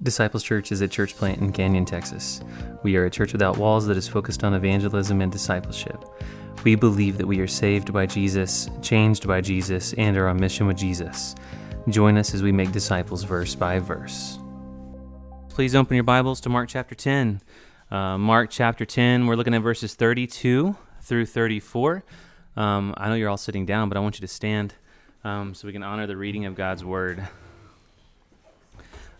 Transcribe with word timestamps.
Disciples 0.00 0.44
Church 0.44 0.70
is 0.70 0.80
a 0.80 0.86
church 0.86 1.16
plant 1.16 1.40
in 1.40 1.50
Canyon, 1.50 1.84
Texas. 1.84 2.40
We 2.84 2.94
are 2.94 3.06
a 3.06 3.10
church 3.10 3.32
without 3.32 3.58
walls 3.58 3.84
that 3.88 3.96
is 3.96 4.06
focused 4.06 4.44
on 4.44 4.54
evangelism 4.54 5.20
and 5.20 5.32
discipleship. 5.32 6.04
We 6.62 6.76
believe 6.76 7.18
that 7.18 7.26
we 7.26 7.40
are 7.40 7.48
saved 7.48 7.92
by 7.92 8.06
Jesus, 8.06 8.70
changed 8.80 9.26
by 9.26 9.40
Jesus, 9.40 9.94
and 9.94 10.16
are 10.16 10.28
on 10.28 10.38
mission 10.38 10.68
with 10.68 10.76
Jesus. 10.76 11.34
Join 11.88 12.16
us 12.16 12.32
as 12.32 12.44
we 12.44 12.52
make 12.52 12.70
disciples 12.70 13.24
verse 13.24 13.56
by 13.56 13.80
verse. 13.80 14.38
Please 15.48 15.74
open 15.74 15.96
your 15.96 16.04
Bibles 16.04 16.40
to 16.42 16.48
Mark 16.48 16.68
chapter 16.68 16.94
10. 16.94 17.40
Uh, 17.90 18.18
Mark 18.18 18.50
chapter 18.50 18.84
10, 18.84 19.26
we're 19.26 19.34
looking 19.34 19.54
at 19.54 19.62
verses 19.62 19.96
32 19.96 20.76
through 21.02 21.26
34. 21.26 22.04
Um, 22.56 22.94
I 22.96 23.08
know 23.08 23.16
you're 23.16 23.30
all 23.30 23.36
sitting 23.36 23.66
down, 23.66 23.88
but 23.88 23.98
I 23.98 24.00
want 24.00 24.20
you 24.20 24.20
to 24.20 24.32
stand 24.32 24.74
um, 25.24 25.54
so 25.54 25.66
we 25.66 25.72
can 25.72 25.82
honor 25.82 26.06
the 26.06 26.16
reading 26.16 26.46
of 26.46 26.54
God's 26.54 26.84
word. 26.84 27.26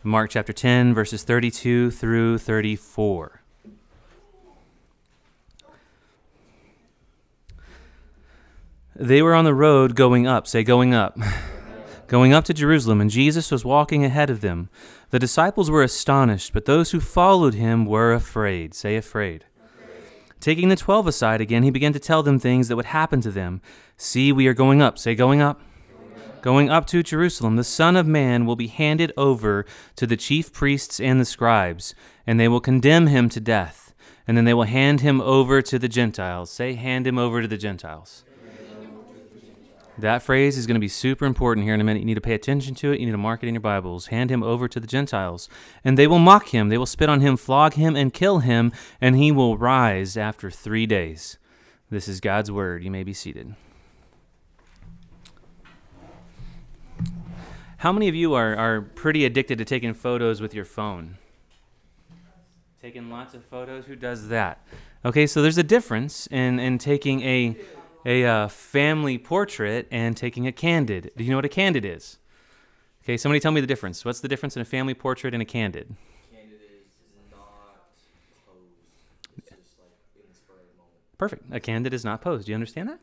Mark 0.05 0.31
chapter 0.31 0.53
10, 0.53 0.95
verses 0.95 1.25
32 1.25 1.91
through 1.91 2.39
34. 2.39 3.43
They 8.95 9.23
were 9.23 9.35
on 9.35 9.45
the 9.45 9.55
road 9.55 9.97
going 9.97 10.25
up, 10.25 10.47
say, 10.47 10.63
going 10.63 10.95
up, 10.95 11.19
going 12.07 12.33
up 12.33 12.45
to 12.45 12.55
Jerusalem, 12.55 13.01
and 13.01 13.11
Jesus 13.11 13.51
was 13.51 13.65
walking 13.65 14.05
ahead 14.05 14.31
of 14.31 14.41
them. 14.41 14.69
The 15.11 15.19
disciples 15.19 15.69
were 15.69 15.83
astonished, 15.83 16.53
but 16.53 16.65
those 16.65 16.93
who 16.93 17.01
followed 17.01 17.55
him 17.55 17.85
were 17.85 18.13
afraid. 18.13 18.75
Say, 18.75 18.95
afraid. 18.95 19.47
Taking 20.39 20.69
the 20.69 20.77
twelve 20.77 21.09
aside 21.09 21.41
again, 21.41 21.65
he 21.65 21.71
began 21.71 21.93
to 21.93 21.99
tell 21.99 22.23
them 22.23 22.39
things 22.39 22.69
that 22.69 22.77
would 22.77 22.87
happen 22.87 23.21
to 23.23 23.33
them. 23.33 23.61
See, 23.97 24.31
we 24.31 24.47
are 24.47 24.55
going 24.55 24.81
up. 24.81 24.97
Say, 24.97 25.17
going 25.17 25.41
up 25.41 25.61
going 26.43 26.71
up 26.71 26.87
to 26.87 27.03
Jerusalem, 27.03 27.57
the 27.57 27.65
Son 27.65 27.97
of 27.97 28.07
Man 28.07 28.47
will 28.47 28.57
be 28.57 28.69
handed 28.69 29.13
over 29.17 29.67
to 29.97 30.07
the 30.07 30.17
chief 30.17 30.53
priests 30.53 31.01
and 31.01 31.21
the 31.21 31.25
scribes, 31.25 31.95
and 32.27 32.39
they 32.39 32.49
will 32.49 32.61
condemn 32.61 33.07
him 33.07 33.29
to 33.31 33.41
death. 33.41 33.95
And 34.27 34.37
then 34.37 34.45
they 34.45 34.55
will 34.55 34.65
hand 34.65 35.01
him 35.01 35.21
over 35.23 35.63
to 35.63 35.79
the 35.79 35.89
Gentiles. 35.89 36.51
Say, 36.51 36.75
hand 36.75 37.07
him 37.07 37.19
over 37.19 37.41
to 37.41 37.49
the 37.49 37.57
Gentiles. 37.57 38.25
That 39.99 40.23
phrase 40.23 40.57
is 40.57 40.67
going 40.67 40.77
to 40.77 40.81
be 40.81 40.87
super 40.87 41.25
important 41.25 41.65
here 41.65 41.75
in 41.75 41.81
a 41.81 41.85
minute. 41.85 42.01
You 42.01 42.05
need 42.05 42.15
to 42.15 42.21
pay 42.21 42.35
attention 42.35 42.77
to 42.77 42.93
it. 42.93 43.01
You 43.01 43.07
need 43.07 43.13
to 43.13 43.19
mark 43.19 43.43
it 43.43 43.49
in 43.49 43.55
your 43.55 43.61
Bibles. 43.61 44.07
Hand 44.07 44.31
him 44.31 44.45
over 44.45 44.69
to 44.69 44.79
the 44.79 44.87
Gentiles. 44.87 45.49
And 45.83 45.99
they 45.99 46.07
will 46.07 46.21
mock 46.21 46.51
him. 46.51 46.69
They 46.69 46.79
will 46.79 46.87
spit 46.87 47.09
on 47.09 47.21
him, 47.21 47.37
flog 47.37 47.75
him, 47.75 47.97
and 47.97 48.15
kill 48.15 48.39
him, 48.39 48.71
and 49.01 49.17
he 49.17 49.33
will 49.33 49.59
rise 49.59 50.17
after 50.17 50.53
three 50.53 50.87
days. 50.87 51.37
This 51.91 52.07
is 52.07 52.21
God's 52.21 52.53
word. 52.53 52.85
You 52.85 52.93
may 52.93 53.03
be 53.03 53.13
seated. 53.13 53.57
How 57.79 57.93
many 57.93 58.09
of 58.09 58.15
you 58.17 58.35
are, 58.35 58.57
are 58.57 58.81
pretty 58.81 59.25
addicted 59.25 59.59
to 59.59 59.65
taking 59.65 59.95
photos 59.95 60.41
with 60.41 60.53
your 60.53 60.65
phone? 60.65 61.17
Taking 62.83 63.09
lots 63.09 63.35
of 63.35 63.45
photos? 63.45 63.87
Who 63.87 63.95
does 63.95 64.27
that? 64.29 64.67
Okay, 65.05 65.29
so 65.29 65.43
there's 65.43 65.59
a 65.59 65.63
difference 65.63 66.27
in, 66.27 66.59
in 66.59 66.79
taking 66.79 67.21
a, 67.21 67.57
a 68.05 68.25
uh, 68.25 68.49
family 68.49 69.17
portrait 69.17 69.87
and 69.93 70.17
taking 70.17 70.45
a 70.45 70.51
candid. 70.51 71.13
Do 71.17 71.23
you 71.23 71.31
know 71.31 71.37
what 71.37 71.45
a 71.45 71.49
candid 71.49 71.85
is? 71.85 72.19
Okay, 73.05 73.17
somebody 73.17 73.39
tell 73.39 73.53
me 73.53 73.61
the 73.61 73.67
difference. 73.69 74.05
What's 74.05 74.19
the 74.19 74.29
difference 74.29 74.57
in 74.57 74.63
a 74.63 74.65
family 74.65 74.95
portrait 74.95 75.33
and 75.33 75.41
a 75.41 75.47
candid? 75.47 75.95
Candid 76.33 76.59
is 76.61 77.31
not 77.31 77.39
posed. 78.45 78.67
It's 79.37 79.51
just 79.51 79.79
like 79.79 79.93
inspired 80.29 80.67
moment. 80.77 81.17
Perfect. 81.17 81.45
A 81.53 81.61
candid 81.61 81.95
is 81.95 82.05
not 82.05 82.23
posed. 82.23 82.47
Do 82.47 82.51
you 82.51 82.57
understand 82.57 82.89
that? 82.89 82.99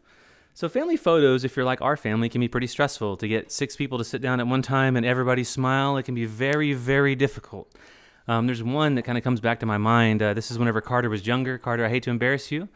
So, 0.58 0.70
family 0.70 0.95
photos, 0.95 1.44
if 1.44 1.58
you're 1.58 1.66
like 1.66 1.81
our 1.81 1.98
family, 1.98 2.30
can 2.30 2.39
be 2.39 2.48
pretty 2.48 2.67
stressful. 2.67 3.17
To 3.17 3.28
get 3.28 3.52
six 3.52 3.75
people 3.75 3.98
to 3.98 4.06
sit 4.06 4.22
down 4.22 4.39
at 4.39 4.48
one 4.48 4.62
time 4.62 4.95
and 4.95 5.06
everybody 5.06 5.44
smile, 5.44 5.97
it 5.97 6.03
can 6.03 6.16
be 6.16 6.23
very, 6.23 6.72
very 6.72 7.14
difficult. 7.14 7.70
Um, 8.30 8.45
there's 8.45 8.64
one 8.64 8.95
that 8.95 9.02
kind 9.02 9.17
of 9.17 9.23
comes 9.25 9.42
back 9.42 9.59
to 9.59 9.66
my 9.66 9.78
mind. 9.78 10.22
Uh, 10.22 10.34
this 10.34 10.52
is 10.52 10.58
whenever 10.58 10.80
Carter 10.80 11.09
was 11.09 11.28
younger. 11.28 11.58
Carter, 11.58 11.84
I 11.84 11.89
hate 11.89 12.03
to 12.03 12.09
embarrass 12.09 12.53
you, 12.53 12.70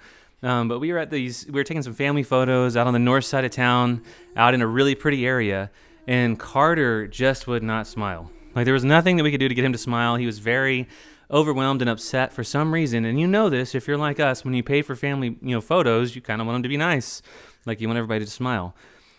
um, 0.43 0.67
but 0.67 0.79
we 0.79 0.91
were 0.91 0.97
at 0.97 1.09
these. 1.09 1.45
We 1.45 1.53
were 1.53 1.63
taking 1.63 1.81
some 1.81 1.93
family 1.93 2.21
photos 2.21 2.75
out 2.75 2.85
on 2.85 2.91
the 2.91 2.99
north 2.99 3.23
side 3.23 3.45
of 3.45 3.51
town, 3.51 4.03
out 4.35 4.53
in 4.53 4.61
a 4.61 4.67
really 4.67 4.93
pretty 4.93 5.25
area, 5.25 5.71
and 6.05 6.37
Carter 6.37 7.07
just 7.07 7.47
would 7.47 7.63
not 7.63 7.87
smile. 7.87 8.29
Like 8.55 8.65
there 8.65 8.73
was 8.73 8.83
nothing 8.83 9.15
that 9.15 9.23
we 9.23 9.31
could 9.31 9.39
do 9.39 9.47
to 9.47 9.55
get 9.55 9.63
him 9.63 9.71
to 9.71 9.77
smile. 9.77 10.17
He 10.17 10.25
was 10.25 10.39
very 10.39 10.85
overwhelmed 11.31 11.81
and 11.81 11.89
upset 11.89 12.33
for 12.33 12.43
some 12.43 12.73
reason. 12.73 13.05
And 13.05 13.19
you 13.19 13.27
know 13.27 13.49
this 13.49 13.73
if 13.73 13.87
you're 13.87 13.97
like 13.97 14.19
us, 14.19 14.43
when 14.43 14.53
you 14.53 14.63
pay 14.63 14.81
for 14.81 14.97
family, 14.97 15.37
you 15.41 15.55
know, 15.55 15.61
photos, 15.61 16.15
you 16.15 16.21
kind 16.21 16.41
of 16.41 16.47
want 16.47 16.55
them 16.55 16.63
to 16.63 16.69
be 16.69 16.77
nice. 16.77 17.21
Like 17.65 17.81
you 17.81 17.87
want 17.87 17.97
everybody 17.97 18.25
to 18.25 18.31
smile. 18.31 18.75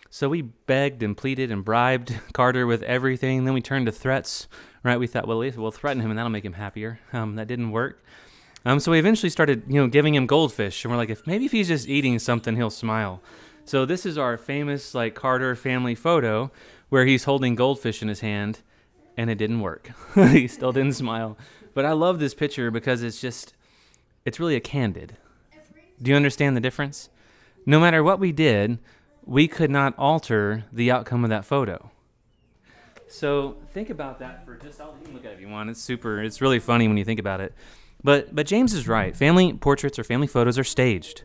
So 0.09 0.27
we 0.27 0.41
begged 0.41 1.03
and 1.03 1.15
pleaded 1.15 1.51
and 1.51 1.63
bribed 1.63 2.13
Carter 2.33 2.67
with 2.67 2.83
everything. 2.83 3.45
Then 3.45 3.53
we 3.53 3.61
turned 3.61 3.85
to 3.85 3.91
threats. 3.91 4.47
Right? 4.83 4.99
We 4.99 5.07
thought, 5.07 5.27
well, 5.27 5.37
we'll 5.37 5.71
threaten 5.71 6.01
him 6.01 6.09
and 6.09 6.17
that'll 6.17 6.31
make 6.31 6.45
him 6.45 6.53
happier. 6.53 6.99
Um, 7.13 7.35
that 7.35 7.47
didn't 7.47 7.71
work. 7.71 8.03
Um, 8.65 8.79
so 8.79 8.91
we 8.91 8.99
eventually 8.99 9.29
started, 9.29 9.63
you 9.67 9.81
know, 9.81 9.87
giving 9.87 10.13
him 10.13 10.27
goldfish, 10.27 10.83
and 10.83 10.91
we're 10.91 10.97
like, 10.97 11.09
if 11.09 11.25
maybe 11.25 11.45
if 11.45 11.51
he's 11.51 11.67
just 11.67 11.87
eating 11.87 12.19
something, 12.19 12.55
he'll 12.55 12.69
smile. 12.69 13.21
So 13.65 13.85
this 13.85 14.05
is 14.05 14.17
our 14.17 14.37
famous 14.37 14.93
like 14.93 15.15
Carter 15.15 15.55
family 15.55 15.95
photo 15.95 16.51
where 16.89 17.05
he's 17.05 17.23
holding 17.23 17.55
goldfish 17.55 18.01
in 18.01 18.07
his 18.07 18.19
hand, 18.19 18.59
and 19.17 19.29
it 19.29 19.35
didn't 19.35 19.61
work. 19.61 19.91
he 20.15 20.47
still 20.47 20.71
didn't 20.71 20.93
smile. 20.93 21.37
But 21.73 21.85
I 21.85 21.93
love 21.93 22.19
this 22.19 22.33
picture 22.33 22.69
because 22.69 23.01
it's 23.01 23.19
just, 23.19 23.53
it's 24.25 24.39
really 24.39 24.55
a 24.55 24.59
candid. 24.59 25.17
Do 26.01 26.11
you 26.11 26.17
understand 26.17 26.55
the 26.55 26.61
difference? 26.61 27.09
No 27.65 27.79
matter 27.79 28.03
what 28.03 28.19
we 28.19 28.31
did, 28.31 28.79
we 29.25 29.47
could 29.47 29.69
not 29.69 29.93
alter 29.97 30.65
the 30.71 30.91
outcome 30.91 31.23
of 31.23 31.29
that 31.29 31.45
photo. 31.45 31.91
So 33.07 33.57
think 33.73 33.89
about 33.89 34.19
that 34.19 34.45
for 34.45 34.55
just. 34.55 34.79
I'll 34.79 34.95
look 35.11 35.25
at 35.25 35.31
it 35.31 35.35
if 35.35 35.41
you 35.41 35.49
want. 35.49 35.69
It's 35.69 35.81
super. 35.81 36.23
It's 36.23 36.41
really 36.41 36.59
funny 36.59 36.87
when 36.87 36.97
you 36.97 37.03
think 37.03 37.19
about 37.19 37.41
it. 37.41 37.53
But 38.03 38.33
but 38.33 38.47
James 38.47 38.73
is 38.73 38.87
right. 38.87 39.15
Family 39.15 39.53
portraits 39.53 39.99
or 39.99 40.03
family 40.03 40.27
photos 40.27 40.57
are 40.57 40.63
staged. 40.63 41.23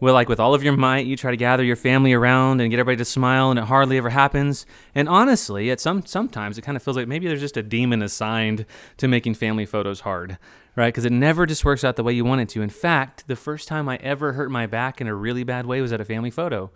Well, 0.00 0.14
like 0.14 0.30
with 0.30 0.40
all 0.40 0.54
of 0.54 0.62
your 0.62 0.74
might, 0.74 1.04
you 1.04 1.14
try 1.14 1.30
to 1.30 1.36
gather 1.36 1.62
your 1.62 1.76
family 1.76 2.14
around 2.14 2.62
and 2.62 2.70
get 2.70 2.80
everybody 2.80 2.96
to 2.96 3.04
smile, 3.04 3.50
and 3.50 3.58
it 3.58 3.66
hardly 3.66 3.98
ever 3.98 4.08
happens. 4.08 4.64
And 4.94 5.10
honestly, 5.10 5.70
at 5.70 5.78
some 5.78 6.06
sometimes 6.06 6.56
it 6.56 6.62
kind 6.62 6.74
of 6.74 6.82
feels 6.82 6.96
like 6.96 7.06
maybe 7.06 7.28
there's 7.28 7.40
just 7.40 7.58
a 7.58 7.62
demon 7.62 8.00
assigned 8.00 8.64
to 8.96 9.06
making 9.06 9.34
family 9.34 9.66
photos 9.66 10.00
hard 10.00 10.38
right? 10.76 10.88
Because 10.88 11.04
it 11.04 11.12
never 11.12 11.46
just 11.46 11.64
works 11.64 11.84
out 11.84 11.96
the 11.96 12.02
way 12.02 12.12
you 12.12 12.24
want 12.24 12.40
it 12.40 12.48
to. 12.50 12.62
In 12.62 12.70
fact, 12.70 13.26
the 13.26 13.36
first 13.36 13.68
time 13.68 13.88
I 13.88 13.96
ever 13.96 14.34
hurt 14.34 14.50
my 14.50 14.66
back 14.66 15.00
in 15.00 15.06
a 15.06 15.14
really 15.14 15.44
bad 15.44 15.66
way 15.66 15.80
was 15.80 15.92
at 15.92 16.00
a 16.00 16.04
family 16.04 16.30
photo. 16.30 16.70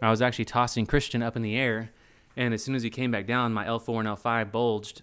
I 0.00 0.10
was 0.10 0.22
actually 0.22 0.44
tossing 0.44 0.86
Christian 0.86 1.22
up 1.22 1.36
in 1.36 1.42
the 1.42 1.56
air, 1.56 1.90
and 2.36 2.54
as 2.54 2.62
soon 2.62 2.74
as 2.74 2.82
he 2.82 2.90
came 2.90 3.10
back 3.10 3.26
down, 3.26 3.52
my 3.52 3.64
L4 3.64 4.00
and 4.00 4.08
L5 4.08 4.52
bulged. 4.52 5.02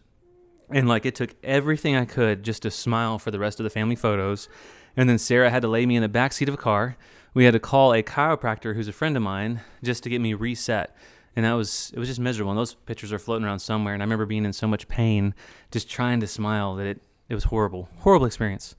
And 0.69 0.88
like 0.88 1.06
it 1.06 1.16
took 1.16 1.35
everything 1.44 1.96
I 1.96 2.06
could 2.06 2.44
just 2.44 2.63
to 2.63 2.72
smile 2.72 3.19
for 3.19 3.29
the 3.29 3.40
rest 3.40 3.59
of 3.59 3.66
the 3.66 3.69
family 3.69 3.96
photos. 3.96 4.50
And 4.97 5.09
then 5.09 5.17
Sarah 5.17 5.50
had 5.50 5.62
to 5.62 5.67
lay 5.67 5.85
me 5.85 5.96
in 5.96 6.02
the 6.02 6.09
back 6.09 6.34
seat 6.34 6.47
of 6.47 6.56
a 6.56 6.57
car. 6.57 6.97
We 7.34 7.44
had 7.44 7.53
to 7.53 7.59
call 7.59 7.94
a 7.94 8.02
chiropractor 8.02 8.75
who's 8.75 8.88
a 8.88 8.94
friend 8.94 9.17
of 9.17 9.23
mine 9.23 9.62
just 9.84 10.03
to 10.03 10.09
get 10.09 10.22
me 10.22 10.34
reset. 10.34 10.96
And 11.35 11.46
that 11.46 11.53
was 11.53 11.91
it 11.94 12.00
was 12.00 12.07
just 12.07 12.19
miserable. 12.19 12.52
And 12.52 12.57
those 12.57 12.73
pictures 12.73 13.12
are 13.12 13.19
floating 13.19 13.46
around 13.46 13.59
somewhere. 13.59 13.94
And 13.94 14.02
I 14.02 14.06
remember 14.06 14.25
being 14.25 14.46
in 14.46 14.53
so 14.53 14.67
much 14.67 14.88
pain, 14.88 15.35
just 15.69 15.90
trying 15.90 16.22
to 16.22 16.28
smile 16.28 16.75
that 16.75 16.88
it 16.88 17.02
it 17.30 17.36
was 17.36 17.46
horrible, 17.46 17.90
horrible 18.00 18.25
experience. 18.25 18.75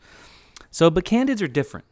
So, 0.71 0.91
but 0.91 1.05
candids 1.05 1.43
are 1.43 1.49
different. 1.49 1.87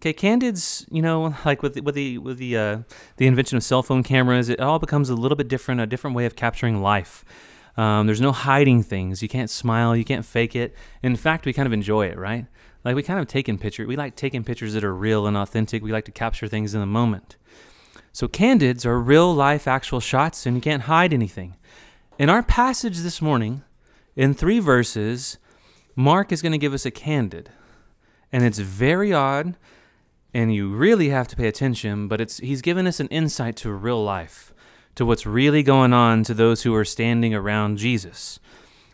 Okay, 0.00 0.12
candids, 0.14 0.86
you 0.90 1.02
know, 1.02 1.34
like 1.44 1.62
with 1.62 1.74
the, 1.74 1.82
with 1.82 1.94
the 1.94 2.16
with 2.18 2.38
the 2.38 2.56
uh, 2.56 2.78
the 3.18 3.26
invention 3.26 3.58
of 3.58 3.62
cell 3.62 3.82
phone 3.82 4.02
cameras, 4.02 4.48
it 4.48 4.58
all 4.60 4.78
becomes 4.78 5.10
a 5.10 5.14
little 5.14 5.36
bit 5.36 5.48
different, 5.48 5.80
a 5.80 5.86
different 5.86 6.16
way 6.16 6.24
of 6.24 6.36
capturing 6.36 6.80
life. 6.80 7.24
Um, 7.76 8.06
there's 8.06 8.20
no 8.20 8.32
hiding 8.32 8.82
things. 8.82 9.22
You 9.22 9.28
can't 9.28 9.50
smile. 9.50 9.94
You 9.94 10.04
can't 10.04 10.24
fake 10.24 10.56
it. 10.56 10.74
In 11.02 11.16
fact, 11.16 11.44
we 11.44 11.52
kind 11.52 11.66
of 11.66 11.72
enjoy 11.72 12.06
it, 12.06 12.18
right? 12.18 12.46
Like 12.84 12.96
we 12.96 13.02
kind 13.02 13.20
of 13.20 13.26
take 13.26 13.48
in 13.48 13.58
pictures. 13.58 13.86
We 13.86 13.96
like 13.96 14.16
taking 14.16 14.42
pictures 14.42 14.72
that 14.74 14.84
are 14.84 14.94
real 14.94 15.26
and 15.26 15.36
authentic. 15.36 15.82
We 15.82 15.92
like 15.92 16.06
to 16.06 16.12
capture 16.12 16.48
things 16.48 16.74
in 16.74 16.80
the 16.80 16.86
moment. 16.86 17.36
So 18.12 18.26
candids 18.26 18.84
are 18.84 18.98
real 18.98 19.32
life, 19.34 19.68
actual 19.68 20.00
shots, 20.00 20.46
and 20.46 20.56
you 20.56 20.62
can't 20.62 20.82
hide 20.82 21.12
anything. 21.12 21.56
In 22.18 22.28
our 22.28 22.42
passage 22.42 22.98
this 22.98 23.22
morning, 23.22 23.62
in 24.16 24.34
three 24.34 24.58
verses, 24.58 25.38
Mark 25.96 26.32
is 26.32 26.42
going 26.42 26.52
to 26.52 26.58
give 26.58 26.74
us 26.74 26.86
a 26.86 26.90
candid. 26.90 27.50
And 28.32 28.44
it's 28.44 28.58
very 28.58 29.12
odd, 29.12 29.56
and 30.32 30.54
you 30.54 30.72
really 30.72 31.08
have 31.08 31.26
to 31.28 31.36
pay 31.36 31.48
attention, 31.48 32.06
but 32.06 32.20
it's 32.20 32.38
he's 32.38 32.62
given 32.62 32.86
us 32.86 33.00
an 33.00 33.08
insight 33.08 33.56
to 33.56 33.72
real 33.72 34.02
life, 34.02 34.54
to 34.94 35.04
what's 35.04 35.26
really 35.26 35.62
going 35.62 35.92
on 35.92 36.22
to 36.24 36.34
those 36.34 36.62
who 36.62 36.74
are 36.74 36.84
standing 36.84 37.34
around 37.34 37.78
Jesus. 37.78 38.38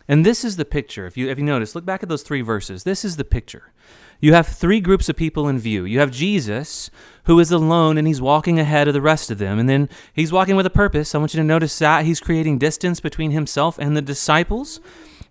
And 0.07 0.25
this 0.25 0.43
is 0.43 0.55
the 0.55 0.65
picture. 0.65 1.05
If 1.05 1.17
you 1.17 1.29
if 1.29 1.37
you 1.37 1.43
notice, 1.43 1.75
look 1.75 1.85
back 1.85 2.01
at 2.01 2.09
those 2.09 2.23
three 2.23 2.41
verses. 2.41 2.83
This 2.83 3.05
is 3.05 3.17
the 3.17 3.25
picture. 3.25 3.71
You 4.19 4.33
have 4.33 4.47
three 4.47 4.81
groups 4.81 5.09
of 5.09 5.15
people 5.15 5.47
in 5.47 5.59
view. 5.59 5.85
You 5.85 5.99
have 5.99 6.09
Jesus, 6.09 6.89
who 7.25 7.39
is 7.39 7.51
alone 7.51 7.99
and 7.99 8.07
he's 8.07 8.21
walking 8.21 8.59
ahead 8.59 8.87
of 8.87 8.95
the 8.95 9.01
rest 9.01 9.29
of 9.29 9.37
them. 9.37 9.59
And 9.59 9.69
then 9.69 9.89
he's 10.11 10.31
walking 10.31 10.55
with 10.55 10.65
a 10.65 10.71
purpose. 10.71 11.13
I 11.13 11.19
want 11.19 11.35
you 11.35 11.39
to 11.39 11.43
notice 11.43 11.77
that 11.77 12.05
he's 12.05 12.19
creating 12.19 12.57
distance 12.57 12.99
between 12.99 13.29
himself 13.29 13.77
and 13.77 13.95
the 13.95 14.01
disciples 14.01 14.79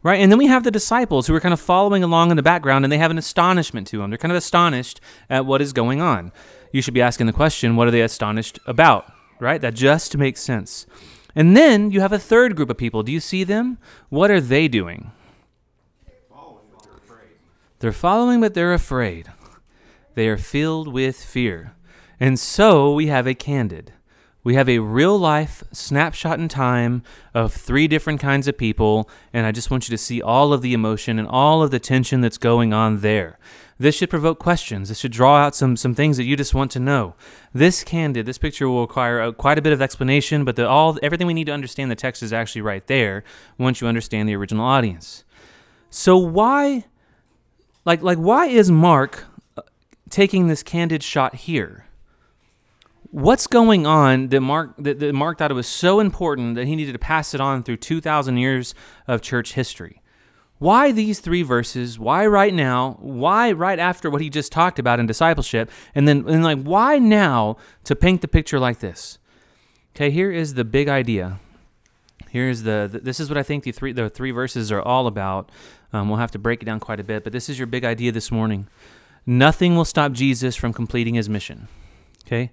right? 0.06 0.20
And 0.20 0.30
then 0.30 0.38
we 0.38 0.46
have 0.46 0.62
the 0.62 0.70
disciples 0.70 1.26
who 1.26 1.34
are 1.34 1.40
kind 1.40 1.52
of 1.52 1.58
following 1.58 2.04
along 2.04 2.30
in 2.30 2.36
the 2.36 2.42
background 2.42 2.84
and 2.84 2.92
they 2.92 2.98
have 2.98 3.10
an 3.10 3.18
astonishment 3.18 3.88
to 3.88 3.98
them. 3.98 4.10
They're 4.10 4.18
kind 4.18 4.30
of 4.30 4.36
astonished 4.36 5.00
at 5.28 5.44
what 5.44 5.60
is 5.60 5.72
going 5.72 6.00
on. 6.00 6.30
You 6.70 6.80
should 6.80 6.94
be 6.94 7.02
asking 7.02 7.26
the 7.26 7.32
question, 7.32 7.74
what 7.74 7.88
are 7.88 7.90
they 7.90 8.02
astonished 8.02 8.60
about, 8.66 9.12
right? 9.40 9.60
That 9.60 9.74
just 9.74 10.16
makes 10.16 10.40
sense. 10.40 10.86
And 11.34 11.56
then 11.56 11.90
you 11.90 12.02
have 12.02 12.12
a 12.12 12.20
third 12.20 12.54
group 12.54 12.70
of 12.70 12.78
people. 12.78 13.02
Do 13.02 13.10
you 13.10 13.18
see 13.18 13.42
them? 13.42 13.78
What 14.08 14.30
are 14.30 14.40
they 14.40 14.68
doing? 14.68 15.10
They're 17.80 17.92
following, 17.92 18.40
but 18.40 18.54
they're 18.54 18.72
afraid. 18.72 19.26
They 20.14 20.28
are 20.28 20.38
filled 20.38 20.86
with 20.86 21.16
fear. 21.16 21.74
And 22.20 22.38
so 22.38 22.94
we 22.94 23.08
have 23.08 23.26
a 23.26 23.34
candid. 23.34 23.92
We 24.46 24.54
have 24.54 24.68
a 24.68 24.78
real 24.78 25.18
life 25.18 25.64
snapshot 25.72 26.38
in 26.38 26.46
time 26.46 27.02
of 27.34 27.52
three 27.52 27.88
different 27.88 28.20
kinds 28.20 28.46
of 28.46 28.56
people, 28.56 29.10
and 29.32 29.44
I 29.44 29.50
just 29.50 29.72
want 29.72 29.88
you 29.88 29.92
to 29.96 30.00
see 30.00 30.22
all 30.22 30.52
of 30.52 30.62
the 30.62 30.72
emotion 30.72 31.18
and 31.18 31.26
all 31.26 31.64
of 31.64 31.72
the 31.72 31.80
tension 31.80 32.20
that's 32.20 32.38
going 32.38 32.72
on 32.72 33.00
there. 33.00 33.40
This 33.76 33.96
should 33.96 34.08
provoke 34.08 34.38
questions. 34.38 34.88
This 34.88 35.00
should 35.00 35.10
draw 35.10 35.38
out 35.38 35.56
some, 35.56 35.76
some 35.76 35.96
things 35.96 36.16
that 36.16 36.26
you 36.26 36.36
just 36.36 36.54
want 36.54 36.70
to 36.70 36.78
know. 36.78 37.16
This 37.52 37.82
candid, 37.82 38.24
this 38.24 38.38
picture 38.38 38.68
will 38.68 38.82
require 38.82 39.20
a, 39.20 39.32
quite 39.32 39.58
a 39.58 39.62
bit 39.62 39.72
of 39.72 39.82
explanation, 39.82 40.44
but 40.44 40.54
the, 40.54 40.68
all 40.68 40.96
everything 41.02 41.26
we 41.26 41.34
need 41.34 41.48
to 41.48 41.52
understand 41.52 41.90
the 41.90 41.96
text 41.96 42.22
is 42.22 42.32
actually 42.32 42.62
right 42.62 42.86
there 42.86 43.24
once 43.58 43.80
you 43.80 43.88
understand 43.88 44.28
the 44.28 44.36
original 44.36 44.64
audience. 44.64 45.24
So 45.90 46.16
why, 46.16 46.84
like 47.84 48.00
like 48.00 48.18
why 48.18 48.46
is 48.46 48.70
Mark 48.70 49.24
uh, 49.56 49.62
taking 50.08 50.46
this 50.46 50.62
candid 50.62 51.02
shot 51.02 51.34
here? 51.34 51.85
What's 53.10 53.46
going 53.46 53.86
on 53.86 54.28
that 54.28 54.40
Mark 54.40 54.74
that, 54.78 54.98
that 55.00 55.14
Mark 55.14 55.38
thought 55.38 55.50
it 55.50 55.54
was 55.54 55.66
so 55.66 56.00
important 56.00 56.54
that 56.56 56.66
he 56.66 56.76
needed 56.76 56.92
to 56.92 56.98
pass 56.98 57.34
it 57.34 57.40
on 57.40 57.62
through 57.62 57.78
2,000 57.78 58.36
years 58.36 58.74
of 59.06 59.22
church 59.22 59.54
history? 59.54 60.02
Why 60.58 60.90
these 60.90 61.20
three 61.20 61.42
verses? 61.42 61.98
Why 61.98 62.26
right 62.26 62.54
now? 62.54 62.96
Why 63.00 63.52
right 63.52 63.78
after 63.78 64.08
what 64.08 64.22
he 64.22 64.30
just 64.30 64.50
talked 64.50 64.78
about 64.78 64.98
in 64.98 65.06
discipleship? 65.06 65.70
And 65.94 66.08
then 66.08 66.26
and 66.26 66.42
like 66.42 66.62
why 66.62 66.98
now 66.98 67.56
to 67.84 67.94
paint 67.94 68.22
the 68.22 68.28
picture 68.28 68.58
like 68.58 68.80
this? 68.80 69.18
Okay, 69.94 70.10
here 70.10 70.30
is 70.30 70.54
the 70.54 70.64
big 70.64 70.88
idea. 70.88 71.40
Here's 72.30 72.62
the, 72.62 72.88
the 72.90 73.00
this 73.00 73.20
is 73.20 73.28
what 73.28 73.36
I 73.36 73.42
think 73.42 73.64
the 73.64 73.72
three 73.72 73.92
the 73.92 74.08
three 74.08 74.30
verses 74.30 74.72
are 74.72 74.80
all 74.80 75.06
about. 75.06 75.50
Um, 75.92 76.08
we'll 76.08 76.18
have 76.18 76.32
to 76.32 76.38
break 76.38 76.62
it 76.62 76.66
down 76.66 76.80
quite 76.80 77.00
a 77.00 77.04
bit, 77.04 77.22
but 77.22 77.32
this 77.32 77.48
is 77.48 77.58
your 77.58 77.66
big 77.66 77.84
idea 77.84 78.10
this 78.10 78.30
morning. 78.30 78.66
Nothing 79.26 79.76
will 79.76 79.84
stop 79.84 80.12
Jesus 80.12 80.56
from 80.56 80.72
completing 80.72 81.14
his 81.14 81.28
mission. 81.28 81.68
Okay? 82.26 82.52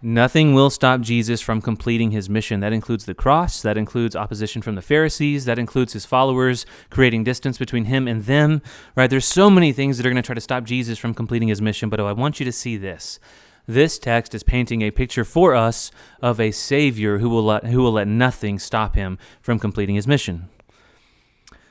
Nothing 0.00 0.54
will 0.54 0.70
stop 0.70 1.00
Jesus 1.00 1.40
from 1.40 1.60
completing 1.60 2.12
his 2.12 2.30
mission. 2.30 2.60
That 2.60 2.72
includes 2.72 3.04
the 3.04 3.14
cross, 3.14 3.60
that 3.62 3.76
includes 3.76 4.14
opposition 4.14 4.62
from 4.62 4.76
the 4.76 4.82
Pharisees, 4.82 5.44
that 5.46 5.58
includes 5.58 5.92
his 5.92 6.06
followers 6.06 6.64
creating 6.88 7.24
distance 7.24 7.58
between 7.58 7.86
him 7.86 8.06
and 8.06 8.24
them, 8.24 8.62
right? 8.94 9.10
There's 9.10 9.24
so 9.24 9.50
many 9.50 9.72
things 9.72 9.96
that 9.96 10.06
are 10.06 10.10
going 10.10 10.22
to 10.22 10.26
try 10.26 10.36
to 10.36 10.40
stop 10.40 10.62
Jesus 10.62 10.98
from 10.98 11.14
completing 11.14 11.48
his 11.48 11.60
mission, 11.60 11.88
but 11.88 11.98
I 11.98 12.12
want 12.12 12.38
you 12.38 12.46
to 12.46 12.52
see 12.52 12.76
this. 12.76 13.18
This 13.66 13.98
text 13.98 14.36
is 14.36 14.44
painting 14.44 14.82
a 14.82 14.92
picture 14.92 15.24
for 15.24 15.56
us 15.56 15.90
of 16.22 16.38
a 16.38 16.52
savior 16.52 17.18
who 17.18 17.28
will 17.28 17.44
let 17.44 17.64
who 17.64 17.82
will 17.82 17.92
let 17.92 18.08
nothing 18.08 18.58
stop 18.58 18.94
him 18.94 19.18
from 19.42 19.58
completing 19.58 19.96
his 19.96 20.06
mission. 20.06 20.48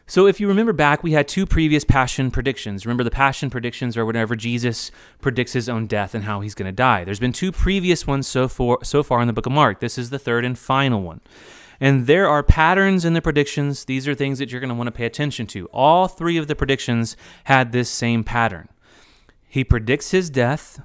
So, 0.10 0.26
if 0.26 0.40
you 0.40 0.48
remember 0.48 0.72
back, 0.72 1.04
we 1.04 1.12
had 1.12 1.28
two 1.28 1.46
previous 1.46 1.84
passion 1.84 2.32
predictions. 2.32 2.86
Remember, 2.86 3.04
the 3.04 3.12
passion 3.12 3.50
predictions 3.50 3.98
are 3.98 4.06
whenever 4.06 4.38
Jesus 4.38 4.90
predicts 5.20 5.52
his 5.52 5.68
own 5.68 5.86
death 5.86 6.16
and 6.16 6.24
how 6.24 6.40
he's 6.40 6.56
going 6.56 6.66
to 6.68 6.72
die. 6.72 7.04
There's 7.04 7.20
been 7.20 7.34
two 7.34 7.52
previous 7.52 8.08
ones 8.08 8.26
so 8.26 8.48
far, 8.48 8.78
so 8.84 9.04
far 9.04 9.20
in 9.20 9.28
the 9.28 9.34
book 9.34 9.46
of 9.46 9.52
Mark. 9.52 9.82
This 9.82 9.98
is 9.98 10.10
the 10.10 10.18
third 10.18 10.46
and 10.46 10.58
final 10.58 11.02
one. 11.02 11.20
And 11.82 12.08
there 12.08 12.26
are 12.26 12.42
patterns 12.42 13.04
in 13.04 13.16
the 13.16 13.22
predictions. 13.22 13.84
These 13.84 14.08
are 14.08 14.16
things 14.16 14.40
that 14.40 14.50
you're 14.50 14.62
going 14.62 14.70
to 14.70 14.76
want 14.76 14.88
to 14.88 14.94
pay 14.94 15.06
attention 15.06 15.46
to. 15.48 15.66
All 15.74 16.08
three 16.08 16.38
of 16.38 16.48
the 16.48 16.56
predictions 16.56 17.18
had 17.44 17.74
this 17.74 17.90
same 17.90 18.24
pattern. 18.24 18.70
He 19.50 19.66
predicts 19.66 20.12
his 20.12 20.30
death, 20.30 20.82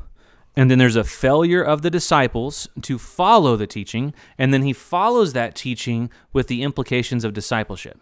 and 0.56 0.68
then 0.68 0.78
there's 0.78 0.96
a 0.96 1.04
failure 1.04 1.62
of 1.62 1.82
the 1.82 1.90
disciples 1.90 2.68
to 2.82 2.98
follow 2.98 3.54
the 3.54 3.68
teaching, 3.68 4.14
and 4.36 4.52
then 4.52 4.62
he 4.62 4.72
follows 4.72 5.32
that 5.32 5.54
teaching 5.54 6.10
with 6.32 6.48
the 6.48 6.64
implications 6.64 7.22
of 7.22 7.32
discipleship. 7.32 8.00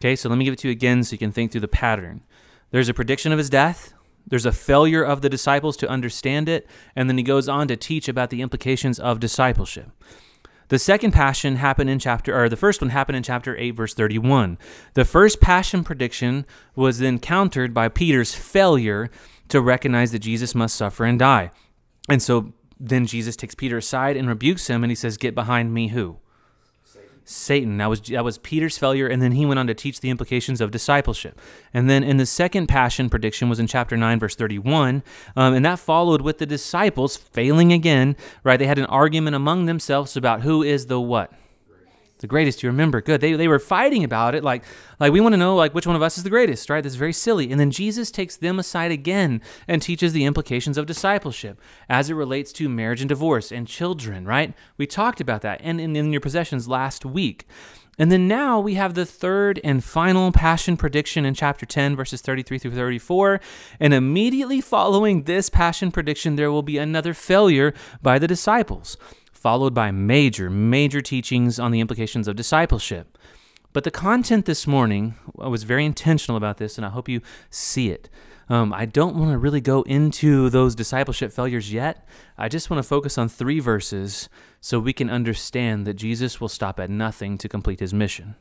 Okay, 0.00 0.16
so 0.16 0.28
let 0.28 0.36
me 0.36 0.44
give 0.44 0.54
it 0.54 0.58
to 0.60 0.68
you 0.68 0.72
again 0.72 1.02
so 1.02 1.12
you 1.12 1.18
can 1.18 1.32
think 1.32 1.52
through 1.52 1.60
the 1.62 1.68
pattern. 1.68 2.22
There's 2.70 2.88
a 2.88 2.94
prediction 2.94 3.32
of 3.32 3.38
his 3.38 3.50
death, 3.50 3.94
there's 4.26 4.46
a 4.46 4.52
failure 4.52 5.02
of 5.02 5.20
the 5.20 5.28
disciples 5.28 5.76
to 5.78 5.88
understand 5.88 6.48
it, 6.48 6.66
and 6.96 7.08
then 7.08 7.18
he 7.18 7.24
goes 7.24 7.48
on 7.48 7.68
to 7.68 7.76
teach 7.76 8.08
about 8.08 8.30
the 8.30 8.42
implications 8.42 8.98
of 8.98 9.20
discipleship. 9.20 9.90
The 10.68 10.78
second 10.78 11.12
passion 11.12 11.56
happened 11.56 11.90
in 11.90 11.98
chapter, 11.98 12.34
or 12.34 12.48
the 12.48 12.56
first 12.56 12.80
one 12.80 12.90
happened 12.90 13.16
in 13.16 13.22
chapter 13.22 13.56
8, 13.56 13.72
verse 13.72 13.92
31. 13.92 14.56
The 14.94 15.04
first 15.04 15.40
passion 15.40 15.84
prediction 15.84 16.46
was 16.74 16.98
then 16.98 17.18
countered 17.18 17.74
by 17.74 17.88
Peter's 17.88 18.34
failure 18.34 19.10
to 19.48 19.60
recognize 19.60 20.10
that 20.12 20.20
Jesus 20.20 20.54
must 20.54 20.74
suffer 20.74 21.04
and 21.04 21.18
die. 21.18 21.50
And 22.08 22.22
so 22.22 22.54
then 22.80 23.06
Jesus 23.06 23.36
takes 23.36 23.54
Peter 23.54 23.76
aside 23.76 24.16
and 24.16 24.26
rebukes 24.26 24.68
him, 24.68 24.82
and 24.82 24.90
he 24.90 24.96
says, 24.96 25.18
Get 25.18 25.34
behind 25.34 25.74
me, 25.74 25.88
who? 25.88 26.18
Satan. 27.24 27.78
That 27.78 27.88
was 27.88 28.00
that 28.02 28.24
was 28.24 28.38
Peter's 28.38 28.78
failure, 28.78 29.06
and 29.06 29.22
then 29.22 29.32
he 29.32 29.46
went 29.46 29.58
on 29.58 29.66
to 29.66 29.74
teach 29.74 30.00
the 30.00 30.10
implications 30.10 30.60
of 30.60 30.70
discipleship. 30.70 31.40
And 31.72 31.88
then 31.88 32.04
in 32.04 32.18
the 32.18 32.26
second 32.26 32.66
passion 32.66 33.08
prediction 33.08 33.48
was 33.48 33.58
in 33.58 33.66
chapter 33.66 33.96
nine, 33.96 34.18
verse 34.18 34.36
thirty-one, 34.36 35.02
um, 35.34 35.54
and 35.54 35.64
that 35.64 35.78
followed 35.78 36.20
with 36.20 36.38
the 36.38 36.46
disciples 36.46 37.16
failing 37.16 37.72
again. 37.72 38.16
Right? 38.42 38.58
They 38.58 38.66
had 38.66 38.78
an 38.78 38.86
argument 38.86 39.36
among 39.36 39.66
themselves 39.66 40.16
about 40.16 40.42
who 40.42 40.62
is 40.62 40.86
the 40.86 41.00
what 41.00 41.32
the 42.18 42.26
greatest 42.26 42.62
you 42.62 42.68
remember. 42.68 43.00
Good. 43.00 43.20
They, 43.20 43.34
they 43.34 43.48
were 43.48 43.58
fighting 43.58 44.04
about 44.04 44.34
it 44.34 44.44
like 44.44 44.64
like 45.00 45.12
we 45.12 45.20
want 45.20 45.32
to 45.32 45.36
know 45.36 45.56
like 45.56 45.74
which 45.74 45.86
one 45.86 45.96
of 45.96 46.02
us 46.02 46.16
is 46.16 46.24
the 46.24 46.30
greatest 46.30 46.70
right? 46.70 46.82
That's 46.82 46.94
very 46.94 47.12
silly. 47.12 47.50
And 47.50 47.60
then 47.60 47.70
jesus 47.70 48.10
takes 48.10 48.36
them 48.36 48.58
aside 48.58 48.90
again 48.90 49.40
and 49.66 49.82
teaches 49.82 50.12
the 50.12 50.24
implications 50.24 50.78
of 50.78 50.86
discipleship 50.86 51.60
as 51.88 52.08
it 52.08 52.14
relates 52.14 52.52
to 52.54 52.68
marriage 52.68 53.00
and 53.00 53.08
divorce 53.08 53.50
and 53.50 53.66
children 53.66 54.24
right? 54.26 54.54
We 54.76 54.86
talked 54.86 55.20
about 55.20 55.42
that 55.42 55.60
and 55.62 55.80
in, 55.80 55.96
in 55.96 56.12
your 56.12 56.20
possessions 56.20 56.68
last 56.68 57.04
week. 57.04 57.46
And 57.96 58.10
then 58.10 58.26
now 58.26 58.58
we 58.58 58.74
have 58.74 58.94
the 58.94 59.06
third 59.06 59.60
and 59.62 59.82
final 59.82 60.32
passion 60.32 60.76
prediction 60.76 61.24
in 61.24 61.34
chapter 61.34 61.64
10, 61.64 61.94
verses 61.94 62.20
33 62.20 62.58
through 62.58 62.72
34. 62.72 63.40
And 63.78 63.94
immediately 63.94 64.60
following 64.60 65.22
this 65.22 65.48
passion 65.48 65.92
prediction, 65.92 66.34
there 66.34 66.50
will 66.50 66.62
be 66.62 66.76
another 66.76 67.14
failure 67.14 67.72
by 68.02 68.18
the 68.18 68.26
disciples 68.26 68.96
followed 69.44 69.74
by 69.74 69.90
major, 69.90 70.48
major 70.48 71.02
teachings 71.02 71.60
on 71.60 71.70
the 71.70 71.78
implications 71.78 72.26
of 72.26 72.34
discipleship. 72.34 73.18
But 73.74 73.84
the 73.84 73.90
content 73.90 74.46
this 74.46 74.66
morning, 74.66 75.16
I 75.38 75.48
was 75.48 75.64
very 75.64 75.84
intentional 75.84 76.38
about 76.38 76.56
this, 76.56 76.78
and 76.78 76.86
I 76.86 76.88
hope 76.88 77.10
you 77.10 77.20
see 77.50 77.90
it. 77.90 78.08
Um, 78.48 78.72
I 78.72 78.86
don't 78.86 79.16
want 79.16 79.32
to 79.32 79.36
really 79.36 79.60
go 79.60 79.82
into 79.82 80.48
those 80.48 80.74
discipleship 80.74 81.30
failures 81.30 81.70
yet. 81.70 82.08
I 82.38 82.48
just 82.48 82.70
want 82.70 82.82
to 82.82 82.88
focus 82.88 83.18
on 83.18 83.28
three 83.28 83.60
verses 83.60 84.30
so 84.62 84.78
we 84.80 84.94
can 84.94 85.10
understand 85.10 85.86
that 85.86 85.94
Jesus 85.94 86.40
will 86.40 86.48
stop 86.48 86.80
at 86.80 86.88
nothing 86.88 87.36
to 87.36 87.46
complete 87.46 87.80
his 87.80 87.92
mission. 87.92 88.36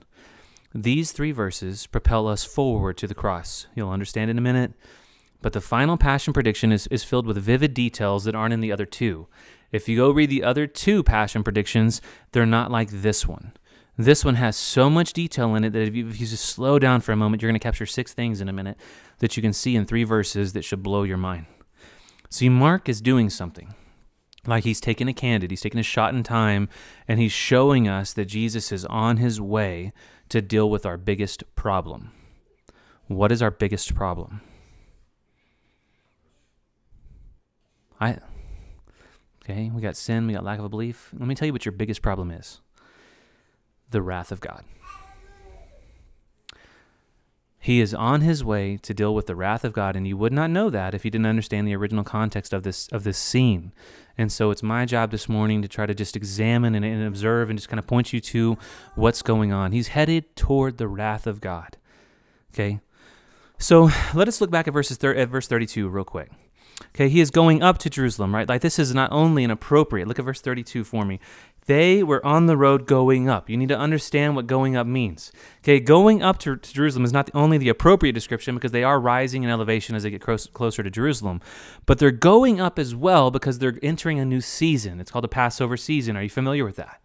These 0.74 1.12
three 1.12 1.34
verses 1.34 1.86
propel 1.86 2.30
us 2.30 2.46
forward 2.46 2.96
to 3.00 3.08
the 3.08 3.14
cross. 3.14 3.68
You'll 3.76 3.92
understand 3.92 4.32
in 4.32 4.38
a 4.38 4.42
minute. 4.42 4.72
But 5.42 5.52
the 5.52 5.60
final 5.60 5.98
passion 5.98 6.31
prediction 6.31 6.72
is, 6.72 6.88
is 6.88 7.04
filled 7.04 7.28
with 7.28 7.38
vivid 7.38 7.74
details 7.74 8.24
that 8.24 8.36
aren't 8.36 8.54
in 8.54 8.62
the 8.62 8.72
other 8.72 8.86
two. 8.86 9.28
If 9.73 9.89
you 9.89 9.97
go 9.97 10.11
read 10.11 10.30
the 10.30 10.44
other 10.44 10.68
two 10.68 11.03
passion 11.03 11.44
predictions, 11.44 11.99
they're 12.31 12.45
not 12.45 12.71
like 12.71 12.89
this 12.92 13.27
one. 13.27 13.53
This 13.97 14.23
one 14.23 14.35
has 14.35 14.56
so 14.56 14.87
much 14.87 15.13
detail 15.13 15.56
in 15.56 15.63
it 15.63 15.71
that 15.71 15.87
if 15.87 15.95
you, 15.95 16.07
if 16.07 16.21
you 16.21 16.27
just 16.27 16.45
slow 16.45 16.77
down 16.77 17.01
for 17.01 17.11
a 17.11 17.15
moment, 17.15 17.42
you're 17.42 17.49
going 17.49 17.59
to 17.59 17.63
capture 17.63 17.87
six 17.87 18.13
things 18.13 18.39
in 18.39 18.47
a 18.47 18.53
minute 18.53 18.77
that 19.18 19.35
you 19.35 19.42
can 19.42 19.51
see 19.51 19.75
in 19.75 19.85
three 19.85 20.03
verses 20.03 20.53
that 20.53 20.63
should 20.63 20.83
blow 20.83 21.01
your 21.01 21.18
mind. 21.18 21.47
See, 22.30 22.49
Mark 22.49 22.87
is 22.87 23.01
doing 23.01 23.31
something. 23.31 23.73
Like 24.45 24.63
he's 24.63 24.81
taking 24.81 25.07
a 25.07 25.13
candid, 25.13 25.49
he's 25.49 25.61
taking 25.61 25.80
a 25.80 25.83
shot 25.83 26.13
in 26.13 26.21
time, 26.21 26.69
and 27.07 27.19
he's 27.19 27.31
showing 27.31 27.87
us 27.87 28.13
that 28.13 28.25
Jesus 28.25 28.71
is 28.71 28.85
on 28.85 29.18
his 29.18 29.42
way 29.42 29.92
to 30.30 30.42
deal 30.42 30.69
with 30.69 30.85
our 30.85 30.97
biggest 30.97 31.44
problem. 31.56 32.11
What 33.07 33.31
is 33.31 33.42
our 33.42 33.51
biggest 33.51 33.95
problem? 33.95 34.42
I 37.99 38.18
okay, 39.44 39.71
we 39.73 39.81
got 39.81 39.95
sin, 39.95 40.28
we 40.28 40.33
got 40.33 40.44
lack 40.44 40.59
of 40.59 40.66
a 40.66 40.69
belief. 40.69 41.09
Let 41.14 41.28
me 41.28 41.35
tell 41.35 41.45
you 41.45 41.54
what 41.54 41.66
your 41.66 41.73
biggest 41.73 42.02
problem 42.02 42.31
is. 42.31 42.62
The 43.90 44.02
wrath 44.02 44.31
of 44.31 44.40
God. 44.40 44.64
He 47.59 47.80
is 47.80 47.94
on 47.94 48.19
his 48.19 48.44
way 48.44 48.76
to 48.81 48.94
deal 48.94 49.16
with 49.16 49.26
the 49.26 49.38
wrath 49.38 49.64
of 49.64 49.71
God, 49.71 49.95
and 49.95 50.06
you 50.06 50.18
would 50.18 50.33
not 50.33 50.50
know 50.50 50.69
that 50.69 50.94
if 50.94 51.06
you 51.06 51.12
didn't 51.12 51.28
understand 51.28 51.66
the 51.66 51.76
original 51.76 52.04
context 52.04 52.52
of 52.52 52.64
this 52.64 52.90
of 52.90 53.06
this 53.06 53.18
scene. 53.18 53.71
And 54.18 54.31
so 54.31 54.52
it's 54.52 54.62
my 54.62 54.85
job 54.85 55.12
this 55.12 55.30
morning 55.30 55.62
to 55.62 55.69
try 55.69 55.85
to 55.85 55.94
just 55.95 56.18
examine 56.18 56.76
and, 56.76 56.83
and 56.83 57.07
observe 57.07 57.50
and 57.50 57.57
just 57.57 57.69
kind 57.69 57.80
of 57.80 57.88
point 57.88 58.12
you 58.12 58.19
to 58.19 58.57
what's 58.95 59.21
going 59.21 59.54
on. 59.54 59.71
He's 59.71 59.88
headed 59.88 60.35
toward 60.35 60.78
the 60.78 60.90
wrath 60.90 61.26
of 61.26 61.40
God. 61.40 61.78
Okay, 62.54 62.81
so 63.57 63.90
let 64.14 64.28
us 64.28 64.42
look 64.42 64.52
back 64.52 64.68
at 64.68 64.73
verses 64.73 64.97
thir- 64.97 65.16
at 65.16 65.30
verse 65.30 65.47
thirty-two 65.47 65.88
real 65.88 66.04
quick. 66.04 66.31
Okay, 66.95 67.09
he 67.09 67.21
is 67.21 67.31
going 67.31 67.63
up 67.63 67.77
to 67.80 67.89
Jerusalem, 67.89 68.33
right? 68.33 68.47
Like 68.47 68.61
this 68.61 68.77
is 68.77 68.94
not 68.94 69.11
only 69.11 69.44
an 69.44 69.51
appropriate. 69.51 70.07
Look 70.07 70.19
at 70.19 70.25
verse 70.25 70.42
32 70.42 70.83
for 70.83 71.06
me. 71.06 71.19
They 71.65 72.03
were 72.03 72.23
on 72.25 72.47
the 72.47 72.57
road 72.57 72.85
going 72.87 73.30
up. 73.30 73.49
You 73.49 73.56
need 73.56 73.69
to 73.69 73.77
understand 73.77 74.35
what 74.35 74.47
going 74.47 74.75
up 74.75 74.85
means. 74.85 75.31
Okay, 75.59 75.80
going 75.80 76.21
up 76.21 76.37
to, 76.39 76.57
to 76.57 76.73
Jerusalem 76.73 77.06
is 77.06 77.13
not 77.13 77.27
the, 77.27 77.37
only 77.37 77.57
the 77.57 77.69
appropriate 77.69 78.13
description 78.13 78.53
because 78.56 78.71
they 78.71 78.83
are 78.83 78.99
rising 78.99 79.44
in 79.44 79.49
elevation 79.49 79.95
as 79.95 80.03
they 80.03 80.09
get 80.09 80.21
close, 80.21 80.45
closer 80.47 80.83
to 80.83 80.89
Jerusalem, 80.89 81.42
but 81.85 81.99
they're 81.99 82.11
going 82.11 82.59
up 82.59 82.77
as 82.77 82.94
well 82.94 83.31
because 83.31 83.59
they're 83.59 83.80
entering 83.81 84.19
a 84.19 84.25
new 84.25 84.42
season. 84.42 84.99
It's 84.99 85.09
called 85.09 85.23
the 85.23 85.30
Passover 85.30 85.77
season. 85.77 86.18
Are 86.18 86.23
you 86.23 86.30
familiar 86.30 86.65
with 86.65 86.75
that? 86.75 86.99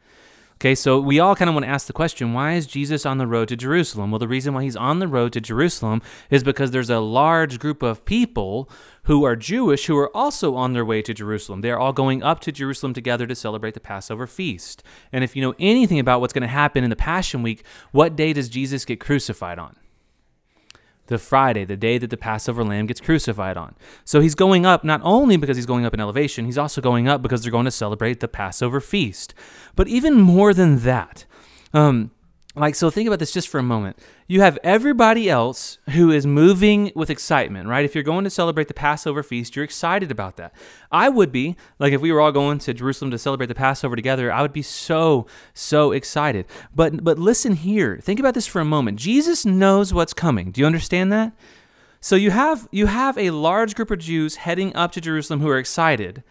Okay, 0.60 0.74
so 0.74 0.98
we 0.98 1.20
all 1.20 1.36
kind 1.36 1.48
of 1.48 1.54
want 1.54 1.66
to 1.66 1.70
ask 1.70 1.86
the 1.86 1.92
question 1.92 2.32
why 2.32 2.54
is 2.54 2.66
Jesus 2.66 3.06
on 3.06 3.18
the 3.18 3.28
road 3.28 3.46
to 3.46 3.56
Jerusalem? 3.56 4.10
Well, 4.10 4.18
the 4.18 4.26
reason 4.26 4.54
why 4.54 4.64
he's 4.64 4.74
on 4.74 4.98
the 4.98 5.06
road 5.06 5.32
to 5.34 5.40
Jerusalem 5.40 6.02
is 6.30 6.42
because 6.42 6.72
there's 6.72 6.90
a 6.90 6.98
large 6.98 7.60
group 7.60 7.80
of 7.80 8.04
people 8.04 8.68
who 9.04 9.22
are 9.22 9.36
Jewish 9.36 9.86
who 9.86 9.96
are 9.96 10.14
also 10.16 10.56
on 10.56 10.72
their 10.72 10.84
way 10.84 11.00
to 11.00 11.14
Jerusalem. 11.14 11.60
They're 11.60 11.78
all 11.78 11.92
going 11.92 12.24
up 12.24 12.40
to 12.40 12.50
Jerusalem 12.50 12.92
together 12.92 13.24
to 13.28 13.36
celebrate 13.36 13.74
the 13.74 13.80
Passover 13.80 14.26
feast. 14.26 14.82
And 15.12 15.22
if 15.22 15.36
you 15.36 15.42
know 15.42 15.54
anything 15.60 16.00
about 16.00 16.20
what's 16.20 16.32
going 16.32 16.42
to 16.42 16.48
happen 16.48 16.82
in 16.82 16.90
the 16.90 16.96
Passion 16.96 17.44
Week, 17.44 17.62
what 17.92 18.16
day 18.16 18.32
does 18.32 18.48
Jesus 18.48 18.84
get 18.84 18.98
crucified 18.98 19.60
on? 19.60 19.76
The 21.08 21.18
Friday, 21.18 21.64
the 21.64 21.76
day 21.76 21.98
that 21.98 22.10
the 22.10 22.16
Passover 22.16 22.64
lamb 22.64 22.86
gets 22.86 23.00
crucified 23.00 23.56
on. 23.56 23.74
So 24.04 24.20
he's 24.20 24.34
going 24.34 24.64
up 24.64 24.84
not 24.84 25.00
only 25.02 25.36
because 25.36 25.56
he's 25.56 25.66
going 25.66 25.84
up 25.84 25.92
in 25.92 26.00
elevation, 26.00 26.44
he's 26.44 26.58
also 26.58 26.80
going 26.80 27.08
up 27.08 27.20
because 27.20 27.42
they're 27.42 27.52
going 27.52 27.64
to 27.64 27.70
celebrate 27.70 28.20
the 28.20 28.28
Passover 28.28 28.80
feast. 28.80 29.34
But 29.74 29.88
even 29.88 30.14
more 30.20 30.54
than 30.54 30.80
that, 30.80 31.24
um, 31.74 32.12
like, 32.54 32.74
so 32.74 32.90
think 32.90 33.06
about 33.06 33.18
this 33.18 33.32
just 33.32 33.48
for 33.48 33.58
a 33.58 33.62
moment. 33.62 33.98
You 34.30 34.42
have 34.42 34.58
everybody 34.62 35.30
else 35.30 35.78
who 35.90 36.10
is 36.10 36.26
moving 36.26 36.92
with 36.94 37.08
excitement, 37.08 37.66
right? 37.66 37.86
If 37.86 37.94
you're 37.94 38.04
going 38.04 38.24
to 38.24 38.30
celebrate 38.30 38.68
the 38.68 38.74
Passover 38.74 39.22
feast, 39.22 39.56
you're 39.56 39.64
excited 39.64 40.10
about 40.10 40.36
that. 40.36 40.54
I 40.92 41.08
would 41.08 41.32
be, 41.32 41.56
like, 41.78 41.94
if 41.94 42.02
we 42.02 42.12
were 42.12 42.20
all 42.20 42.30
going 42.30 42.58
to 42.58 42.74
Jerusalem 42.74 43.10
to 43.10 43.18
celebrate 43.18 43.46
the 43.46 43.54
Passover 43.54 43.96
together, 43.96 44.30
I 44.30 44.42
would 44.42 44.52
be 44.52 44.60
so, 44.60 45.26
so 45.54 45.92
excited. 45.92 46.44
But, 46.74 47.02
but 47.02 47.18
listen 47.18 47.54
here. 47.54 48.00
Think 48.02 48.20
about 48.20 48.34
this 48.34 48.46
for 48.46 48.60
a 48.60 48.66
moment. 48.66 48.98
Jesus 48.98 49.46
knows 49.46 49.94
what's 49.94 50.12
coming. 50.12 50.50
Do 50.50 50.60
you 50.60 50.66
understand 50.66 51.10
that? 51.10 51.32
So 52.00 52.14
you 52.14 52.30
have 52.30 52.68
you 52.70 52.86
have 52.86 53.18
a 53.18 53.30
large 53.30 53.74
group 53.74 53.90
of 53.90 53.98
Jews 53.98 54.36
heading 54.36 54.76
up 54.76 54.92
to 54.92 55.00
Jerusalem 55.00 55.40
who 55.40 55.48
are 55.48 55.58
excited. 55.58 56.22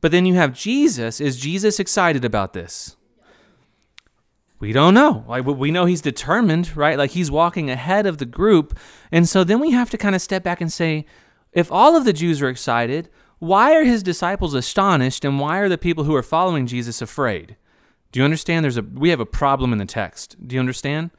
But 0.00 0.12
then 0.12 0.26
you 0.26 0.34
have 0.34 0.52
Jesus. 0.52 1.20
Is 1.20 1.40
Jesus 1.40 1.80
excited 1.80 2.24
about 2.24 2.52
this? 2.52 2.97
We 4.60 4.72
don't 4.72 4.94
know. 4.94 5.24
Like 5.28 5.44
we 5.44 5.70
know 5.70 5.84
he's 5.84 6.00
determined, 6.00 6.76
right? 6.76 6.98
Like 6.98 7.12
he's 7.12 7.30
walking 7.30 7.70
ahead 7.70 8.06
of 8.06 8.18
the 8.18 8.26
group. 8.26 8.78
And 9.12 9.28
so 9.28 9.44
then 9.44 9.60
we 9.60 9.70
have 9.70 9.90
to 9.90 9.98
kind 9.98 10.14
of 10.14 10.22
step 10.22 10.42
back 10.42 10.60
and 10.60 10.72
say, 10.72 11.06
if 11.52 11.70
all 11.70 11.96
of 11.96 12.04
the 12.04 12.12
Jews 12.12 12.42
are 12.42 12.48
excited, 12.48 13.08
why 13.38 13.74
are 13.74 13.84
his 13.84 14.02
disciples 14.02 14.54
astonished 14.54 15.24
and 15.24 15.38
why 15.38 15.58
are 15.58 15.68
the 15.68 15.78
people 15.78 16.04
who 16.04 16.14
are 16.14 16.22
following 16.22 16.66
Jesus 16.66 17.00
afraid? 17.00 17.56
Do 18.10 18.18
you 18.18 18.24
understand? 18.24 18.64
There's 18.64 18.76
a 18.76 18.82
we 18.82 19.10
have 19.10 19.20
a 19.20 19.26
problem 19.26 19.72
in 19.72 19.78
the 19.78 19.84
text. 19.84 20.36
Do 20.44 20.54
you 20.54 20.60
understand? 20.60 21.10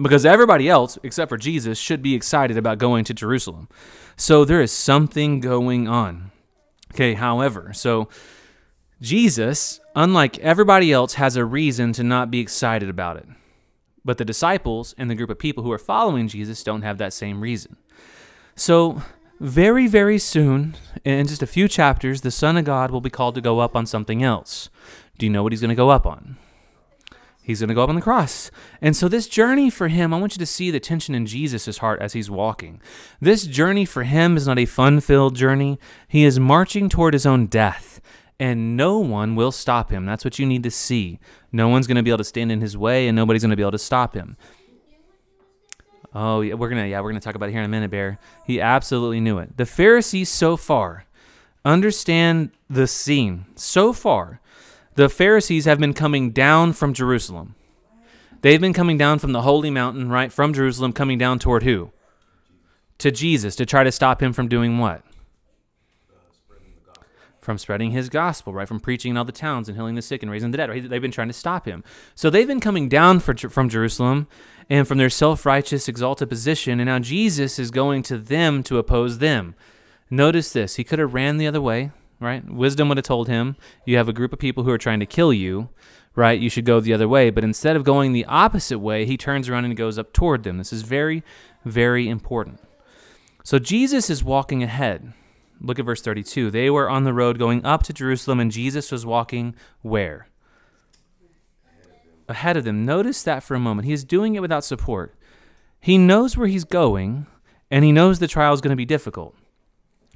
Because 0.00 0.24
everybody 0.24 0.68
else 0.68 0.98
except 1.02 1.28
for 1.28 1.36
Jesus 1.36 1.78
should 1.78 2.02
be 2.02 2.14
excited 2.14 2.56
about 2.56 2.78
going 2.78 3.04
to 3.04 3.14
Jerusalem. 3.14 3.68
So 4.16 4.44
there 4.44 4.62
is 4.62 4.72
something 4.72 5.40
going 5.40 5.86
on. 5.86 6.30
Okay, 6.94 7.14
however, 7.14 7.72
so 7.74 8.08
Jesus, 9.00 9.80
unlike 9.94 10.38
everybody 10.38 10.92
else, 10.92 11.14
has 11.14 11.36
a 11.36 11.44
reason 11.44 11.92
to 11.92 12.02
not 12.02 12.30
be 12.30 12.40
excited 12.40 12.88
about 12.88 13.16
it. 13.16 13.26
But 14.04 14.18
the 14.18 14.24
disciples 14.24 14.94
and 14.98 15.10
the 15.10 15.14
group 15.14 15.30
of 15.30 15.38
people 15.38 15.62
who 15.62 15.72
are 15.72 15.78
following 15.78 16.28
Jesus 16.28 16.64
don't 16.64 16.82
have 16.82 16.98
that 16.98 17.12
same 17.12 17.40
reason. 17.40 17.76
So, 18.56 19.02
very, 19.38 19.86
very 19.86 20.18
soon, 20.18 20.76
in 21.04 21.28
just 21.28 21.42
a 21.42 21.46
few 21.46 21.68
chapters, 21.68 22.22
the 22.22 22.32
Son 22.32 22.56
of 22.56 22.64
God 22.64 22.90
will 22.90 23.00
be 23.00 23.10
called 23.10 23.36
to 23.36 23.40
go 23.40 23.60
up 23.60 23.76
on 23.76 23.86
something 23.86 24.22
else. 24.22 24.68
Do 25.16 25.26
you 25.26 25.30
know 25.30 25.44
what 25.44 25.52
he's 25.52 25.60
going 25.60 25.68
to 25.68 25.76
go 25.76 25.90
up 25.90 26.06
on? 26.06 26.36
He's 27.40 27.60
going 27.60 27.68
to 27.68 27.74
go 27.74 27.82
up 27.82 27.88
on 27.88 27.94
the 27.94 28.02
cross. 28.02 28.50
And 28.82 28.96
so, 28.96 29.06
this 29.06 29.28
journey 29.28 29.70
for 29.70 29.86
him, 29.86 30.12
I 30.12 30.18
want 30.18 30.34
you 30.34 30.40
to 30.40 30.46
see 30.46 30.72
the 30.72 30.80
tension 30.80 31.14
in 31.14 31.24
Jesus' 31.24 31.78
heart 31.78 32.00
as 32.00 32.14
he's 32.14 32.30
walking. 32.30 32.80
This 33.20 33.44
journey 33.44 33.84
for 33.84 34.02
him 34.02 34.36
is 34.36 34.48
not 34.48 34.58
a 34.58 34.66
fun 34.66 34.98
filled 35.00 35.36
journey. 35.36 35.78
He 36.08 36.24
is 36.24 36.40
marching 36.40 36.88
toward 36.88 37.14
his 37.14 37.26
own 37.26 37.46
death 37.46 38.00
and 38.40 38.76
no 38.76 38.98
one 38.98 39.34
will 39.34 39.52
stop 39.52 39.90
him. 39.90 40.06
That's 40.06 40.24
what 40.24 40.38
you 40.38 40.46
need 40.46 40.62
to 40.62 40.70
see. 40.70 41.18
No 41.52 41.68
one's 41.68 41.86
going 41.86 41.96
to 41.96 42.02
be 42.02 42.10
able 42.10 42.18
to 42.18 42.24
stand 42.24 42.52
in 42.52 42.60
his 42.60 42.76
way, 42.76 43.08
and 43.08 43.16
nobody's 43.16 43.42
going 43.42 43.50
to 43.50 43.56
be 43.56 43.62
able 43.62 43.72
to 43.72 43.78
stop 43.78 44.14
him. 44.14 44.36
Oh, 46.14 46.40
yeah, 46.40 46.54
we're 46.54 46.70
gonna 46.70 46.86
yeah, 46.86 47.00
we're 47.00 47.10
gonna 47.10 47.20
talk 47.20 47.34
about 47.34 47.50
it 47.50 47.52
here 47.52 47.60
in 47.60 47.66
a 47.66 47.68
minute, 47.68 47.90
Bear. 47.90 48.18
He 48.46 48.60
absolutely 48.60 49.20
knew 49.20 49.38
it. 49.38 49.56
The 49.56 49.66
Pharisees 49.66 50.30
so 50.30 50.56
far 50.56 51.04
understand 51.64 52.50
the 52.68 52.86
scene. 52.86 53.46
So 53.54 53.92
far, 53.92 54.40
the 54.94 55.08
Pharisees 55.08 55.66
have 55.66 55.78
been 55.78 55.94
coming 55.94 56.30
down 56.30 56.72
from 56.72 56.94
Jerusalem. 56.94 57.54
They've 58.40 58.60
been 58.60 58.72
coming 58.72 58.96
down 58.96 59.18
from 59.18 59.32
the 59.32 59.42
holy 59.42 59.70
mountain, 59.70 60.08
right, 60.08 60.32
from 60.32 60.54
Jerusalem, 60.54 60.92
coming 60.92 61.18
down 61.18 61.38
toward 61.38 61.64
who? 61.64 61.92
To 62.98 63.10
Jesus 63.10 63.54
to 63.56 63.66
try 63.66 63.84
to 63.84 63.92
stop 63.92 64.22
him 64.22 64.32
from 64.32 64.48
doing 64.48 64.78
what? 64.78 65.02
From 67.48 67.56
spreading 67.56 67.92
his 67.92 68.10
gospel, 68.10 68.52
right? 68.52 68.68
From 68.68 68.78
preaching 68.78 69.12
in 69.12 69.16
all 69.16 69.24
the 69.24 69.32
towns 69.32 69.70
and 69.70 69.78
healing 69.78 69.94
the 69.94 70.02
sick 70.02 70.22
and 70.22 70.30
raising 70.30 70.50
the 70.50 70.58
dead. 70.58 70.68
Right? 70.68 70.86
They've 70.86 71.00
been 71.00 71.10
trying 71.10 71.28
to 71.28 71.32
stop 71.32 71.64
him. 71.64 71.82
So 72.14 72.28
they've 72.28 72.46
been 72.46 72.60
coming 72.60 72.90
down 72.90 73.20
for, 73.20 73.34
from 73.34 73.70
Jerusalem 73.70 74.26
and 74.68 74.86
from 74.86 74.98
their 74.98 75.08
self 75.08 75.46
righteous, 75.46 75.88
exalted 75.88 76.28
position. 76.28 76.78
And 76.78 76.88
now 76.88 76.98
Jesus 76.98 77.58
is 77.58 77.70
going 77.70 78.02
to 78.02 78.18
them 78.18 78.62
to 78.64 78.76
oppose 78.76 79.16
them. 79.16 79.54
Notice 80.10 80.52
this. 80.52 80.76
He 80.76 80.84
could 80.84 80.98
have 80.98 81.14
ran 81.14 81.38
the 81.38 81.46
other 81.46 81.62
way, 81.62 81.90
right? 82.20 82.44
Wisdom 82.44 82.90
would 82.90 82.98
have 82.98 83.06
told 83.06 83.28
him, 83.28 83.56
you 83.86 83.96
have 83.96 84.10
a 84.10 84.12
group 84.12 84.34
of 84.34 84.38
people 84.38 84.64
who 84.64 84.70
are 84.70 84.76
trying 84.76 85.00
to 85.00 85.06
kill 85.06 85.32
you, 85.32 85.70
right? 86.14 86.38
You 86.38 86.50
should 86.50 86.66
go 86.66 86.80
the 86.80 86.92
other 86.92 87.08
way. 87.08 87.30
But 87.30 87.44
instead 87.44 87.76
of 87.76 87.82
going 87.82 88.12
the 88.12 88.26
opposite 88.26 88.80
way, 88.80 89.06
he 89.06 89.16
turns 89.16 89.48
around 89.48 89.64
and 89.64 89.74
goes 89.74 89.98
up 89.98 90.12
toward 90.12 90.42
them. 90.42 90.58
This 90.58 90.70
is 90.74 90.82
very, 90.82 91.22
very 91.64 92.10
important. 92.10 92.60
So 93.42 93.58
Jesus 93.58 94.10
is 94.10 94.22
walking 94.22 94.62
ahead. 94.62 95.14
Look 95.60 95.78
at 95.78 95.84
verse 95.84 96.02
32. 96.02 96.50
They 96.50 96.70
were 96.70 96.88
on 96.88 97.04
the 97.04 97.12
road 97.12 97.38
going 97.38 97.64
up 97.64 97.82
to 97.84 97.92
Jerusalem, 97.92 98.40
and 98.40 98.50
Jesus 98.50 98.92
was 98.92 99.04
walking 99.04 99.54
where? 99.82 100.28
Ahead 102.28 102.56
of 102.56 102.64
them. 102.64 102.84
Notice 102.84 103.22
that 103.22 103.42
for 103.42 103.54
a 103.54 103.60
moment. 103.60 103.86
He 103.86 103.92
is 103.92 104.04
doing 104.04 104.34
it 104.34 104.42
without 104.42 104.64
support. 104.64 105.14
He 105.80 105.98
knows 105.98 106.36
where 106.36 106.48
he's 106.48 106.64
going, 106.64 107.26
and 107.70 107.84
he 107.84 107.92
knows 107.92 108.18
the 108.18 108.28
trial 108.28 108.54
is 108.54 108.60
going 108.60 108.72
to 108.72 108.76
be 108.76 108.84
difficult. 108.84 109.34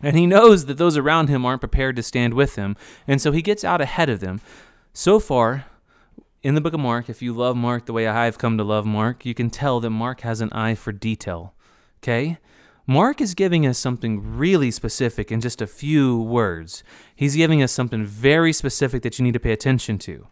And 0.03 0.17
he 0.17 0.27
knows 0.27 0.67
that 0.67 0.79
those 0.79 0.97
around 0.97 1.29
him 1.29 1.47
aren't 1.47 1.61
prepared 1.61 1.97
to 1.97 2.03
stand 2.03 2.35
with 2.35 2.57
him, 2.57 2.77
and 3.07 3.21
so 3.21 3.33
he 3.33 3.41
gets 3.41 3.65
out 3.65 3.81
ahead 3.81 4.09
of 4.09 4.21
them. 4.21 4.41
So 4.93 5.21
far, 5.21 5.67
in 6.43 6.55
the 6.55 6.61
book 6.61 6.75
of 6.75 6.81
Mark, 6.81 7.09
if 7.09 7.23
you 7.23 7.33
love 7.33 7.57
Mark 7.57 7.87
the 7.87 7.93
way 7.93 8.07
I've 8.07 8.37
come 8.37 8.59
to 8.59 8.65
love 8.65 8.85
Mark, 8.85 9.25
you 9.25 9.33
can 9.33 9.49
tell 9.49 9.79
that 9.81 9.91
Mark 9.91 10.23
has 10.23 10.41
an 10.41 10.53
eye 10.53 10.75
for 10.75 10.93
detail. 10.93 11.55
Okay? 12.03 12.39
Mark 12.87 13.21
is 13.21 13.35
giving 13.35 13.65
us 13.65 13.79
something 13.79 14.37
really 14.37 14.71
specific 14.71 15.31
in 15.31 15.41
just 15.41 15.62
a 15.62 15.67
few 15.67 16.21
words. 16.21 16.83
He's 17.15 17.37
giving 17.37 17.62
us 17.62 17.71
something 17.71 18.05
very 18.05 18.53
specific 18.53 19.03
that 19.03 19.19
you 19.19 19.25
need 19.25 19.35
to 19.35 19.41
pay 19.41 19.53
attention 19.53 19.99
to. 19.99 20.27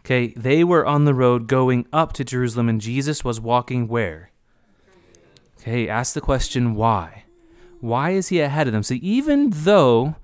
Okay, 0.00 0.32
they 0.36 0.62
were 0.62 0.86
on 0.86 1.04
the 1.04 1.14
road 1.14 1.48
going 1.48 1.86
up 1.92 2.12
to 2.12 2.24
Jerusalem, 2.24 2.68
and 2.68 2.80
Jesus 2.80 3.24
was 3.24 3.40
walking 3.40 3.88
where? 3.88 4.30
Okay, 5.60 5.88
ask 5.88 6.14
the 6.14 6.20
question 6.20 6.76
why? 6.76 7.24
Why 7.80 8.10
is 8.10 8.28
he 8.28 8.40
ahead 8.40 8.68
of 8.68 8.72
them? 8.72 8.84
So, 8.84 8.94
even 9.00 9.50
though 9.50 10.14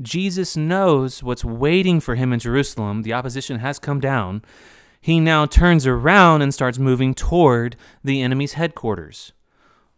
Jesus 0.00 0.58
knows 0.58 1.22
what's 1.22 1.44
waiting 1.44 2.00
for 2.00 2.16
him 2.16 2.34
in 2.34 2.38
Jerusalem, 2.38 3.02
the 3.02 3.14
opposition 3.14 3.60
has 3.60 3.78
come 3.78 3.98
down, 3.98 4.42
he 5.00 5.18
now 5.20 5.46
turns 5.46 5.86
around 5.86 6.42
and 6.42 6.52
starts 6.52 6.78
moving 6.78 7.14
toward 7.14 7.76
the 8.04 8.20
enemy's 8.20 8.52
headquarters. 8.52 9.32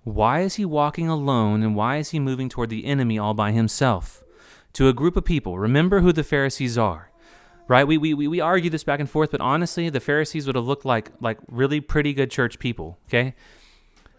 Why 0.04 0.40
is 0.40 0.56
he 0.56 0.64
walking 0.64 1.09
alone 1.09 1.62
and 1.62 1.76
why 1.76 1.99
is 1.99 2.11
he 2.11 2.18
moving 2.18 2.49
toward 2.49 2.71
the 2.71 2.85
enemy 2.85 3.18
all 3.18 3.35
by 3.35 3.52
himself? 3.52 4.23
To 4.75 4.88
a 4.88 4.92
group 4.92 5.16
of 5.16 5.25
people, 5.25 5.59
remember 5.59 6.00
who 6.00 6.12
the 6.12 6.25
Pharisees 6.25 6.76
are. 6.76 7.11
Right? 7.68 7.87
We, 7.87 7.97
we, 7.97 8.14
we 8.14 8.40
argue 8.40 8.71
this 8.71 8.85
back 8.85 9.00
and 9.00 9.09
forth, 9.09 9.30
but 9.30 9.40
honestly, 9.40 9.88
the 9.88 10.00
Pharisees 10.00 10.47
would 10.47 10.56
have 10.56 10.64
looked 10.64 10.85
like, 10.85 11.12
like 11.21 11.38
really 11.47 11.80
pretty 11.80 12.12
good 12.12 12.30
church 12.30 12.59
people, 12.59 12.99
okay? 13.09 13.35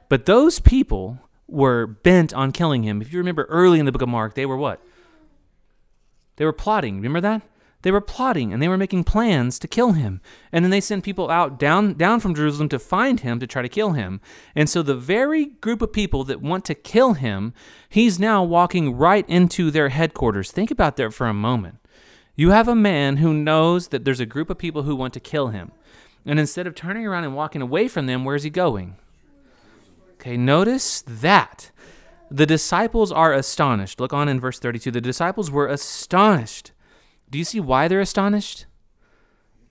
But 0.09 0.25
those 0.25 0.59
people 0.59 1.19
were 1.47 1.85
bent 1.85 2.33
on 2.33 2.51
killing 2.51 2.83
him. 2.83 3.01
If 3.01 3.11
you 3.11 3.19
remember 3.19 3.43
early 3.43 3.79
in 3.79 3.85
the 3.85 3.91
book 3.91 4.01
of 4.01 4.09
Mark, 4.09 4.33
they 4.33 4.45
were 4.45 4.57
what? 4.57 4.81
They 6.37 6.45
were 6.45 6.53
plotting. 6.53 6.95
Remember 6.95 7.21
that? 7.21 7.41
They 7.83 7.91
were 7.91 8.01
plotting 8.01 8.51
and 8.51 8.61
they 8.61 8.69
were 8.69 8.77
making 8.77 9.03
plans 9.03 9.59
to 9.59 9.67
kill 9.67 9.91
him. 9.91 10.21
And 10.51 10.63
then 10.63 10.71
they 10.71 10.81
sent 10.81 11.03
people 11.03 11.29
out 11.29 11.59
down 11.59 11.93
down 11.93 12.21
from 12.21 12.33
Jerusalem 12.33 12.69
to 12.69 12.79
find 12.79 13.19
him 13.19 13.39
to 13.39 13.47
try 13.47 13.61
to 13.61 13.69
kill 13.69 13.91
him. 13.91 14.21
And 14.55 14.69
so 14.69 14.81
the 14.81 14.95
very 14.95 15.45
group 15.45 15.81
of 15.81 15.93
people 15.93 16.23
that 16.23 16.41
want 16.41 16.63
to 16.65 16.75
kill 16.75 17.13
him, 17.13 17.53
he's 17.89 18.19
now 18.19 18.41
walking 18.41 18.95
right 18.95 19.27
into 19.29 19.69
their 19.69 19.89
headquarters. 19.89 20.49
Think 20.49 20.71
about 20.71 20.95
that 20.95 21.13
for 21.13 21.27
a 21.27 21.33
moment. 21.33 21.75
You 22.35 22.51
have 22.51 22.69
a 22.69 22.75
man 22.75 23.17
who 23.17 23.33
knows 23.33 23.89
that 23.89 24.05
there's 24.05 24.21
a 24.21 24.25
group 24.25 24.49
of 24.49 24.57
people 24.57 24.83
who 24.83 24.95
want 24.95 25.13
to 25.13 25.19
kill 25.19 25.49
him. 25.49 25.73
And 26.25 26.39
instead 26.39 26.65
of 26.65 26.73
turning 26.73 27.05
around 27.05 27.25
and 27.25 27.35
walking 27.35 27.61
away 27.61 27.89
from 27.89 28.05
them, 28.05 28.23
where's 28.23 28.43
he 28.43 28.49
going? 28.49 28.95
Okay, 30.13 30.37
notice 30.37 31.03
that. 31.05 31.69
The 32.31 32.45
disciples 32.45 33.11
are 33.11 33.33
astonished. 33.33 33.99
Look 33.99 34.13
on 34.13 34.29
in 34.29 34.39
verse 34.39 34.57
32. 34.57 34.89
The 34.89 35.01
disciples 35.01 35.51
were 35.51 35.67
astonished 35.67 36.71
do 37.33 37.39
you 37.39 37.43
see 37.43 37.59
why 37.59 37.87
they're 37.87 37.99
astonished? 37.99 38.67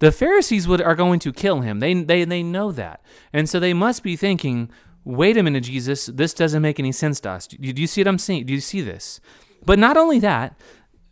The 0.00 0.10
Pharisees 0.10 0.66
would, 0.66 0.82
are 0.82 0.96
going 0.96 1.20
to 1.20 1.32
kill 1.32 1.60
him. 1.60 1.78
They, 1.78 1.94
they, 1.94 2.24
they 2.24 2.42
know 2.42 2.72
that. 2.72 3.00
And 3.32 3.48
so 3.48 3.60
they 3.60 3.72
must 3.72 4.02
be 4.02 4.16
thinking, 4.16 4.68
wait 5.04 5.36
a 5.36 5.44
minute, 5.44 5.62
Jesus, 5.62 6.06
this 6.06 6.34
doesn't 6.34 6.60
make 6.60 6.80
any 6.80 6.90
sense 6.90 7.20
to 7.20 7.30
us. 7.30 7.46
Do 7.46 7.56
you, 7.60 7.72
do 7.72 7.80
you 7.80 7.86
see 7.86 8.00
what 8.00 8.08
I'm 8.08 8.18
saying? 8.18 8.46
Do 8.46 8.52
you 8.52 8.60
see 8.60 8.80
this? 8.80 9.20
But 9.64 9.78
not 9.78 9.96
only 9.96 10.18
that, 10.18 10.58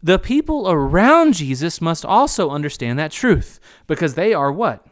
the 0.03 0.19
people 0.19 0.69
around 0.69 1.35
Jesus 1.35 1.81
must 1.81 2.05
also 2.05 2.51
understand 2.51 2.99
that 2.99 3.13
truth 3.13 3.61
because 3.87 4.15
they 4.15 4.35
are 4.35 4.51
what? 4.51 4.85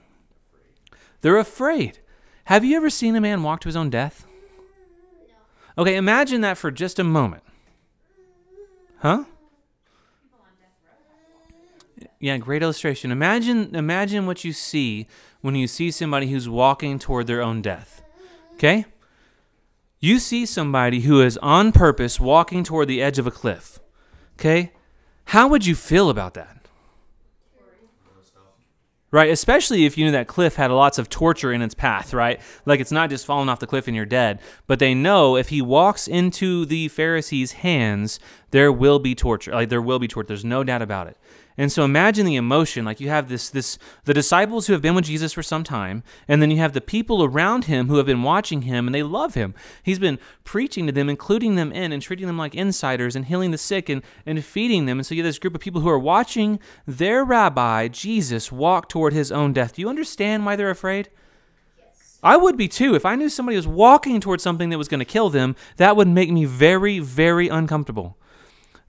They're 1.22 1.38
afraid. 1.38 1.98
Have 2.44 2.64
you 2.64 2.76
ever 2.76 2.90
seen 2.90 3.16
a 3.16 3.20
man 3.20 3.42
walk 3.42 3.62
to 3.62 3.68
his 3.68 3.74
own 3.74 3.90
death? 3.90 4.24
Okay, 5.76 5.96
imagine 5.96 6.40
that 6.42 6.56
for 6.56 6.70
just 6.70 7.00
a 7.00 7.04
moment. 7.04 7.42
Huh? 8.98 9.24
Yeah, 12.20 12.36
great 12.38 12.62
illustration. 12.62 13.12
Imagine 13.12 13.74
imagine 13.74 14.26
what 14.26 14.44
you 14.44 14.52
see 14.52 15.06
when 15.40 15.54
you 15.54 15.66
see 15.66 15.90
somebody 15.90 16.30
who's 16.30 16.48
walking 16.48 16.98
toward 16.98 17.26
their 17.26 17.40
own 17.40 17.62
death. 17.62 18.02
Okay? 18.54 18.86
You 20.00 20.18
see 20.18 20.46
somebody 20.46 21.00
who 21.00 21.20
is 21.20 21.38
on 21.38 21.72
purpose 21.72 22.18
walking 22.20 22.64
toward 22.64 22.88
the 22.88 23.02
edge 23.02 23.18
of 23.18 23.26
a 23.26 23.30
cliff. 23.30 23.78
Okay? 24.38 24.72
How 25.26 25.46
would 25.48 25.66
you 25.66 25.74
feel 25.74 26.10
about 26.10 26.34
that? 26.34 26.58
Right, 29.10 29.30
especially 29.30 29.86
if 29.86 29.96
you 29.96 30.04
knew 30.04 30.12
that 30.12 30.28
cliff 30.28 30.56
had 30.56 30.70
lots 30.70 30.98
of 30.98 31.08
torture 31.08 31.50
in 31.50 31.62
its 31.62 31.74
path, 31.74 32.12
right? 32.12 32.38
Like 32.66 32.78
it's 32.78 32.92
not 32.92 33.08
just 33.08 33.24
falling 33.24 33.48
off 33.48 33.58
the 33.58 33.66
cliff 33.66 33.86
and 33.86 33.96
you're 33.96 34.04
dead, 34.04 34.38
but 34.66 34.80
they 34.80 34.92
know 34.92 35.34
if 35.34 35.48
he 35.48 35.62
walks 35.62 36.06
into 36.06 36.66
the 36.66 36.88
Pharisees' 36.88 37.52
hands, 37.52 38.20
there 38.50 38.72
will 38.72 38.98
be 38.98 39.14
torture. 39.14 39.52
Like 39.52 39.68
there 39.68 39.82
will 39.82 39.98
be 39.98 40.08
torture. 40.08 40.28
There's 40.28 40.44
no 40.44 40.64
doubt 40.64 40.82
about 40.82 41.06
it. 41.06 41.16
And 41.60 41.72
so 41.72 41.84
imagine 41.84 42.24
the 42.24 42.36
emotion. 42.36 42.84
Like 42.84 43.00
you 43.00 43.08
have 43.08 43.28
this 43.28 43.50
this 43.50 43.78
the 44.04 44.14
disciples 44.14 44.66
who 44.66 44.72
have 44.74 44.80
been 44.80 44.94
with 44.94 45.06
Jesus 45.06 45.32
for 45.32 45.42
some 45.42 45.64
time, 45.64 46.04
and 46.28 46.40
then 46.40 46.52
you 46.52 46.58
have 46.58 46.72
the 46.72 46.80
people 46.80 47.24
around 47.24 47.64
him 47.64 47.88
who 47.88 47.96
have 47.96 48.06
been 48.06 48.22
watching 48.22 48.62
him 48.62 48.86
and 48.86 48.94
they 48.94 49.02
love 49.02 49.34
him. 49.34 49.54
He's 49.82 49.98
been 49.98 50.20
preaching 50.44 50.86
to 50.86 50.92
them, 50.92 51.08
including 51.08 51.56
them 51.56 51.72
in 51.72 51.90
and 51.90 52.00
treating 52.00 52.28
them 52.28 52.38
like 52.38 52.54
insiders 52.54 53.16
and 53.16 53.24
healing 53.24 53.50
the 53.50 53.58
sick 53.58 53.88
and, 53.88 54.02
and 54.24 54.42
feeding 54.44 54.86
them. 54.86 54.98
And 54.98 55.06
so 55.06 55.16
you 55.16 55.22
have 55.22 55.28
this 55.28 55.40
group 55.40 55.56
of 55.56 55.60
people 55.60 55.80
who 55.80 55.88
are 55.88 55.98
watching 55.98 56.60
their 56.86 57.24
rabbi, 57.24 57.88
Jesus, 57.88 58.52
walk 58.52 58.88
toward 58.88 59.12
his 59.12 59.32
own 59.32 59.52
death. 59.52 59.74
Do 59.74 59.82
you 59.82 59.88
understand 59.88 60.46
why 60.46 60.54
they're 60.54 60.70
afraid? 60.70 61.10
I 62.22 62.36
would 62.36 62.56
be 62.56 62.68
too. 62.68 62.94
If 62.94 63.04
I 63.04 63.16
knew 63.16 63.28
somebody 63.28 63.56
was 63.56 63.66
walking 63.66 64.20
towards 64.20 64.42
something 64.42 64.70
that 64.70 64.78
was 64.78 64.88
going 64.88 64.98
to 65.00 65.04
kill 65.04 65.30
them, 65.30 65.56
that 65.76 65.96
would 65.96 66.08
make 66.08 66.30
me 66.30 66.44
very, 66.44 66.98
very 66.98 67.48
uncomfortable. 67.48 68.16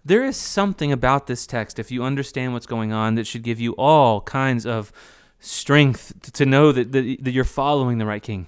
There 0.03 0.23
is 0.23 0.37
something 0.37 0.91
about 0.91 1.27
this 1.27 1.45
text, 1.45 1.77
if 1.77 1.91
you 1.91 2.03
understand 2.03 2.53
what's 2.53 2.65
going 2.65 2.91
on, 2.93 3.15
that 3.15 3.27
should 3.27 3.43
give 3.43 3.59
you 3.59 3.73
all 3.73 4.21
kinds 4.21 4.65
of 4.65 4.91
strength 5.39 6.31
to 6.33 6.45
know 6.45 6.71
that, 6.71 6.91
that, 6.91 7.17
that 7.21 7.31
you're 7.31 7.43
following 7.43 7.97
the 7.97 8.05
right 8.05 8.23
king. 8.23 8.47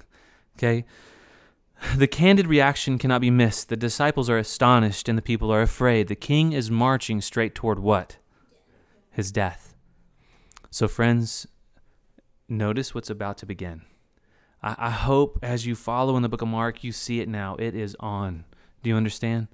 Okay? 0.57 0.85
The 1.95 2.07
candid 2.07 2.47
reaction 2.47 2.97
cannot 2.97 3.21
be 3.21 3.31
missed. 3.31 3.69
The 3.69 3.75
disciples 3.75 4.29
are 4.29 4.37
astonished 4.37 5.09
and 5.09 5.17
the 5.17 5.23
people 5.23 5.51
are 5.51 5.61
afraid. 5.61 6.07
The 6.07 6.15
king 6.15 6.53
is 6.53 6.69
marching 6.69 7.21
straight 7.21 7.55
toward 7.55 7.79
what? 7.79 8.17
His 9.09 9.31
death. 9.31 9.75
So, 10.69 10.87
friends, 10.87 11.47
notice 12.47 12.93
what's 12.93 13.09
about 13.09 13.37
to 13.39 13.45
begin. 13.45 13.81
I, 14.61 14.75
I 14.77 14.89
hope 14.91 15.39
as 15.41 15.65
you 15.65 15.75
follow 15.75 16.15
in 16.15 16.23
the 16.23 16.29
book 16.29 16.41
of 16.41 16.47
Mark, 16.47 16.83
you 16.83 16.91
see 16.91 17.19
it 17.19 17.27
now. 17.27 17.55
It 17.55 17.75
is 17.75 17.95
on. 17.99 18.45
Do 18.83 18.89
you 18.89 18.95
understand? 18.95 19.47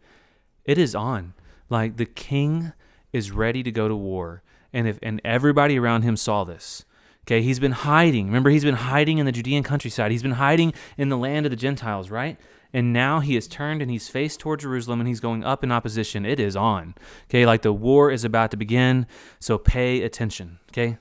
It 0.65 0.77
is 0.77 0.93
on. 0.93 1.33
Like 1.69 1.97
the 1.97 2.05
king 2.05 2.73
is 3.13 3.31
ready 3.31 3.63
to 3.63 3.71
go 3.71 3.87
to 3.87 3.95
war. 3.95 4.43
And 4.73 4.87
if 4.87 4.99
and 5.01 5.21
everybody 5.23 5.79
around 5.79 6.03
him 6.03 6.17
saw 6.17 6.43
this. 6.43 6.85
Okay, 7.25 7.41
he's 7.41 7.59
been 7.59 7.73
hiding. 7.73 8.27
Remember, 8.27 8.49
he's 8.49 8.63
been 8.63 8.75
hiding 8.75 9.17
in 9.17 9.25
the 9.25 9.33
Judean 9.33 9.61
countryside. 9.61 10.11
He's 10.11 10.23
been 10.23 10.33
hiding 10.33 10.73
in 10.97 11.09
the 11.09 11.17
land 11.17 11.45
of 11.45 11.49
the 11.49 11.57
Gentiles, 11.57 12.09
right? 12.09 12.39
And 12.73 12.93
now 12.93 13.19
he 13.19 13.35
has 13.35 13.47
turned 13.49 13.81
and 13.81 13.91
he's 13.91 14.07
faced 14.07 14.39
toward 14.39 14.61
Jerusalem 14.61 15.01
and 15.01 15.07
he's 15.07 15.19
going 15.19 15.43
up 15.43 15.63
in 15.63 15.71
opposition. 15.71 16.25
It 16.25 16.39
is 16.39 16.55
on. 16.55 16.95
Okay, 17.25 17.45
like 17.45 17.63
the 17.63 17.73
war 17.73 18.11
is 18.11 18.23
about 18.23 18.51
to 18.51 18.57
begin. 18.57 19.07
So 19.39 19.57
pay 19.57 20.03
attention. 20.03 20.59
Okay. 20.71 20.97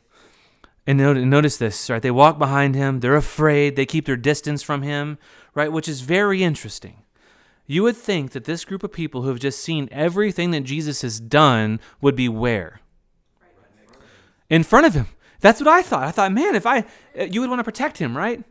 And 0.86 0.98
notice 1.28 1.56
this, 1.56 1.90
right? 1.90 2.02
They 2.02 2.12
walk 2.12 2.38
behind 2.38 2.76
him. 2.76 3.00
They're 3.00 3.16
afraid. 3.16 3.74
They 3.74 3.86
keep 3.86 4.06
their 4.06 4.16
distance 4.16 4.62
from 4.62 4.82
him, 4.82 5.18
right? 5.54 5.72
Which 5.72 5.88
is 5.88 6.00
very 6.00 6.44
interesting. 6.44 7.02
You 7.66 7.82
would 7.82 7.96
think 7.96 8.32
that 8.32 8.44
this 8.44 8.64
group 8.64 8.82
of 8.82 8.92
people 8.92 9.22
who 9.22 9.28
have 9.28 9.40
just 9.40 9.60
seen 9.60 9.88
everything 9.90 10.52
that 10.52 10.62
Jesus 10.62 11.02
has 11.02 11.18
done 11.18 11.80
would 12.00 12.14
be 12.14 12.28
where? 12.28 12.80
In 14.48 14.62
front 14.62 14.86
of 14.86 14.94
him. 14.94 15.06
That's 15.40 15.60
what 15.60 15.68
I 15.68 15.82
thought. 15.82 16.04
I 16.04 16.10
thought, 16.12 16.32
man, 16.32 16.54
if 16.54 16.66
I, 16.66 16.84
uh, 17.18 17.24
you 17.24 17.40
would 17.40 17.50
want 17.50 17.60
to 17.60 17.64
protect 17.64 17.98
him, 17.98 18.16
right? 18.16 18.42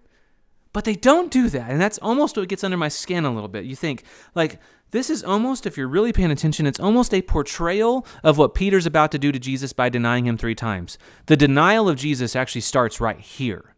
But 0.74 0.84
they 0.84 0.96
don't 0.96 1.32
do 1.32 1.50
that. 1.50 1.70
And 1.70 1.80
that's 1.80 1.98
almost 2.00 2.36
what 2.36 2.50
gets 2.50 2.64
under 2.64 2.78
my 2.78 2.90
skin 2.90 3.24
a 3.26 3.34
little 3.34 3.48
bit. 3.48 3.64
You 3.64 3.76
think, 3.76 4.04
like, 4.36 4.60
this 4.92 5.10
is 5.10 5.24
almost, 5.24 5.66
if 5.66 5.78
you're 5.78 5.88
really 5.88 6.14
paying 6.14 6.32
attention, 6.32 6.66
it's 6.66 6.80
almost 6.80 7.14
a 7.14 7.22
portrayal 7.22 8.06
of 8.24 8.38
what 8.38 8.54
Peter's 8.54 8.86
about 8.86 9.12
to 9.12 9.20
do 9.20 9.32
to 9.32 9.40
Jesus 9.40 9.74
by 9.74 9.90
denying 9.90 10.26
him 10.26 10.38
three 10.38 10.56
times. 10.56 10.98
The 11.26 11.38
denial 11.38 11.90
of 11.90 11.98
Jesus 11.98 12.36
actually 12.36 12.62
starts 12.62 13.02
right 13.02 13.20
here. 13.20 13.75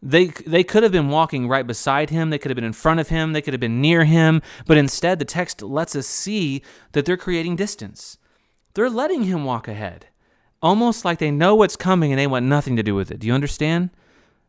They, 0.00 0.26
they 0.26 0.62
could 0.62 0.84
have 0.84 0.92
been 0.92 1.08
walking 1.08 1.48
right 1.48 1.66
beside 1.66 2.10
him. 2.10 2.30
They 2.30 2.38
could 2.38 2.50
have 2.50 2.56
been 2.56 2.64
in 2.64 2.72
front 2.72 3.00
of 3.00 3.08
him. 3.08 3.32
They 3.32 3.42
could 3.42 3.54
have 3.54 3.60
been 3.60 3.80
near 3.80 4.04
him. 4.04 4.42
But 4.66 4.76
instead, 4.76 5.18
the 5.18 5.24
text 5.24 5.60
lets 5.60 5.96
us 5.96 6.06
see 6.06 6.62
that 6.92 7.04
they're 7.04 7.16
creating 7.16 7.56
distance. 7.56 8.18
They're 8.74 8.90
letting 8.90 9.24
him 9.24 9.44
walk 9.44 9.66
ahead, 9.66 10.06
almost 10.62 11.04
like 11.04 11.18
they 11.18 11.32
know 11.32 11.54
what's 11.54 11.74
coming 11.74 12.12
and 12.12 12.18
they 12.18 12.28
want 12.28 12.46
nothing 12.46 12.76
to 12.76 12.82
do 12.82 12.94
with 12.94 13.10
it. 13.10 13.18
Do 13.18 13.26
you 13.26 13.34
understand? 13.34 13.90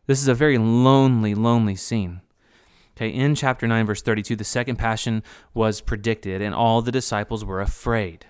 This 0.06 0.22
is 0.22 0.28
a 0.28 0.36
very 0.36 0.58
lonely, 0.58 1.34
lonely 1.34 1.76
scene. 1.76 2.22
Okay, 2.96 3.10
in 3.10 3.34
chapter 3.34 3.66
9, 3.66 3.86
verse 3.86 4.02
32, 4.02 4.36
the 4.36 4.44
second 4.44 4.76
passion 4.76 5.24
was 5.54 5.82
predicted, 5.82 6.42
and 6.42 6.54
all 6.54 6.82
the 6.82 6.92
disciples 6.92 7.46
were 7.46 7.62
afraid. 7.62 8.26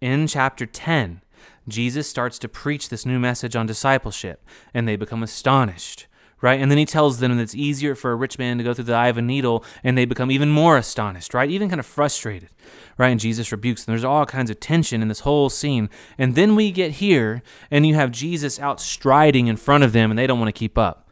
In 0.00 0.26
chapter 0.26 0.66
10, 0.66 1.22
Jesus 1.66 2.08
starts 2.08 2.38
to 2.38 2.48
preach 2.48 2.88
this 2.88 3.04
new 3.04 3.18
message 3.18 3.56
on 3.56 3.66
discipleship, 3.66 4.46
and 4.72 4.86
they 4.86 4.96
become 4.96 5.22
astonished 5.22 6.06
right? 6.40 6.60
And 6.60 6.70
then 6.70 6.78
he 6.78 6.84
tells 6.84 7.18
them 7.18 7.36
that 7.36 7.42
it's 7.42 7.54
easier 7.54 7.94
for 7.94 8.12
a 8.12 8.16
rich 8.16 8.38
man 8.38 8.58
to 8.58 8.64
go 8.64 8.74
through 8.74 8.84
the 8.84 8.94
eye 8.94 9.08
of 9.08 9.18
a 9.18 9.22
needle, 9.22 9.64
and 9.82 9.96
they 9.96 10.04
become 10.04 10.30
even 10.30 10.50
more 10.50 10.76
astonished, 10.76 11.34
right? 11.34 11.50
Even 11.50 11.68
kind 11.68 11.80
of 11.80 11.86
frustrated, 11.86 12.50
right? 12.96 13.08
And 13.08 13.20
Jesus 13.20 13.50
rebukes 13.50 13.84
them. 13.84 13.92
There's 13.92 14.04
all 14.04 14.26
kinds 14.26 14.50
of 14.50 14.60
tension 14.60 15.02
in 15.02 15.08
this 15.08 15.20
whole 15.20 15.50
scene. 15.50 15.90
And 16.16 16.34
then 16.34 16.54
we 16.54 16.70
get 16.70 16.92
here, 16.92 17.42
and 17.70 17.86
you 17.86 17.94
have 17.94 18.10
Jesus 18.10 18.60
out 18.60 18.80
striding 18.80 19.46
in 19.46 19.56
front 19.56 19.84
of 19.84 19.92
them, 19.92 20.10
and 20.10 20.18
they 20.18 20.26
don't 20.26 20.38
want 20.38 20.48
to 20.48 20.58
keep 20.58 20.78
up. 20.78 21.08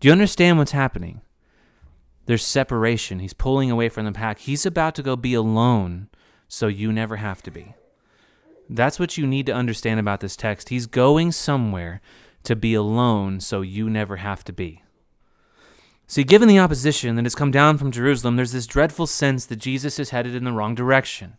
Do 0.00 0.08
you 0.08 0.12
understand 0.12 0.58
what's 0.58 0.72
happening? 0.72 1.22
There's 2.26 2.44
separation. 2.44 3.20
He's 3.20 3.32
pulling 3.32 3.70
away 3.70 3.88
from 3.88 4.04
the 4.04 4.12
pack. 4.12 4.40
He's 4.40 4.66
about 4.66 4.94
to 4.96 5.02
go 5.02 5.16
be 5.16 5.32
alone, 5.32 6.08
so 6.46 6.66
you 6.66 6.92
never 6.92 7.16
have 7.16 7.42
to 7.44 7.50
be. 7.50 7.74
That's 8.68 9.00
what 9.00 9.16
you 9.16 9.26
need 9.26 9.46
to 9.46 9.54
understand 9.54 9.98
about 9.98 10.20
this 10.20 10.36
text. 10.36 10.68
He's 10.68 10.84
going 10.84 11.32
somewhere 11.32 12.02
to 12.48 12.56
be 12.56 12.74
alone 12.74 13.40
so 13.40 13.60
you 13.60 13.88
never 13.88 14.16
have 14.16 14.42
to 14.44 14.52
be. 14.52 14.82
See, 16.06 16.24
given 16.24 16.48
the 16.48 16.58
opposition 16.58 17.16
that 17.16 17.26
has 17.26 17.34
come 17.34 17.50
down 17.50 17.76
from 17.76 17.92
Jerusalem, 17.92 18.36
there's 18.36 18.52
this 18.52 18.66
dreadful 18.66 19.06
sense 19.06 19.44
that 19.44 19.56
Jesus 19.56 19.98
is 19.98 20.10
headed 20.10 20.34
in 20.34 20.44
the 20.44 20.52
wrong 20.52 20.74
direction. 20.74 21.36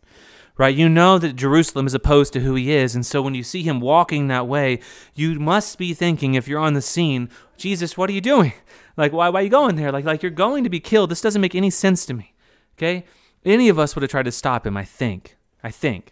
Right? 0.56 0.76
You 0.76 0.88
know 0.88 1.18
that 1.18 1.36
Jerusalem 1.36 1.88
is 1.88 1.96
opposed 1.96 2.34
to 2.34 2.42
who 2.42 2.54
he 2.54 2.72
is, 2.72 2.94
and 2.94 3.04
so 3.04 3.24
when 3.24 3.34
you 3.34 3.42
see 3.42 3.64
him 3.64 3.80
walking 3.80 4.28
that 4.28 4.48
way, 4.48 4.82
you 5.16 5.40
must 5.40 5.80
be 5.80 5.96
thinking, 5.96 6.36
if 6.36 6.48
you're 6.48 6.60
on 6.60 6.74
the 6.76 6.82
scene, 6.82 7.30
Jesus, 7.58 7.98
what 7.98 8.10
are 8.10 8.14
you 8.14 8.22
doing? 8.22 8.54
Like, 8.98 9.14
why, 9.14 9.30
why 9.30 9.40
are 9.40 9.44
you 9.44 9.50
going 9.50 9.78
there? 9.78 9.94
Like, 9.94 10.04
like 10.04 10.22
you're 10.22 10.30
going 10.30 10.66
to 10.66 10.70
be 10.70 10.82
killed. 10.82 11.10
This 11.10 11.22
doesn't 11.22 11.40
make 11.40 11.56
any 11.56 11.70
sense 11.70 12.06
to 12.08 12.14
me. 12.14 12.34
Okay? 12.78 13.06
Any 13.46 13.70
of 13.70 13.80
us 13.80 13.96
would 13.96 14.02
have 14.02 14.12
tried 14.12 14.26
to 14.26 14.32
stop 14.34 14.68
him, 14.68 14.76
I 14.76 14.84
think. 14.84 15.38
I 15.64 15.72
think. 15.72 16.12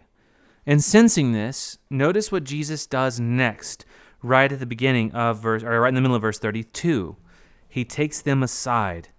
And 0.66 0.82
sensing 0.82 1.34
this, 1.34 1.80
notice 1.90 2.32
what 2.32 2.46
Jesus 2.46 2.88
does 2.88 3.20
next 3.20 3.86
right 4.22 4.52
at 4.52 4.60
the 4.60 4.66
beginning 4.66 5.12
of 5.12 5.40
verse, 5.40 5.64
or 5.64 5.82
right 5.82 5.90
in 5.90 5.96
the 5.96 6.02
middle 6.02 6.16
of 6.16 6.22
verse 6.22 6.40
32. 6.40 7.16
He 7.68 7.86
takes 7.86 8.22
them 8.22 8.44
aside. 8.44 9.10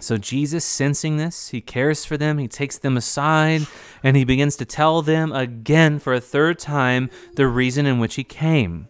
So 0.00 0.18
Jesus, 0.18 0.64
sensing 0.64 1.18
this, 1.18 1.50
he 1.50 1.60
cares 1.60 2.04
for 2.04 2.16
them, 2.16 2.38
he 2.38 2.48
takes 2.48 2.78
them 2.78 2.96
aside, 2.96 3.66
and 4.02 4.16
he 4.16 4.24
begins 4.24 4.56
to 4.56 4.64
tell 4.64 5.02
them 5.02 5.32
again 5.32 5.98
for 5.98 6.12
a 6.12 6.20
third 6.20 6.58
time 6.58 7.10
the 7.36 7.46
reason 7.46 7.86
in 7.86 7.98
which 7.98 8.16
he 8.16 8.24
came. 8.24 8.88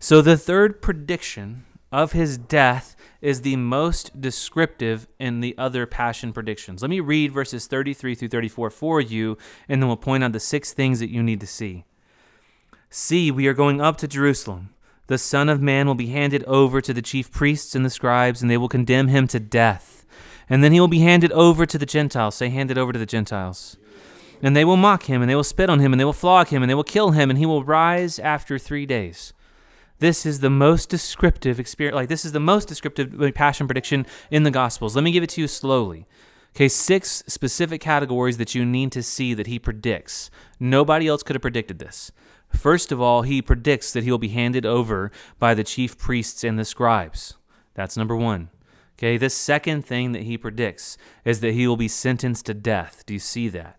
So 0.00 0.20
the 0.20 0.36
third 0.36 0.82
prediction 0.82 1.64
of 1.92 2.12
his 2.12 2.36
death 2.36 2.96
is 3.20 3.42
the 3.42 3.56
most 3.56 4.20
descriptive 4.20 5.06
in 5.18 5.40
the 5.40 5.54
other 5.58 5.86
passion 5.86 6.32
predictions. 6.32 6.82
Let 6.82 6.90
me 6.90 7.00
read 7.00 7.32
verses 7.32 7.66
33 7.66 8.14
through 8.14 8.28
34 8.28 8.70
for 8.70 9.00
you, 9.00 9.36
and 9.68 9.80
then 9.80 9.88
we'll 9.88 9.96
point 9.96 10.24
out 10.24 10.32
the 10.32 10.40
six 10.40 10.72
things 10.72 11.00
that 11.00 11.10
you 11.10 11.22
need 11.22 11.40
to 11.40 11.46
see. 11.46 11.84
See, 12.92 13.30
we 13.30 13.46
are 13.46 13.54
going 13.54 13.80
up 13.80 13.98
to 13.98 14.08
Jerusalem. 14.08 14.70
The 15.06 15.16
Son 15.16 15.48
of 15.48 15.62
Man 15.62 15.86
will 15.86 15.94
be 15.94 16.08
handed 16.08 16.42
over 16.44 16.80
to 16.80 16.92
the 16.92 17.00
chief 17.00 17.30
priests 17.30 17.76
and 17.76 17.84
the 17.84 17.90
scribes, 17.90 18.42
and 18.42 18.50
they 18.50 18.56
will 18.56 18.68
condemn 18.68 19.06
him 19.06 19.28
to 19.28 19.38
death. 19.38 20.04
And 20.48 20.64
then 20.64 20.72
he 20.72 20.80
will 20.80 20.88
be 20.88 20.98
handed 20.98 21.30
over 21.30 21.66
to 21.66 21.78
the 21.78 21.86
Gentiles. 21.86 22.34
Say, 22.34 22.48
handed 22.48 22.76
over 22.76 22.92
to 22.92 22.98
the 22.98 23.06
Gentiles. 23.06 23.76
And 24.42 24.56
they 24.56 24.64
will 24.64 24.76
mock 24.76 25.04
him, 25.04 25.22
and 25.22 25.30
they 25.30 25.36
will 25.36 25.44
spit 25.44 25.70
on 25.70 25.78
him, 25.78 25.92
and 25.92 26.00
they 26.00 26.04
will 26.04 26.12
flog 26.12 26.48
him, 26.48 26.64
and 26.64 26.68
they 26.68 26.74
will 26.74 26.82
kill 26.82 27.12
him, 27.12 27.30
and 27.30 27.38
he 27.38 27.46
will 27.46 27.62
rise 27.62 28.18
after 28.18 28.58
three 28.58 28.86
days. 28.86 29.32
This 30.00 30.26
is 30.26 30.40
the 30.40 30.50
most 30.50 30.88
descriptive 30.88 31.60
experience. 31.60 31.94
Like, 31.94 32.08
this 32.08 32.24
is 32.24 32.32
the 32.32 32.40
most 32.40 32.66
descriptive 32.66 33.14
passion 33.36 33.68
prediction 33.68 34.04
in 34.32 34.42
the 34.42 34.50
Gospels. 34.50 34.96
Let 34.96 35.04
me 35.04 35.12
give 35.12 35.22
it 35.22 35.30
to 35.30 35.40
you 35.40 35.46
slowly. 35.46 36.08
Okay, 36.56 36.68
six 36.68 37.22
specific 37.28 37.80
categories 37.80 38.38
that 38.38 38.56
you 38.56 38.64
need 38.64 38.90
to 38.90 39.02
see 39.04 39.32
that 39.34 39.46
he 39.46 39.60
predicts. 39.60 40.28
Nobody 40.58 41.06
else 41.06 41.22
could 41.22 41.36
have 41.36 41.42
predicted 41.42 41.78
this. 41.78 42.10
First 42.50 42.92
of 42.92 43.00
all, 43.00 43.22
he 43.22 43.40
predicts 43.40 43.92
that 43.92 44.04
he 44.04 44.10
will 44.10 44.18
be 44.18 44.28
handed 44.28 44.66
over 44.66 45.10
by 45.38 45.54
the 45.54 45.64
chief 45.64 45.96
priests 45.96 46.44
and 46.44 46.58
the 46.58 46.64
scribes. 46.64 47.34
That's 47.74 47.96
number 47.96 48.16
one. 48.16 48.50
Okay, 48.98 49.16
the 49.16 49.30
second 49.30 49.86
thing 49.86 50.12
that 50.12 50.24
he 50.24 50.36
predicts 50.36 50.98
is 51.24 51.40
that 51.40 51.54
he 51.54 51.66
will 51.66 51.78
be 51.78 51.88
sentenced 51.88 52.46
to 52.46 52.54
death. 52.54 53.02
Do 53.06 53.14
you 53.14 53.18
see 53.18 53.48
that? 53.48 53.78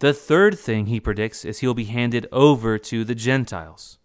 The 0.00 0.12
third 0.12 0.58
thing 0.58 0.86
he 0.86 0.98
predicts 0.98 1.44
is 1.44 1.58
he'll 1.58 1.74
be 1.74 1.84
handed 1.84 2.26
over 2.32 2.78
to 2.78 3.04
the 3.04 3.14
Gentiles. 3.14 3.98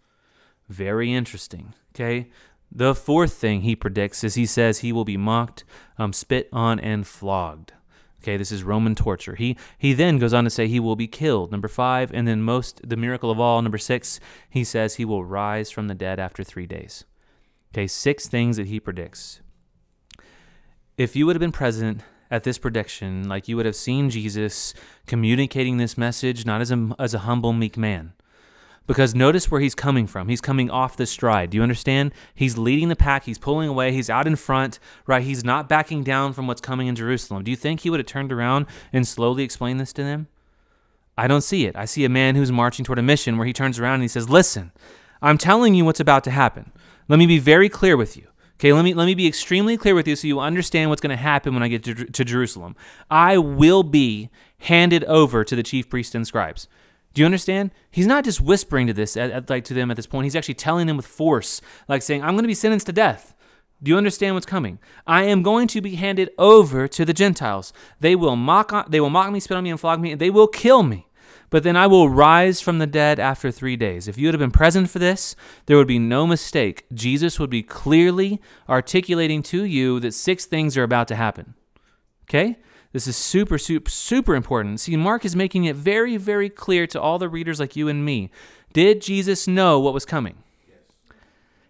Very 0.69 1.13
interesting. 1.13 1.73
Okay, 1.95 2.29
the 2.71 2.95
fourth 2.95 3.33
thing 3.33 3.61
he 3.61 3.75
predicts 3.75 4.23
is 4.23 4.35
he 4.35 4.45
says 4.45 4.79
he 4.79 4.91
will 4.91 5.05
be 5.05 5.17
mocked, 5.17 5.63
um, 5.97 6.13
spit 6.13 6.49
on, 6.51 6.79
and 6.79 7.05
flogged. 7.05 7.73
Okay, 8.23 8.37
this 8.37 8.53
is 8.53 8.63
Roman 8.63 8.95
torture. 8.95 9.35
He 9.35 9.57
he 9.77 9.91
then 9.91 10.17
goes 10.17 10.33
on 10.33 10.45
to 10.45 10.49
say 10.49 10.67
he 10.67 10.79
will 10.79 10.95
be 10.95 11.07
killed. 11.07 11.51
Number 11.51 11.67
five, 11.67 12.09
and 12.13 12.25
then 12.25 12.41
most 12.41 12.79
the 12.87 12.95
miracle 12.95 13.29
of 13.29 13.37
all. 13.37 13.61
Number 13.61 13.77
six, 13.77 14.21
he 14.49 14.63
says 14.63 14.95
he 14.95 15.03
will 15.03 15.25
rise 15.25 15.69
from 15.69 15.89
the 15.89 15.93
dead 15.93 16.21
after 16.21 16.41
three 16.41 16.65
days. 16.65 17.03
Okay, 17.73 17.85
six 17.85 18.27
things 18.29 18.55
that 18.55 18.67
he 18.67 18.79
predicts. 18.79 19.41
If 20.97 21.17
you 21.17 21.25
would 21.25 21.35
have 21.35 21.41
been 21.41 21.51
present 21.51 22.01
at 22.31 22.45
this 22.45 22.57
prediction, 22.57 23.27
like 23.27 23.49
you 23.49 23.57
would 23.57 23.65
have 23.65 23.75
seen 23.75 24.09
Jesus 24.09 24.73
communicating 25.05 25.75
this 25.75 25.97
message 25.97 26.45
not 26.45 26.61
as 26.61 26.71
a 26.71 26.95
as 26.97 27.13
a 27.13 27.19
humble 27.19 27.51
meek 27.51 27.77
man, 27.77 28.13
because 28.85 29.15
notice 29.15 29.49
where 29.49 29.61
he's 29.61 29.75
coming 29.75 30.07
from. 30.07 30.27
He's 30.27 30.41
coming 30.41 30.69
off 30.69 30.97
the 30.97 31.05
stride. 31.05 31.51
Do 31.51 31.57
you 31.57 31.63
understand? 31.63 32.13
He's 32.35 32.57
leading 32.57 32.89
the 32.89 32.95
pack. 32.95 33.23
He's 33.23 33.37
pulling 33.37 33.69
away. 33.69 33.91
He's 33.91 34.09
out 34.09 34.27
in 34.27 34.35
front, 34.35 34.79
right? 35.07 35.23
He's 35.23 35.43
not 35.43 35.69
backing 35.69 36.03
down 36.03 36.33
from 36.33 36.47
what's 36.47 36.61
coming 36.61 36.87
in 36.87 36.95
Jerusalem. 36.95 37.43
Do 37.43 37.51
you 37.51 37.57
think 37.57 37.81
he 37.81 37.89
would 37.89 37.99
have 37.99 38.07
turned 38.07 38.31
around 38.31 38.65
and 38.91 39.07
slowly 39.07 39.43
explained 39.43 39.79
this 39.79 39.93
to 39.93 40.03
them? 40.03 40.27
I 41.17 41.27
don't 41.27 41.41
see 41.41 41.65
it. 41.65 41.75
I 41.75 41.85
see 41.85 42.05
a 42.05 42.09
man 42.09 42.35
who's 42.35 42.51
marching 42.51 42.83
toward 42.83 42.99
a 42.99 43.03
mission 43.03 43.37
where 43.37 43.47
he 43.47 43.53
turns 43.53 43.79
around 43.79 43.95
and 43.95 44.03
he 44.03 44.07
says, 44.07 44.29
Listen, 44.29 44.71
I'm 45.21 45.37
telling 45.37 45.75
you 45.75 45.85
what's 45.85 45.99
about 45.99 46.23
to 46.25 46.31
happen. 46.31 46.71
Let 47.07 47.19
me 47.19 47.25
be 47.25 47.39
very 47.39 47.69
clear 47.69 47.95
with 47.95 48.17
you. 48.17 48.27
Okay, 48.59 48.71
let 48.71 48.83
me 48.83 48.93
let 48.93 49.05
me 49.05 49.15
be 49.15 49.27
extremely 49.27 49.77
clear 49.77 49.95
with 49.95 50.07
you 50.07 50.15
so 50.15 50.27
you 50.27 50.39
understand 50.39 50.89
what's 50.89 51.01
going 51.01 51.15
to 51.15 51.21
happen 51.21 51.53
when 51.53 51.63
I 51.63 51.67
get 51.67 51.83
to, 51.83 51.93
to 51.93 52.23
Jerusalem. 52.23 52.75
I 53.09 53.37
will 53.37 53.83
be 53.83 54.29
handed 54.59 55.03
over 55.05 55.43
to 55.43 55.55
the 55.55 55.63
chief 55.63 55.89
priests 55.89 56.15
and 56.15 56.25
scribes. 56.25 56.67
Do 57.13 57.21
you 57.21 57.25
understand? 57.25 57.71
He's 57.91 58.07
not 58.07 58.23
just 58.23 58.41
whispering 58.41 58.87
to 58.87 58.93
this, 58.93 59.15
at, 59.15 59.31
at, 59.31 59.49
like 59.49 59.63
to 59.65 59.73
them 59.73 59.91
at 59.91 59.97
this 59.97 60.07
point. 60.07 60.25
He's 60.25 60.35
actually 60.35 60.55
telling 60.55 60.87
them 60.87 60.97
with 60.97 61.05
force, 61.05 61.61
like 61.87 62.01
saying, 62.01 62.23
"I'm 62.23 62.33
going 62.33 62.43
to 62.43 62.47
be 62.47 62.53
sentenced 62.55 62.87
to 62.87 62.93
death." 62.93 63.35
Do 63.81 63.91
you 63.91 63.97
understand 63.97 64.35
what's 64.35 64.45
coming? 64.45 64.79
I 65.05 65.23
am 65.23 65.43
going 65.43 65.67
to 65.67 65.81
be 65.81 65.95
handed 65.95 66.29
over 66.37 66.87
to 66.87 67.03
the 67.03 67.13
Gentiles. 67.13 67.73
They 67.99 68.15
will 68.15 68.37
mock, 68.37 68.89
they 68.89 69.01
will 69.01 69.09
mock 69.09 69.31
me, 69.31 69.41
spit 69.41 69.57
on 69.57 69.63
me, 69.63 69.71
and 69.71 69.79
flog 69.79 69.99
me, 69.99 70.13
and 70.13 70.21
they 70.21 70.29
will 70.29 70.47
kill 70.47 70.83
me. 70.83 71.07
But 71.49 71.63
then 71.63 71.75
I 71.75 71.85
will 71.85 72.09
rise 72.09 72.61
from 72.61 72.79
the 72.79 72.87
dead 72.87 73.19
after 73.19 73.51
three 73.51 73.75
days. 73.75 74.07
If 74.07 74.17
you 74.17 74.27
would 74.27 74.33
have 74.33 74.39
been 74.39 74.51
present 74.51 74.89
for 74.89 74.99
this, 74.99 75.35
there 75.65 75.77
would 75.77 75.87
be 75.87 75.99
no 75.99 76.25
mistake. 76.25 76.85
Jesus 76.93 77.39
would 77.39 77.49
be 77.49 77.61
clearly 77.61 78.41
articulating 78.69 79.43
to 79.43 79.63
you 79.63 79.99
that 79.99 80.13
six 80.13 80.45
things 80.45 80.77
are 80.77 80.83
about 80.83 81.07
to 81.09 81.15
happen. 81.15 81.53
Okay? 82.23 82.57
This 82.93 83.07
is 83.07 83.17
super, 83.17 83.57
super, 83.57 83.89
super 83.89 84.35
important. 84.35 84.79
See, 84.79 84.95
Mark 84.95 85.25
is 85.25 85.35
making 85.35 85.65
it 85.65 85.75
very, 85.75 86.15
very 86.15 86.47
clear 86.47 86.85
to 86.87 87.01
all 87.01 87.17
the 87.17 87.27
readers 87.27 87.59
like 87.59 87.75
you 87.75 87.87
and 87.87 88.05
me. 88.05 88.29
Did 88.71 89.01
Jesus 89.01 89.47
know 89.47 89.79
what 89.79 89.95
was 89.95 90.05
coming? 90.05 90.35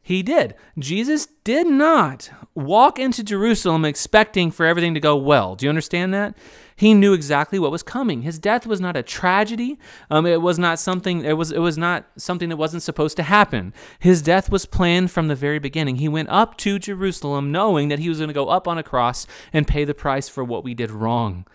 He 0.05 0.21
did. 0.21 0.53
Jesus 0.77 1.27
did 1.45 1.65
not 1.65 2.29
walk 2.55 2.99
into 2.99 3.23
Jerusalem 3.23 3.85
expecting 3.85 4.51
for 4.51 4.65
everything 4.65 4.93
to 4.95 4.99
go 4.99 5.15
well. 5.15 5.55
Do 5.55 5.65
you 5.65 5.69
understand 5.69 6.13
that? 6.13 6.37
He 6.75 6.93
knew 6.93 7.13
exactly 7.13 7.57
what 7.57 7.71
was 7.71 7.83
coming. 7.83 8.23
His 8.23 8.37
death 8.37 8.67
was 8.67 8.81
not 8.81 8.97
a 8.97 9.03
tragedy. 9.03 9.79
Um, 10.11 10.25
it 10.25 10.41
was 10.41 10.59
not 10.59 10.77
something. 10.77 11.23
It 11.23 11.37
was. 11.37 11.53
It 11.53 11.59
was 11.59 11.77
not 11.77 12.05
something 12.17 12.49
that 12.49 12.57
wasn't 12.57 12.83
supposed 12.83 13.15
to 13.15 13.23
happen. 13.23 13.73
His 13.97 14.21
death 14.21 14.51
was 14.51 14.65
planned 14.65 15.09
from 15.09 15.29
the 15.29 15.35
very 15.35 15.59
beginning. 15.59 15.95
He 15.95 16.09
went 16.09 16.27
up 16.27 16.57
to 16.57 16.79
Jerusalem 16.79 17.53
knowing 17.53 17.87
that 17.87 17.99
he 17.99 18.09
was 18.09 18.17
going 18.17 18.27
to 18.27 18.33
go 18.33 18.49
up 18.49 18.67
on 18.67 18.77
a 18.77 18.83
cross 18.83 19.25
and 19.53 19.65
pay 19.65 19.85
the 19.85 19.93
price 19.93 20.27
for 20.27 20.43
what 20.43 20.65
we 20.65 20.73
did 20.73 20.91
wrong. 20.91 21.45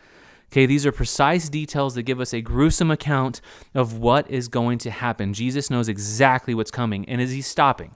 Okay, 0.50 0.64
these 0.64 0.86
are 0.86 0.92
precise 0.92 1.50
details 1.50 1.94
that 1.96 2.04
give 2.04 2.20
us 2.20 2.32
a 2.32 2.40
gruesome 2.40 2.90
account 2.90 3.42
of 3.74 3.98
what 3.98 4.30
is 4.30 4.48
going 4.48 4.78
to 4.78 4.90
happen. 4.90 5.34
Jesus 5.34 5.68
knows 5.68 5.90
exactly 5.90 6.54
what's 6.54 6.70
coming, 6.70 7.06
and 7.06 7.20
is 7.20 7.32
he 7.32 7.42
stopping? 7.42 7.94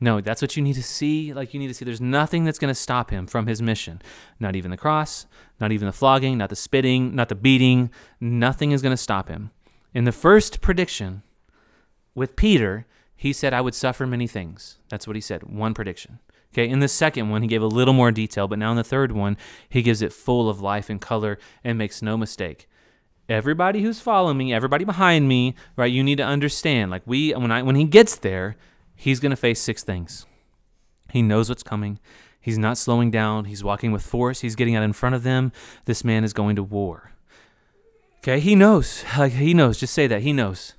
No, 0.00 0.20
that's 0.20 0.40
what 0.40 0.56
you 0.56 0.62
need 0.62 0.74
to 0.74 0.82
see. 0.82 1.34
Like 1.34 1.52
you 1.52 1.60
need 1.60 1.68
to 1.68 1.74
see 1.74 1.84
there's 1.84 2.00
nothing 2.00 2.44
that's 2.44 2.58
going 2.58 2.70
to 2.70 2.74
stop 2.74 3.10
him 3.10 3.26
from 3.26 3.46
his 3.46 3.60
mission. 3.60 4.00
Not 4.38 4.56
even 4.56 4.70
the 4.70 4.76
cross, 4.76 5.26
not 5.60 5.72
even 5.72 5.86
the 5.86 5.92
flogging, 5.92 6.38
not 6.38 6.48
the 6.48 6.56
spitting, 6.56 7.14
not 7.14 7.28
the 7.28 7.34
beating. 7.34 7.90
Nothing 8.20 8.72
is 8.72 8.80
going 8.80 8.94
to 8.94 8.96
stop 8.96 9.28
him. 9.28 9.50
In 9.92 10.04
the 10.04 10.12
first 10.12 10.60
prediction 10.62 11.22
with 12.14 12.36
Peter, 12.36 12.86
he 13.14 13.32
said, 13.34 13.52
I 13.52 13.60
would 13.60 13.74
suffer 13.74 14.06
many 14.06 14.26
things. 14.26 14.78
That's 14.88 15.06
what 15.06 15.16
he 15.16 15.20
said. 15.20 15.42
One 15.42 15.74
prediction. 15.74 16.20
Okay, 16.52 16.68
in 16.68 16.80
the 16.80 16.88
second 16.88 17.28
one, 17.28 17.42
he 17.42 17.48
gave 17.48 17.62
a 17.62 17.66
little 17.66 17.94
more 17.94 18.10
detail, 18.10 18.48
but 18.48 18.58
now 18.58 18.70
in 18.70 18.76
the 18.76 18.82
third 18.82 19.12
one, 19.12 19.36
he 19.68 19.82
gives 19.82 20.02
it 20.02 20.12
full 20.12 20.48
of 20.48 20.60
life 20.60 20.90
and 20.90 21.00
color 21.00 21.38
and 21.62 21.78
makes 21.78 22.02
no 22.02 22.16
mistake 22.16 22.66
everybody 23.30 23.82
who's 23.82 24.00
following 24.00 24.36
me, 24.36 24.52
everybody 24.52 24.84
behind 24.84 25.28
me, 25.28 25.54
right? 25.76 25.92
You 25.92 26.02
need 26.02 26.16
to 26.16 26.24
understand. 26.24 26.90
Like 26.90 27.02
we, 27.06 27.32
when 27.32 27.52
I 27.52 27.62
when 27.62 27.76
he 27.76 27.84
gets 27.84 28.16
there, 28.16 28.56
he's 29.00 29.18
going 29.18 29.30
to 29.30 29.36
face 29.36 29.60
six 29.60 29.82
things. 29.82 30.26
He 31.10 31.22
knows 31.22 31.48
what's 31.48 31.62
coming. 31.62 31.98
He's 32.38 32.58
not 32.58 32.78
slowing 32.78 33.10
down. 33.10 33.46
He's 33.46 33.64
walking 33.64 33.92
with 33.92 34.02
force. 34.02 34.40
He's 34.40 34.54
getting 34.54 34.76
out 34.76 34.82
in 34.82 34.92
front 34.92 35.14
of 35.14 35.22
them. 35.22 35.52
This 35.86 36.04
man 36.04 36.22
is 36.22 36.32
going 36.32 36.56
to 36.56 36.62
war. 36.62 37.12
Okay, 38.18 38.40
he 38.40 38.54
knows. 38.54 39.02
Like 39.18 39.32
he 39.32 39.54
knows. 39.54 39.78
Just 39.78 39.94
say 39.94 40.06
that. 40.06 40.22
He 40.22 40.32
knows. 40.32 40.74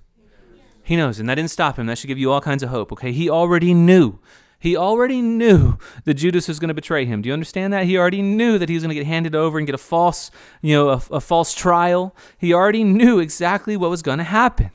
He 0.84 0.96
knows. 0.96 1.20
And 1.20 1.28
that 1.30 1.36
didn't 1.36 1.52
stop 1.52 1.78
him. 1.78 1.88
That 1.88 1.98
should 1.98 2.08
give 2.08 2.20
you 2.20 2.32
all 2.32 2.42
kinds 2.42 2.64
of 2.64 2.70
hope. 2.70 2.92
Okay, 2.92 3.12
he 3.12 3.30
already 3.30 3.74
knew. 3.74 4.20
He 4.60 4.78
already 4.78 5.22
knew 5.24 5.80
that 6.06 6.14
Judas 6.14 6.48
was 6.48 6.60
going 6.60 6.68
to 6.68 6.76
betray 6.76 7.06
him. 7.06 7.24
Do 7.24 7.28
you 7.28 7.34
understand 7.34 7.74
that? 7.74 7.86
He 7.86 7.98
already 7.98 8.22
knew 8.22 8.60
that 8.60 8.70
he 8.70 8.76
was 8.76 8.84
going 8.84 8.96
to 8.96 9.00
get 9.00 9.08
handed 9.08 9.34
over 9.34 9.58
and 9.58 9.66
get 9.66 9.74
a 9.74 9.80
false, 9.80 10.30
you 10.62 10.76
know, 10.76 10.90
a, 10.90 11.02
a 11.12 11.20
false 11.20 11.56
trial. 11.56 12.16
He 12.38 12.54
already 12.54 12.84
knew 12.84 13.20
exactly 13.20 13.76
what 13.76 13.90
was 13.90 14.04
going 14.04 14.20
to 14.20 14.24
happen. 14.24 14.70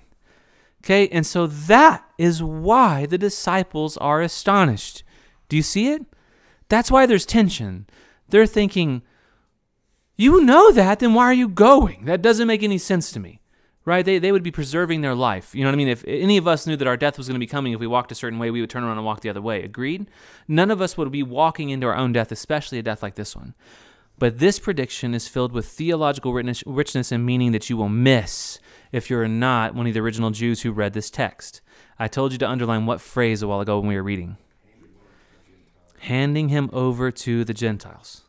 Okay, 0.86 1.08
and 1.08 1.26
so 1.26 1.48
that 1.48 2.08
is 2.16 2.44
why 2.44 3.06
the 3.06 3.18
disciples 3.18 3.96
are 3.96 4.22
astonished. 4.22 5.02
Do 5.48 5.56
you 5.56 5.62
see 5.62 5.88
it? 5.88 6.06
That's 6.68 6.92
why 6.92 7.06
there's 7.06 7.26
tension. 7.26 7.88
They're 8.28 8.46
thinking, 8.46 9.02
You 10.14 10.42
know 10.42 10.70
that, 10.70 11.00
then 11.00 11.12
why 11.12 11.24
are 11.24 11.32
you 11.34 11.48
going? 11.48 12.04
That 12.04 12.22
doesn't 12.22 12.46
make 12.46 12.62
any 12.62 12.78
sense 12.78 13.10
to 13.12 13.18
me. 13.18 13.40
Right? 13.84 14.04
They, 14.04 14.20
they 14.20 14.30
would 14.30 14.44
be 14.44 14.52
preserving 14.52 15.00
their 15.00 15.16
life. 15.16 15.56
You 15.56 15.64
know 15.64 15.70
what 15.70 15.74
I 15.74 15.76
mean? 15.76 15.88
If 15.88 16.04
any 16.06 16.36
of 16.36 16.46
us 16.46 16.68
knew 16.68 16.76
that 16.76 16.86
our 16.86 16.96
death 16.96 17.18
was 17.18 17.26
going 17.26 17.34
to 17.34 17.44
be 17.44 17.48
coming, 17.48 17.72
if 17.72 17.80
we 17.80 17.88
walked 17.88 18.12
a 18.12 18.16
certain 18.16 18.38
way, 18.38 18.52
we 18.52 18.60
would 18.60 18.70
turn 18.70 18.84
around 18.84 18.98
and 18.98 19.06
walk 19.06 19.22
the 19.22 19.30
other 19.30 19.42
way. 19.42 19.64
Agreed? 19.64 20.06
None 20.46 20.70
of 20.70 20.80
us 20.80 20.96
would 20.96 21.10
be 21.10 21.24
walking 21.24 21.70
into 21.70 21.88
our 21.88 21.96
own 21.96 22.12
death, 22.12 22.30
especially 22.30 22.78
a 22.78 22.82
death 22.82 23.02
like 23.02 23.16
this 23.16 23.34
one. 23.34 23.54
But 24.18 24.38
this 24.38 24.60
prediction 24.60 25.14
is 25.14 25.26
filled 25.26 25.52
with 25.52 25.66
theological 25.66 26.32
richness 26.32 27.10
and 27.10 27.26
meaning 27.26 27.50
that 27.50 27.68
you 27.68 27.76
will 27.76 27.88
miss 27.88 28.60
if 28.96 29.10
you're 29.10 29.28
not 29.28 29.74
one 29.74 29.86
of 29.86 29.92
the 29.92 30.00
original 30.00 30.30
Jews 30.30 30.62
who 30.62 30.72
read 30.72 30.94
this 30.94 31.10
text. 31.10 31.60
I 31.98 32.08
told 32.08 32.32
you 32.32 32.38
to 32.38 32.48
underline 32.48 32.86
what 32.86 33.02
phrase 33.02 33.42
a 33.42 33.46
while 33.46 33.60
ago 33.60 33.78
when 33.78 33.88
we 33.88 33.96
were 33.96 34.02
reading. 34.02 34.38
Handing 35.98 36.48
him 36.48 36.70
over 36.72 37.10
to 37.10 37.44
the 37.44 37.52
Gentiles. 37.52 38.22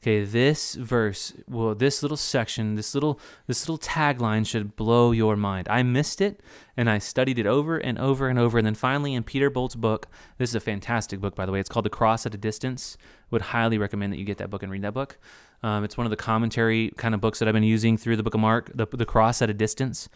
Okay, 0.00 0.22
this 0.22 0.74
verse, 0.76 1.32
well, 1.48 1.74
this 1.74 2.00
little 2.02 2.16
section, 2.16 2.76
this 2.76 2.94
little 2.94 3.18
this 3.48 3.68
little 3.68 3.78
tagline 3.78 4.46
should 4.46 4.76
blow 4.76 5.10
your 5.10 5.36
mind. 5.36 5.66
I 5.68 5.82
missed 5.82 6.20
it 6.20 6.40
and 6.76 6.88
I 6.88 6.98
studied 6.98 7.36
it 7.36 7.46
over 7.46 7.76
and 7.76 7.98
over 7.98 8.28
and 8.28 8.38
over. 8.38 8.58
And 8.58 8.66
then 8.66 8.76
finally 8.76 9.14
in 9.14 9.24
Peter 9.24 9.50
Bolt's 9.50 9.74
book, 9.74 10.06
this 10.36 10.50
is 10.50 10.54
a 10.54 10.60
fantastic 10.60 11.20
book, 11.20 11.34
by 11.34 11.44
the 11.44 11.50
way. 11.50 11.58
It's 11.58 11.68
called 11.68 11.86
The 11.86 11.90
Cross 11.90 12.24
at 12.24 12.34
a 12.34 12.38
Distance. 12.38 12.96
Would 13.30 13.42
highly 13.42 13.78
recommend 13.78 14.12
that 14.12 14.18
you 14.18 14.24
get 14.24 14.38
that 14.38 14.50
book 14.50 14.62
and 14.62 14.72
read 14.72 14.82
that 14.82 14.94
book. 14.94 15.18
Um, 15.62 15.84
it's 15.84 15.96
one 15.96 16.06
of 16.06 16.10
the 16.10 16.16
commentary 16.16 16.92
kind 16.96 17.14
of 17.14 17.20
books 17.20 17.38
that 17.38 17.48
I've 17.48 17.54
been 17.54 17.62
using 17.62 17.96
through 17.96 18.16
the 18.16 18.22
book 18.22 18.34
of 18.34 18.40
Mark, 18.40 18.70
the, 18.74 18.86
the 18.86 19.04
Cross 19.04 19.42
at 19.42 19.50
a 19.50 19.54
Distance. 19.54 20.08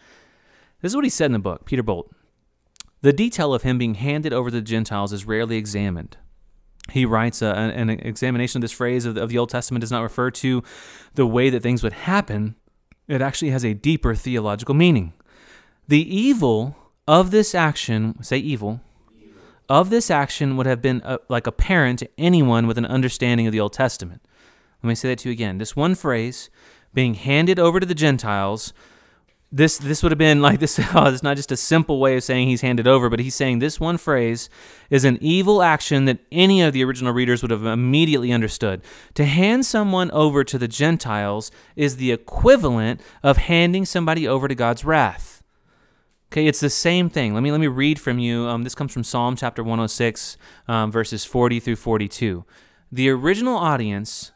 This 0.81 0.91
is 0.91 0.95
what 0.95 1.05
he 1.05 1.09
said 1.09 1.27
in 1.27 1.33
the 1.33 1.39
book, 1.39 1.65
Peter 1.65 1.83
Bolt. 1.83 2.13
The 3.01 3.13
detail 3.13 3.53
of 3.53 3.63
him 3.63 3.77
being 3.77 3.95
handed 3.95 4.33
over 4.33 4.49
to 4.49 4.55
the 4.55 4.61
Gentiles 4.61 5.11
is 5.11 5.25
rarely 5.25 5.57
examined. 5.57 6.17
He 6.91 7.05
writes 7.05 7.41
uh, 7.41 7.53
an, 7.55 7.89
an, 7.89 7.99
examination 7.99 8.59
of 8.59 8.61
this 8.61 8.71
phrase 8.71 9.05
of 9.05 9.15
the, 9.15 9.23
of 9.23 9.29
the 9.29 9.37
Old 9.37 9.49
Testament 9.49 9.81
does 9.81 9.91
not 9.91 10.01
refer 10.01 10.31
to 10.31 10.63
the 11.15 11.25
way 11.25 11.49
that 11.49 11.63
things 11.63 11.83
would 11.83 11.93
happen. 11.93 12.55
It 13.07 13.21
actually 13.21 13.51
has 13.51 13.63
a 13.63 13.73
deeper 13.73 14.15
theological 14.15 14.75
meaning. 14.75 15.13
The 15.87 16.01
evil 16.15 16.75
of 17.07 17.31
this 17.31 17.53
action, 17.53 18.21
say 18.23 18.37
evil, 18.37 18.81
of 19.69 19.89
this 19.89 20.11
action 20.11 20.57
would 20.57 20.65
have 20.65 20.81
been 20.81 21.01
uh, 21.03 21.17
like 21.29 21.47
apparent 21.47 21.99
to 21.99 22.09
anyone 22.17 22.67
with 22.67 22.77
an 22.77 22.85
understanding 22.85 23.47
of 23.47 23.51
the 23.51 23.59
Old 23.59 23.73
Testament. 23.73 24.21
Let 24.81 24.89
me 24.89 24.95
say 24.95 25.09
that 25.09 25.19
to 25.19 25.29
you 25.29 25.33
again. 25.33 25.57
This 25.57 25.75
one 25.75 25.95
phrase, 25.95 26.49
being 26.93 27.13
handed 27.13 27.59
over 27.59 27.79
to 27.79 27.85
the 27.85 27.95
Gentiles, 27.95 28.73
this 29.53 29.77
this 29.77 30.01
would 30.01 30.11
have 30.11 30.19
been 30.19 30.41
like 30.41 30.59
this. 30.61 30.79
Oh, 30.93 31.05
it's 31.05 31.23
not 31.23 31.37
just 31.37 31.51
a 31.51 31.57
simple 31.57 31.99
way 31.99 32.17
of 32.17 32.23
saying 32.23 32.47
he's 32.47 32.61
handed 32.61 32.87
over, 32.87 33.09
but 33.09 33.19
he's 33.19 33.35
saying 33.35 33.59
this 33.59 33.79
one 33.79 33.97
phrase 33.97 34.49
is 34.89 35.05
an 35.05 35.19
evil 35.21 35.61
action 35.61 36.05
that 36.05 36.19
any 36.31 36.61
of 36.61 36.73
the 36.73 36.83
original 36.83 37.13
readers 37.13 37.41
would 37.41 37.51
have 37.51 37.65
immediately 37.65 38.31
understood. 38.31 38.81
To 39.13 39.25
hand 39.25 39.65
someone 39.65 40.09
over 40.11 40.43
to 40.43 40.57
the 40.57 40.67
Gentiles 40.67 41.51
is 41.75 41.97
the 41.97 42.11
equivalent 42.11 42.99
of 43.21 43.37
handing 43.37 43.85
somebody 43.85 44.27
over 44.27 44.47
to 44.47 44.55
God's 44.55 44.83
wrath. 44.83 45.42
Okay, 46.33 46.47
it's 46.47 46.61
the 46.61 46.69
same 46.71 47.11
thing. 47.11 47.35
Let 47.35 47.43
me 47.43 47.51
let 47.51 47.59
me 47.61 47.67
read 47.67 47.99
from 47.99 48.17
you. 48.17 48.47
Um, 48.47 48.63
this 48.63 48.73
comes 48.73 48.91
from 48.91 49.03
Psalm 49.03 49.35
chapter 49.35 49.61
106, 49.61 50.35
um, 50.67 50.91
verses 50.91 51.23
40 51.23 51.59
through 51.59 51.75
42. 51.75 52.43
The 52.91 53.07
original 53.11 53.55
audience, 53.55 54.31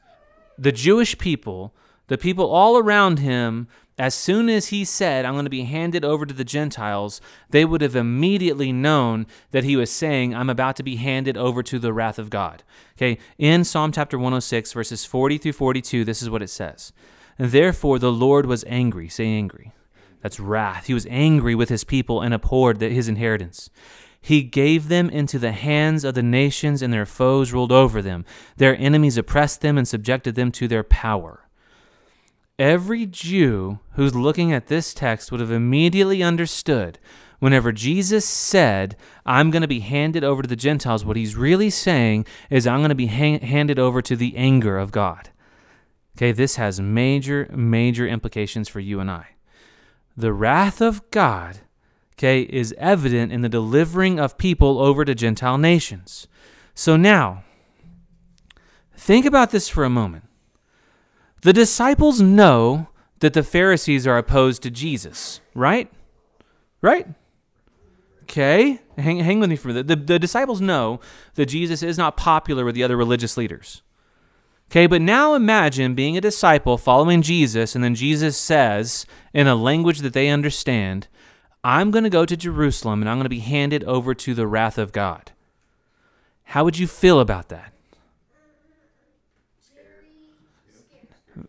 the 0.60 0.72
Jewish 0.72 1.18
people, 1.18 1.74
the 2.06 2.20
people 2.20 2.52
all 2.52 2.78
around 2.78 3.18
him, 3.18 3.68
as 3.98 4.14
soon 4.14 4.48
as 4.48 4.68
he 4.68 4.86
said, 4.86 5.26
I'm 5.26 5.34
going 5.34 5.46
to 5.46 5.50
be 5.50 5.64
handed 5.64 6.06
over 6.06 6.28
to 6.28 6.36
the 6.36 6.44
Gentiles, 6.44 7.20
they 7.50 7.66
would 7.66 7.82
have 7.82 7.96
immediately 7.96 8.72
known 8.72 9.26
that 9.50 9.64
he 9.64 9.76
was 9.76 9.90
saying, 9.90 10.36
I'm 10.36 10.52
about 10.52 10.76
to 10.76 10.84
be 10.84 10.98
handed 10.98 11.36
over 11.36 11.64
to 11.64 11.80
the 11.80 11.94
wrath 11.94 12.20
of 12.20 12.30
God. 12.30 12.62
Okay, 12.96 13.18
in 13.40 13.64
Psalm 13.64 13.92
chapter 13.92 14.20
106, 14.20 14.72
verses 14.72 15.04
40 15.04 15.40
through 15.40 15.54
42, 15.54 16.06
this 16.06 16.22
is 16.22 16.30
what 16.30 16.44
it 16.44 16.52
says. 16.52 16.94
Therefore, 17.40 17.98
the 17.98 18.12
Lord 18.12 18.46
was 18.46 18.64
angry. 18.68 19.10
Say 19.10 19.26
angry. 19.26 19.74
That's 20.28 20.42
wrath. 20.42 20.88
He 20.88 20.94
was 20.94 21.08
angry 21.10 21.56
with 21.56 21.70
his 21.70 21.86
people 21.86 22.22
and 22.22 22.34
abhorred 22.34 22.82
his 22.82 23.08
inheritance. 23.08 23.70
He 24.20 24.44
gave 24.44 24.90
them 24.90 25.10
into 25.10 25.40
the 25.40 25.54
hands 25.54 26.04
of 26.04 26.16
the 26.16 26.22
nations, 26.22 26.82
and 26.82 26.92
their 26.92 27.06
foes 27.06 27.54
ruled 27.54 27.72
over 27.72 28.02
them. 28.02 28.26
Their 28.58 28.76
enemies 28.78 29.18
oppressed 29.18 29.62
them 29.62 29.78
and 29.78 29.88
subjected 29.88 30.36
them 30.36 30.52
to 30.52 30.68
their 30.68 30.84
power. 30.84 31.48
Every 32.60 33.06
Jew 33.06 33.80
who's 33.92 34.16
looking 34.16 34.52
at 34.52 34.68
this 34.68 34.94
text 34.94 35.32
would 35.32 35.40
have 35.40 35.50
immediately 35.50 36.22
understood 36.22 37.00
whenever 37.40 37.72
Jesus 37.72 38.26
said, 38.26 38.98
I'm 39.26 39.50
going 39.50 39.62
to 39.62 39.66
be 39.66 39.80
handed 39.80 40.26
over 40.26 40.42
to 40.42 40.50
the 40.50 40.58
Gentiles, 40.58 41.06
what 41.06 41.16
he's 41.16 41.38
really 41.38 41.70
saying 41.70 42.26
is, 42.50 42.68
I'm 42.68 42.82
going 42.82 42.90
to 42.90 42.96
be 42.96 43.08
ha- 43.08 43.40
handed 43.40 43.80
over 43.80 44.02
to 44.02 44.18
the 44.18 44.36
anger 44.36 44.78
of 44.78 44.92
God. 44.92 45.30
Okay, 46.18 46.34
this 46.34 46.58
has 46.58 46.82
major, 46.82 47.50
major 47.56 48.06
implications 48.06 48.68
for 48.68 48.82
you 48.82 49.00
and 49.00 49.10
I. 49.10 49.37
The 50.18 50.34
wrath 50.34 50.82
of 50.82 51.10
God, 51.12 51.60
okay, 52.16 52.42
is 52.42 52.74
evident 52.80 53.32
in 53.32 53.42
the 53.42 53.50
delivering 53.50 54.20
of 54.20 54.40
people 54.40 54.80
over 54.80 55.06
to 55.06 55.14
Gentile 55.14 55.60
nations. 55.60 56.28
So 56.74 56.98
now, 56.98 57.44
think 58.96 59.26
about 59.26 59.52
this 59.52 59.70
for 59.70 59.84
a 59.84 59.90
moment. 59.90 60.24
The 61.44 61.54
disciples 61.54 62.20
know 62.20 62.88
that 63.20 63.34
the 63.34 63.44
Pharisees 63.44 64.08
are 64.08 64.18
opposed 64.18 64.64
to 64.64 64.72
Jesus, 64.72 65.40
right? 65.54 65.92
Right? 66.82 67.08
Okay, 68.24 68.82
hang, 68.98 69.20
hang 69.20 69.40
with 69.40 69.50
me 69.50 69.56
for 69.56 69.70
a 69.70 69.74
minute. 69.74 69.88
The, 69.88 69.96
the 69.96 70.20
disciples 70.20 70.60
know 70.60 71.00
that 71.36 71.46
Jesus 71.46 71.82
is 71.84 71.98
not 71.98 72.18
popular 72.18 72.66
with 72.66 72.76
the 72.76 72.84
other 72.84 72.98
religious 72.98 73.38
leaders. 73.38 73.84
Okay, 74.70 74.86
but 74.86 75.02
now 75.02 75.34
imagine 75.34 75.96
being 75.96 76.18
a 76.18 76.22
disciple 76.22 76.78
following 76.78 77.22
Jesus, 77.22 77.74
and 77.74 77.84
then 77.84 77.96
Jesus 77.96 78.38
says, 78.38 79.06
in 79.34 79.48
a 79.48 79.56
language 79.56 80.00
that 80.00 80.12
they 80.12 80.28
understand, 80.28 81.08
I'm 81.64 81.90
going 81.90 82.04
to 82.04 82.10
go 82.10 82.26
to 82.26 82.36
Jerusalem 82.36 83.02
and 83.02 83.10
I'm 83.10 83.18
going 83.18 83.26
to 83.26 83.30
be 83.30 83.40
handed 83.40 83.84
over 83.86 84.14
to 84.14 84.34
the 84.34 84.46
wrath 84.46 84.78
of 84.78 84.92
God. 84.92 85.32
How 86.44 86.64
would 86.64 86.78
you 86.78 86.88
feel 86.88 87.20
about 87.20 87.50
that? 87.50 87.74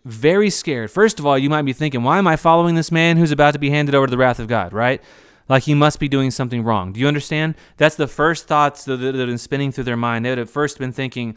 Very 0.04 0.50
scared. 0.50 0.90
First 0.90 1.18
of 1.18 1.26
all, 1.26 1.38
you 1.38 1.48
might 1.48 1.62
be 1.62 1.72
thinking, 1.72 2.02
why 2.02 2.18
am 2.18 2.26
I 2.26 2.36
following 2.36 2.74
this 2.74 2.92
man 2.92 3.16
who's 3.16 3.32
about 3.32 3.52
to 3.52 3.58
be 3.58 3.70
handed 3.70 3.94
over 3.94 4.06
to 4.06 4.10
the 4.10 4.18
wrath 4.18 4.38
of 4.38 4.46
God, 4.46 4.72
right? 4.72 5.02
Like 5.48 5.62
he 5.62 5.74
must 5.74 5.98
be 5.98 6.08
doing 6.08 6.30
something 6.30 6.62
wrong. 6.62 6.92
Do 6.92 7.00
you 7.00 7.08
understand? 7.08 7.54
That's 7.78 7.96
the 7.96 8.06
first 8.06 8.46
thoughts 8.46 8.84
that 8.84 9.00
have 9.00 9.14
been 9.14 9.38
spinning 9.38 9.72
through 9.72 9.84
their 9.84 9.96
mind. 9.96 10.24
They 10.24 10.30
would 10.30 10.38
have 10.38 10.50
first 10.50 10.78
been 10.78 10.92
thinking, 10.92 11.36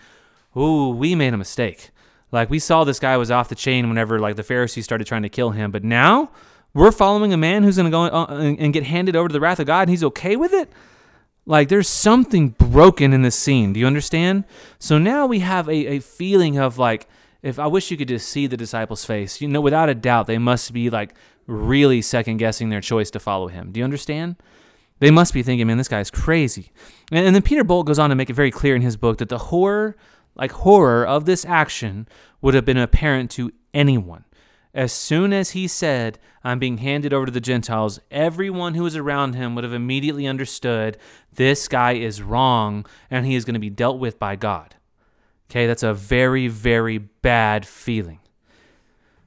ooh, 0.56 0.90
we 0.90 1.16
made 1.16 1.34
a 1.34 1.38
mistake. 1.38 1.92
Like 2.32 2.50
we 2.50 2.60
saw 2.60 2.84
this 2.84 3.00
guy 3.00 3.18
was 3.18 3.32
off 3.32 3.50
the 3.50 3.56
chain 3.56 3.90
whenever 3.90 4.20
like 4.20 4.36
the 4.36 4.44
Pharisees 4.44 4.86
started 4.86 5.06
trying 5.06 5.24
to 5.24 5.30
kill 5.30 5.52
him, 5.52 5.72
but 5.72 5.84
now 5.84 6.32
we're 6.74 6.92
following 6.92 7.34
a 7.34 7.38
man 7.38 7.64
who's 7.64 7.76
going 7.76 7.86
to 7.86 7.92
go 7.92 8.04
uh, 8.04 8.56
and 8.58 8.74
get 8.74 8.84
handed 8.84 9.16
over 9.16 9.28
to 9.28 9.34
the 9.34 9.42
wrath 9.42 9.60
of 9.60 9.68
God 9.68 9.82
and 9.82 9.90
he's 9.90 10.04
okay 10.04 10.36
with 10.36 10.54
it? 10.54 10.72
Like 11.46 11.70
there's 11.70 11.90
something 11.90 12.50
broken 12.50 13.14
in 13.14 13.24
this 13.24 13.36
scene. 13.36 13.74
Do 13.74 13.80
you 13.80 13.88
understand? 13.88 14.46
So 14.80 14.98
now 14.98 15.26
we 15.26 15.40
have 15.40 15.68
a, 15.68 15.96
a 15.96 16.00
feeling 16.00 16.58
of 16.58 16.78
like, 16.78 17.08
if 17.42 17.60
I 17.60 17.68
wish 17.68 17.92
you 17.92 17.98
could 17.98 18.08
just 18.08 18.30
see 18.30 18.48
the 18.48 18.56
disciples' 18.56 19.04
face, 19.04 19.42
you 19.42 19.48
know, 19.48 19.62
without 19.62 19.90
a 19.90 19.96
doubt, 19.96 20.28
they 20.28 20.38
must 20.38 20.72
be 20.72 20.90
like 20.90 21.14
really 21.48 22.02
second 22.02 22.38
guessing 22.38 22.70
their 22.70 22.82
choice 22.82 23.12
to 23.12 23.20
follow 23.20 23.48
him. 23.48 23.72
Do 23.72 23.80
you 23.80 23.84
understand? 23.84 24.36
They 25.00 25.10
must 25.10 25.34
be 25.34 25.42
thinking, 25.42 25.66
man, 25.66 25.78
this 25.78 25.88
guy's 25.88 26.12
crazy. 26.12 26.72
And, 27.12 27.26
and 27.26 27.36
then 27.36 27.42
Peter 27.42 27.64
Bolt 27.64 27.88
goes 27.88 27.98
on 27.98 28.12
to 28.12 28.16
make 28.16 28.30
it 28.30 28.34
very 28.34 28.52
clear 28.52 28.76
in 28.76 28.84
his 28.84 28.96
book 28.96 29.18
that 29.18 29.30
the 29.30 29.40
horror 29.40 29.98
like 30.42 30.52
horror 30.54 31.06
of 31.06 31.26
this 31.26 31.46
action 31.46 32.08
would 32.42 32.56
have 32.56 32.66
been 32.66 32.76
apparent 32.76 33.30
to 33.30 33.52
anyone. 33.76 34.26
As 34.74 34.92
soon 34.92 35.34
as 35.34 35.52
he 35.52 35.68
said, 35.68 36.18
I'm 36.44 36.58
being 36.58 36.80
handed 36.80 37.14
over 37.14 37.28
to 37.28 37.32
the 37.32 37.40
Gentiles, 37.40 38.00
everyone 38.10 38.74
who 38.74 38.82
was 38.82 38.96
around 38.96 39.36
him 39.36 39.54
would 39.54 39.64
have 39.64 39.74
immediately 39.74 40.26
understood 40.26 40.98
this 41.32 41.68
guy 41.68 41.92
is 41.94 42.24
wrong 42.24 42.88
and 43.12 43.24
he 43.24 43.36
is 43.36 43.46
going 43.46 43.54
to 43.54 43.60
be 43.60 43.70
dealt 43.70 44.00
with 44.00 44.18
by 44.18 44.36
God. 44.36 44.76
Okay, 45.52 45.68
that's 45.68 45.84
a 45.84 45.94
very, 45.94 46.48
very 46.48 46.98
bad 46.98 47.64
feeling. 47.64 48.20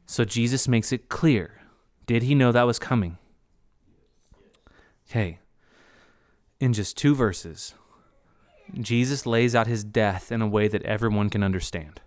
So 0.07 0.25
Jesus 0.25 0.67
makes 0.67 0.91
it 0.93 1.09
clear. 1.09 1.61
Did 2.07 2.25
he 2.25 2.35
know 2.35 2.51
that 2.51 2.67
was 2.67 2.81
coming? 2.81 3.19
Okay, 5.09 5.39
in 6.59 6.73
just 6.73 6.97
two 6.97 7.15
verses, 7.15 7.75
Jesus 8.81 9.27
lays 9.27 9.55
out 9.55 9.67
his 9.67 9.85
death 9.85 10.33
in 10.33 10.43
a 10.43 10.47
way 10.47 10.69
that 10.69 10.83
everyone 10.83 11.31
can 11.31 11.43
understand. 11.43 12.01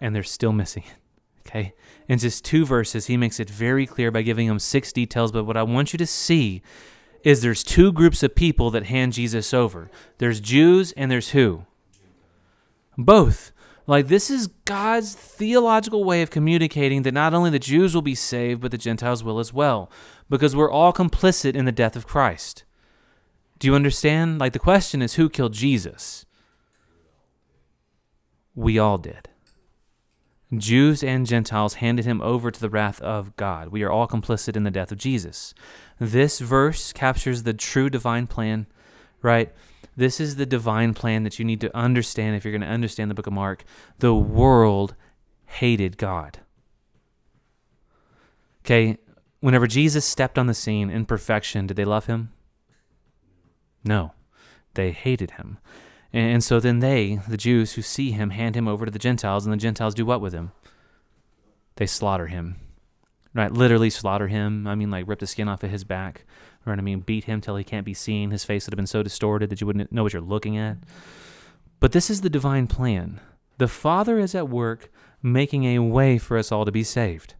And 0.00 0.14
they're 0.14 0.22
still 0.22 0.52
missing 0.52 0.84
it. 0.86 0.94
Okay? 1.46 1.74
In 2.08 2.18
just 2.18 2.44
two 2.44 2.64
verses, 2.64 3.06
he 3.06 3.16
makes 3.16 3.40
it 3.40 3.50
very 3.50 3.86
clear 3.86 4.10
by 4.10 4.22
giving 4.22 4.48
them 4.48 4.58
six 4.58 4.92
details. 4.92 5.32
But 5.32 5.44
what 5.44 5.56
I 5.56 5.62
want 5.62 5.92
you 5.92 5.98
to 5.98 6.06
see 6.06 6.62
is 7.22 7.42
there's 7.42 7.62
two 7.62 7.92
groups 7.92 8.22
of 8.22 8.34
people 8.34 8.70
that 8.70 8.86
hand 8.86 9.12
Jesus 9.12 9.54
over 9.54 9.90
there's 10.18 10.40
Jews 10.40 10.92
and 10.92 11.10
there's 11.10 11.30
who? 11.30 11.66
Both. 12.96 13.52
Like, 13.86 14.06
this 14.06 14.30
is 14.30 14.46
God's 14.46 15.14
theological 15.14 16.04
way 16.04 16.22
of 16.22 16.30
communicating 16.30 17.02
that 17.02 17.14
not 17.14 17.34
only 17.34 17.50
the 17.50 17.58
Jews 17.58 17.94
will 17.94 18.02
be 18.02 18.14
saved, 18.14 18.60
but 18.60 18.70
the 18.70 18.78
Gentiles 18.78 19.24
will 19.24 19.40
as 19.40 19.52
well, 19.52 19.90
because 20.30 20.54
we're 20.54 20.70
all 20.70 20.92
complicit 20.92 21.56
in 21.56 21.64
the 21.64 21.72
death 21.72 21.96
of 21.96 22.06
Christ. 22.06 22.62
Do 23.62 23.68
you 23.68 23.76
understand? 23.76 24.40
Like 24.40 24.54
the 24.54 24.58
question 24.58 25.00
is 25.02 25.14
who 25.14 25.28
killed 25.28 25.52
Jesus? 25.52 26.26
We 28.56 28.76
all 28.76 28.98
did. 28.98 29.28
Jews 30.52 31.04
and 31.04 31.28
Gentiles 31.28 31.74
handed 31.74 32.04
him 32.04 32.20
over 32.22 32.50
to 32.50 32.58
the 32.58 32.68
wrath 32.68 33.00
of 33.02 33.36
God. 33.36 33.68
We 33.68 33.84
are 33.84 33.90
all 33.92 34.08
complicit 34.08 34.56
in 34.56 34.64
the 34.64 34.72
death 34.72 34.90
of 34.90 34.98
Jesus. 34.98 35.54
This 36.00 36.40
verse 36.40 36.92
captures 36.92 37.44
the 37.44 37.54
true 37.54 37.88
divine 37.88 38.26
plan, 38.26 38.66
right? 39.22 39.52
This 39.96 40.18
is 40.18 40.34
the 40.34 40.44
divine 40.44 40.92
plan 40.92 41.22
that 41.22 41.38
you 41.38 41.44
need 41.44 41.60
to 41.60 41.76
understand 41.76 42.34
if 42.34 42.44
you're 42.44 42.50
going 42.50 42.62
to 42.62 42.66
understand 42.66 43.12
the 43.12 43.14
book 43.14 43.28
of 43.28 43.32
Mark. 43.32 43.62
The 44.00 44.12
world 44.12 44.96
hated 45.46 45.98
God. 45.98 46.40
Okay, 48.64 48.96
whenever 49.38 49.68
Jesus 49.68 50.04
stepped 50.04 50.36
on 50.36 50.48
the 50.48 50.52
scene 50.52 50.90
in 50.90 51.06
perfection, 51.06 51.68
did 51.68 51.76
they 51.76 51.84
love 51.84 52.06
him? 52.06 52.32
No, 53.84 54.12
they 54.74 54.92
hated 54.92 55.32
him. 55.32 55.58
And 56.12 56.44
so 56.44 56.60
then 56.60 56.80
they, 56.80 57.20
the 57.26 57.36
Jews 57.36 57.72
who 57.72 57.82
see 57.82 58.10
him, 58.10 58.30
hand 58.30 58.54
him 58.54 58.68
over 58.68 58.84
to 58.84 58.90
the 58.90 58.98
Gentiles, 58.98 59.46
and 59.46 59.52
the 59.52 59.56
Gentiles 59.56 59.94
do 59.94 60.04
what 60.04 60.20
with 60.20 60.34
him? 60.34 60.52
They 61.76 61.86
slaughter 61.86 62.26
him. 62.26 62.56
Right? 63.34 63.50
Literally 63.50 63.88
slaughter 63.88 64.28
him. 64.28 64.66
I 64.66 64.74
mean, 64.74 64.90
like 64.90 65.08
rip 65.08 65.20
the 65.20 65.26
skin 65.26 65.48
off 65.48 65.62
of 65.62 65.70
his 65.70 65.84
back. 65.84 66.26
Right? 66.66 66.78
I 66.78 66.82
mean, 66.82 67.00
beat 67.00 67.24
him 67.24 67.40
till 67.40 67.56
he 67.56 67.64
can't 67.64 67.86
be 67.86 67.94
seen. 67.94 68.30
His 68.30 68.44
face 68.44 68.66
would 68.66 68.74
have 68.74 68.76
been 68.76 68.86
so 68.86 69.02
distorted 69.02 69.48
that 69.48 69.60
you 69.60 69.66
wouldn't 69.66 69.90
know 69.90 70.02
what 70.02 70.12
you're 70.12 70.20
looking 70.20 70.58
at. 70.58 70.76
But 71.80 71.92
this 71.92 72.10
is 72.10 72.20
the 72.20 72.30
divine 72.30 72.66
plan. 72.66 73.20
The 73.56 73.68
Father 73.68 74.18
is 74.18 74.34
at 74.34 74.50
work 74.50 74.90
making 75.22 75.64
a 75.64 75.78
way 75.78 76.18
for 76.18 76.36
us 76.36 76.52
all 76.52 76.64
to 76.66 76.72
be 76.72 76.84
saved. 76.84 77.34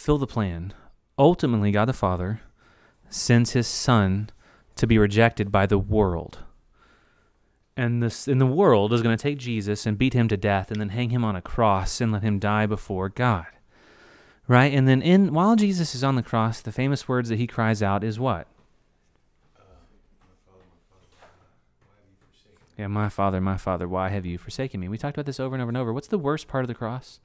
Fill 0.00 0.16
the 0.16 0.26
plan. 0.26 0.72
Ultimately, 1.18 1.72
God 1.72 1.84
the 1.84 1.92
Father 1.92 2.40
sends 3.10 3.50
his 3.50 3.66
Son 3.66 4.30
to 4.76 4.86
be 4.86 4.96
rejected 4.96 5.52
by 5.52 5.66
the 5.66 5.76
world. 5.76 6.38
And 7.76 8.02
this 8.02 8.26
in 8.26 8.38
the 8.38 8.46
world 8.46 8.94
is 8.94 9.02
going 9.02 9.14
to 9.14 9.22
take 9.22 9.36
Jesus 9.36 9.84
and 9.84 9.98
beat 9.98 10.14
him 10.14 10.26
to 10.28 10.38
death 10.38 10.70
and 10.70 10.80
then 10.80 10.88
hang 10.88 11.10
him 11.10 11.22
on 11.22 11.36
a 11.36 11.42
cross 11.42 12.00
and 12.00 12.12
let 12.12 12.22
him 12.22 12.38
die 12.38 12.64
before 12.64 13.10
God. 13.10 13.44
Right? 14.48 14.72
And 14.72 14.88
then 14.88 15.02
in 15.02 15.34
while 15.34 15.54
Jesus 15.54 15.94
is 15.94 16.02
on 16.02 16.14
the 16.14 16.22
cross, 16.22 16.62
the 16.62 16.72
famous 16.72 17.06
words 17.06 17.28
that 17.28 17.38
he 17.38 17.46
cries 17.46 17.82
out 17.82 18.02
is 18.02 18.18
what? 18.18 18.46
Yeah, 22.78 22.86
my 22.86 23.10
father, 23.10 23.38
my 23.42 23.58
father, 23.58 23.86
why 23.86 24.08
have 24.08 24.24
you 24.24 24.38
forsaken 24.38 24.80
me? 24.80 24.88
We 24.88 24.96
talked 24.96 25.18
about 25.18 25.26
this 25.26 25.38
over 25.38 25.54
and 25.54 25.60
over 25.60 25.68
and 25.68 25.76
over. 25.76 25.92
What's 25.92 26.08
the 26.08 26.16
worst 26.16 26.48
part 26.48 26.64
of 26.64 26.68
the 26.68 26.74
cross? 26.74 27.20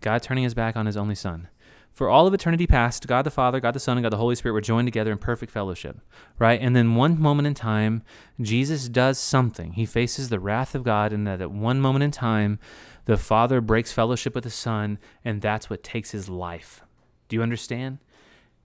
God 0.00 0.22
turning 0.22 0.44
his 0.44 0.54
back 0.54 0.76
on 0.76 0.86
his 0.86 0.96
only 0.96 1.14
son. 1.14 1.48
For 1.92 2.08
all 2.08 2.26
of 2.26 2.32
eternity 2.32 2.66
past, 2.66 3.06
God 3.06 3.22
the 3.22 3.30
Father, 3.30 3.60
God 3.60 3.74
the 3.74 3.80
Son, 3.80 3.96
and 3.96 4.04
God 4.04 4.12
the 4.12 4.16
Holy 4.16 4.36
Spirit 4.36 4.54
were 4.54 4.60
joined 4.60 4.86
together 4.86 5.10
in 5.12 5.18
perfect 5.18 5.52
fellowship, 5.52 5.98
right? 6.38 6.60
And 6.60 6.74
then 6.74 6.94
one 6.94 7.20
moment 7.20 7.46
in 7.46 7.54
time, 7.54 8.02
Jesus 8.40 8.88
does 8.88 9.18
something. 9.18 9.72
He 9.72 9.86
faces 9.86 10.28
the 10.28 10.40
wrath 10.40 10.74
of 10.74 10.84
God, 10.84 11.12
and 11.12 11.26
that 11.26 11.42
at 11.42 11.50
one 11.50 11.80
moment 11.80 12.04
in 12.04 12.10
time, 12.10 12.58
the 13.06 13.16
Father 13.16 13.60
breaks 13.60 13.92
fellowship 13.92 14.34
with 14.34 14.44
the 14.44 14.50
Son, 14.50 14.98
and 15.24 15.42
that's 15.42 15.68
what 15.68 15.82
takes 15.82 16.12
his 16.12 16.28
life. 16.28 16.82
Do 17.28 17.36
you 17.36 17.42
understand? 17.42 17.98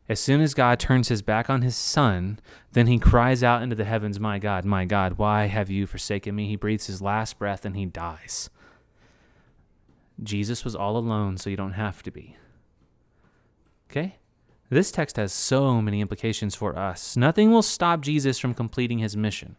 As 0.08 0.20
soon 0.20 0.40
as 0.40 0.54
God 0.54 0.80
turns 0.80 1.08
his 1.08 1.24
back 1.24 1.50
on 1.50 1.64
his 1.64 1.76
son, 1.76 2.40
then 2.74 2.86
he 2.86 3.00
cries 3.00 3.42
out 3.42 3.64
into 3.64 3.76
the 3.76 3.86
heavens, 3.86 4.20
My 4.20 4.38
God, 4.38 4.64
my 4.64 4.86
God, 4.86 5.18
why 5.18 5.48
have 5.48 5.72
you 5.72 5.88
forsaken 5.88 6.36
me? 6.36 6.48
He 6.48 6.56
breathes 6.56 6.86
his 6.86 7.02
last 7.02 7.40
breath 7.40 7.66
and 7.66 7.76
he 7.76 7.88
dies. 7.88 8.52
Jesus 10.22 10.64
was 10.64 10.76
all 10.76 10.98
alone, 10.98 11.38
so 11.38 11.50
you 11.50 11.58
don't 11.58 11.74
have 11.74 12.04
to 12.04 12.12
be. 12.12 12.38
Okay? 13.90 14.18
This 14.70 14.92
text 14.92 15.18
has 15.18 15.32
so 15.32 15.82
many 15.82 16.02
implications 16.02 16.56
for 16.56 16.78
us. 16.78 17.16
Nothing 17.16 17.52
will 17.52 17.62
stop 17.62 18.02
Jesus 18.02 18.40
from 18.40 18.54
completing 18.54 19.00
his 19.00 19.16
mission. 19.16 19.56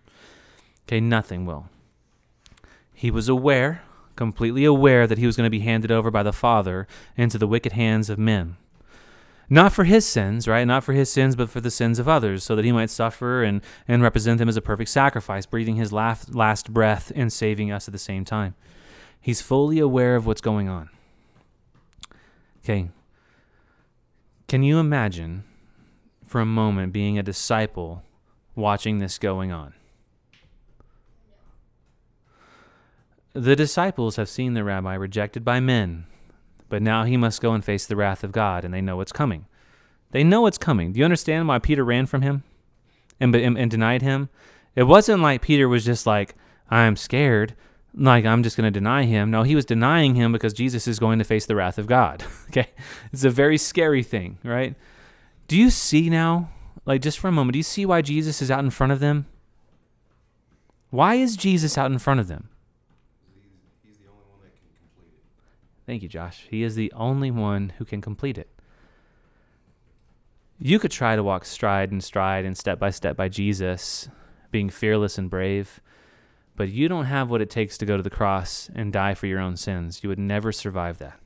Okay, 0.86 1.00
nothing 1.00 1.46
will. 1.46 1.68
He 2.92 3.10
was 3.10 3.28
aware, 3.28 3.82
completely 4.16 4.64
aware, 4.64 5.06
that 5.06 5.18
he 5.18 5.26
was 5.26 5.36
going 5.36 5.46
to 5.46 5.50
be 5.50 5.60
handed 5.60 5.90
over 5.90 6.10
by 6.10 6.22
the 6.22 6.32
Father 6.32 6.86
into 7.16 7.38
the 7.38 7.46
wicked 7.46 7.72
hands 7.72 8.10
of 8.10 8.18
men 8.18 8.56
not 9.48 9.72
for 9.72 9.84
his 9.84 10.04
sins, 10.04 10.48
right? 10.48 10.64
Not 10.64 10.84
for 10.84 10.92
his 10.92 11.10
sins, 11.10 11.36
but 11.36 11.50
for 11.50 11.60
the 11.60 11.70
sins 11.70 11.98
of 11.98 12.08
others, 12.08 12.42
so 12.42 12.56
that 12.56 12.64
he 12.64 12.72
might 12.72 12.90
suffer 12.90 13.42
and, 13.42 13.60
and 13.86 14.02
represent 14.02 14.38
them 14.38 14.48
as 14.48 14.56
a 14.56 14.62
perfect 14.62 14.90
sacrifice, 14.90 15.46
breathing 15.46 15.76
his 15.76 15.92
last, 15.92 16.34
last 16.34 16.72
breath 16.72 17.12
and 17.14 17.32
saving 17.32 17.70
us 17.70 17.88
at 17.88 17.92
the 17.92 17.98
same 17.98 18.24
time. 18.24 18.54
He's 19.26 19.42
fully 19.42 19.80
aware 19.80 20.14
of 20.14 20.24
what's 20.24 20.40
going 20.40 20.68
on. 20.68 20.88
Okay. 22.62 22.90
Can 24.46 24.62
you 24.62 24.78
imagine 24.78 25.42
for 26.24 26.40
a 26.40 26.46
moment 26.46 26.92
being 26.92 27.18
a 27.18 27.22
disciple 27.22 28.04
watching 28.54 29.00
this 29.00 29.18
going 29.18 29.50
on? 29.50 29.74
The 33.32 33.56
disciples 33.56 34.16
have 34.16 34.28
seen 34.28 34.54
the 34.54 34.64
rabbi 34.64 34.94
rejected 34.94 35.44
by 35.44 35.60
men 35.60 36.06
but 36.68 36.82
now 36.82 37.04
he 37.04 37.16
must 37.16 37.40
go 37.40 37.52
and 37.52 37.64
face 37.64 37.86
the 37.86 37.96
wrath 37.96 38.24
of 38.24 38.32
God, 38.32 38.64
and 38.64 38.74
they 38.74 38.80
know 38.80 38.96
what's 38.96 39.12
coming. 39.12 39.46
They 40.10 40.24
know 40.24 40.42
what's 40.42 40.58
coming. 40.58 40.92
Do 40.92 40.98
you 40.98 41.04
understand 41.04 41.48
why 41.48 41.58
Peter 41.58 41.84
ran 41.84 42.06
from 42.06 42.22
him 42.22 42.42
and, 43.20 43.34
and, 43.34 43.58
and 43.58 43.70
denied 43.70 44.02
him? 44.02 44.28
It 44.74 44.84
wasn't 44.84 45.22
like 45.22 45.42
Peter 45.42 45.68
was 45.68 45.84
just 45.84 46.06
like, 46.06 46.34
I'm 46.70 46.96
scared, 46.96 47.54
like 47.96 48.24
I'm 48.24 48.42
just 48.42 48.56
going 48.56 48.70
to 48.70 48.70
deny 48.70 49.04
him. 49.04 49.30
No, 49.30 49.42
he 49.42 49.54
was 49.54 49.64
denying 49.64 50.14
him 50.14 50.32
because 50.32 50.52
Jesus 50.52 50.86
is 50.86 50.98
going 50.98 51.18
to 51.18 51.24
face 51.24 51.46
the 51.46 51.56
wrath 51.56 51.78
of 51.78 51.86
God. 51.86 52.24
okay? 52.48 52.68
It's 53.12 53.24
a 53.24 53.30
very 53.30 53.58
scary 53.58 54.02
thing, 54.02 54.38
right? 54.44 54.74
Do 55.48 55.56
you 55.56 55.70
see 55.70 56.10
now, 56.10 56.50
like 56.84 57.00
just 57.00 57.18
for 57.18 57.28
a 57.28 57.32
moment, 57.32 57.54
do 57.54 57.58
you 57.58 57.62
see 57.64 57.86
why 57.86 58.02
Jesus 58.02 58.42
is 58.42 58.50
out 58.50 58.64
in 58.64 58.70
front 58.70 58.92
of 58.92 59.00
them? 59.00 59.26
Why 60.90 61.14
is 61.14 61.36
Jesus 61.36 61.76
out 61.76 61.90
in 61.90 61.98
front 61.98 62.20
of 62.20 62.28
them? 62.28 62.50
Thank 65.86 66.02
you, 66.02 66.08
Josh. 66.08 66.46
He 66.50 66.64
is 66.64 66.74
the 66.74 66.92
only 66.96 67.30
one 67.30 67.72
who 67.78 67.84
can 67.84 68.00
complete 68.00 68.38
it. 68.38 68.50
You 70.58 70.78
could 70.78 70.90
try 70.90 71.14
to 71.14 71.22
walk 71.22 71.44
stride 71.44 71.92
and 71.92 72.02
stride 72.02 72.44
and 72.44 72.56
step 72.58 72.78
by 72.78 72.90
step 72.90 73.16
by 73.16 73.28
Jesus, 73.28 74.08
being 74.50 74.68
fearless 74.68 75.16
and 75.16 75.30
brave, 75.30 75.80
but 76.56 76.70
you 76.70 76.88
don't 76.88 77.04
have 77.04 77.30
what 77.30 77.42
it 77.42 77.50
takes 77.50 77.78
to 77.78 77.86
go 77.86 77.96
to 77.96 78.02
the 78.02 78.10
cross 78.10 78.70
and 78.74 78.92
die 78.92 79.14
for 79.14 79.26
your 79.26 79.40
own 79.40 79.56
sins. 79.56 80.02
You 80.02 80.08
would 80.08 80.18
never 80.18 80.52
survive 80.52 80.98
that. 80.98 81.20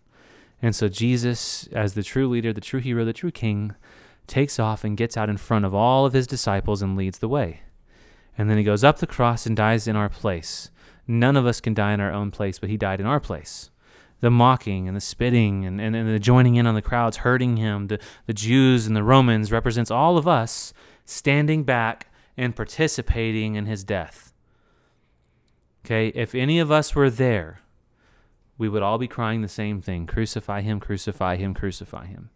And 0.63 0.77
so, 0.77 0.89
Jesus, 0.89 1.69
as 1.69 1.95
the 1.95 2.03
true 2.03 2.29
leader, 2.29 2.53
the 2.53 2.61
true 2.61 2.81
hero, 2.81 3.05
the 3.05 3.13
true 3.13 3.31
king, 3.31 3.75
takes 4.27 4.59
off 4.59 4.85
and 4.85 4.97
gets 4.97 5.17
out 5.17 5.31
in 5.31 5.37
front 5.37 5.65
of 5.65 5.75
all 5.75 6.05
of 6.05 6.13
his 6.13 6.27
disciples 6.27 6.83
and 6.83 6.97
leads 6.97 7.19
the 7.19 7.29
way. 7.29 7.63
And 8.37 8.51
then 8.51 8.59
he 8.59 8.65
goes 8.65 8.85
up 8.85 8.99
the 8.99 9.07
cross 9.07 9.47
and 9.47 9.57
dies 9.57 9.89
in 9.89 9.97
our 9.97 10.09
place. 10.09 10.71
None 11.07 11.37
of 11.37 11.47
us 11.47 11.61
can 11.61 11.75
die 11.75 11.93
in 11.93 12.01
our 12.01 12.13
own 12.13 12.31
place, 12.31 12.59
but 12.59 12.69
he 12.69 12.77
died 12.77 13.01
in 13.01 13.07
our 13.07 13.21
place 13.21 13.71
the 14.21 14.31
mocking 14.31 14.87
and 14.87 14.97
the 14.97 15.01
spitting 15.01 15.65
and, 15.65 15.81
and, 15.81 15.97
and 15.97 16.09
the 16.09 16.19
joining 16.19 16.57
in 16.57 16.67
on 16.67 16.75
the 16.75 16.83
crowds, 16.83 17.19
hurting 17.19 17.57
him, 17.57 17.89
the, 17.89 17.99
the 18.27 18.35
Jews 18.35 18.87
and 18.87 18.95
the 18.95 19.03
Romans 19.03 19.51
represents 19.51 19.91
all 19.91 20.17
of 20.17 20.29
us 20.29 20.73
standing 21.05 21.65
back 21.65 22.09
and 22.37 22.55
participating 22.55 23.55
in 23.55 23.67
his 23.67 23.83
death. 23.83 24.30
Okay, 25.85 26.09
if 26.09 26.35
any 26.35 26.59
of 26.59 26.71
us 26.71 26.95
were 26.95 27.11
there, 27.11 27.61
we 28.59 28.69
would 28.69 28.83
all 28.83 28.99
be 28.99 29.09
crying 29.09 29.41
the 29.41 29.49
same 29.49 29.81
thing 29.81 30.07
crucify 30.07 30.61
him, 30.61 30.81
crucify 30.81 31.37
him, 31.37 31.55
crucify 31.55 32.07
him. 32.07 32.31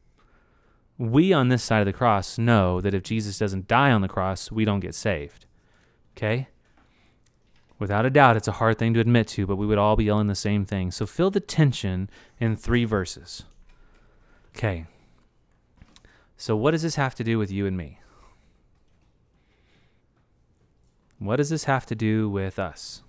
We 0.97 1.33
on 1.33 1.49
this 1.49 1.63
side 1.63 1.81
of 1.81 1.87
the 1.87 1.93
cross 1.93 2.39
know 2.39 2.81
that 2.81 2.95
if 2.95 3.03
Jesus 3.03 3.39
doesn't 3.39 3.67
die 3.67 3.91
on 3.91 4.01
the 4.01 4.09
cross, 4.09 4.51
we 4.51 4.65
don't 4.65 4.81
get 4.81 4.95
saved. 4.95 5.47
Okay? 6.17 6.49
Without 7.79 8.07
a 8.07 8.11
doubt, 8.11 8.37
it's 8.37 8.49
a 8.49 8.53
hard 8.53 8.79
thing 8.79 8.95
to 8.95 9.01
admit 9.01 9.27
to, 9.29 9.47
but 9.47 9.57
we 9.57 9.67
would 9.67 9.79
all 9.79 9.97
be 9.97 10.05
yelling 10.05 10.29
the 10.29 10.35
same 10.35 10.65
thing. 10.65 10.91
So 10.91 11.05
feel 11.07 11.31
the 11.31 11.41
tension 11.41 12.09
in 12.39 12.57
three 12.57 12.85
verses. 12.85 13.43
Okay. 14.57 14.87
So, 16.37 16.57
what 16.57 16.71
does 16.71 16.83
this 16.83 16.95
have 16.95 17.15
to 17.17 17.25
do 17.25 17.39
with 17.39 17.51
you 17.51 17.67
and 17.67 17.77
me? 17.77 17.99
What 21.19 21.37
does 21.37 21.51
this 21.51 21.65
have 21.65 21.87
to 21.87 21.95
do 21.95 22.29
with 22.29 22.59
us? 22.59 23.03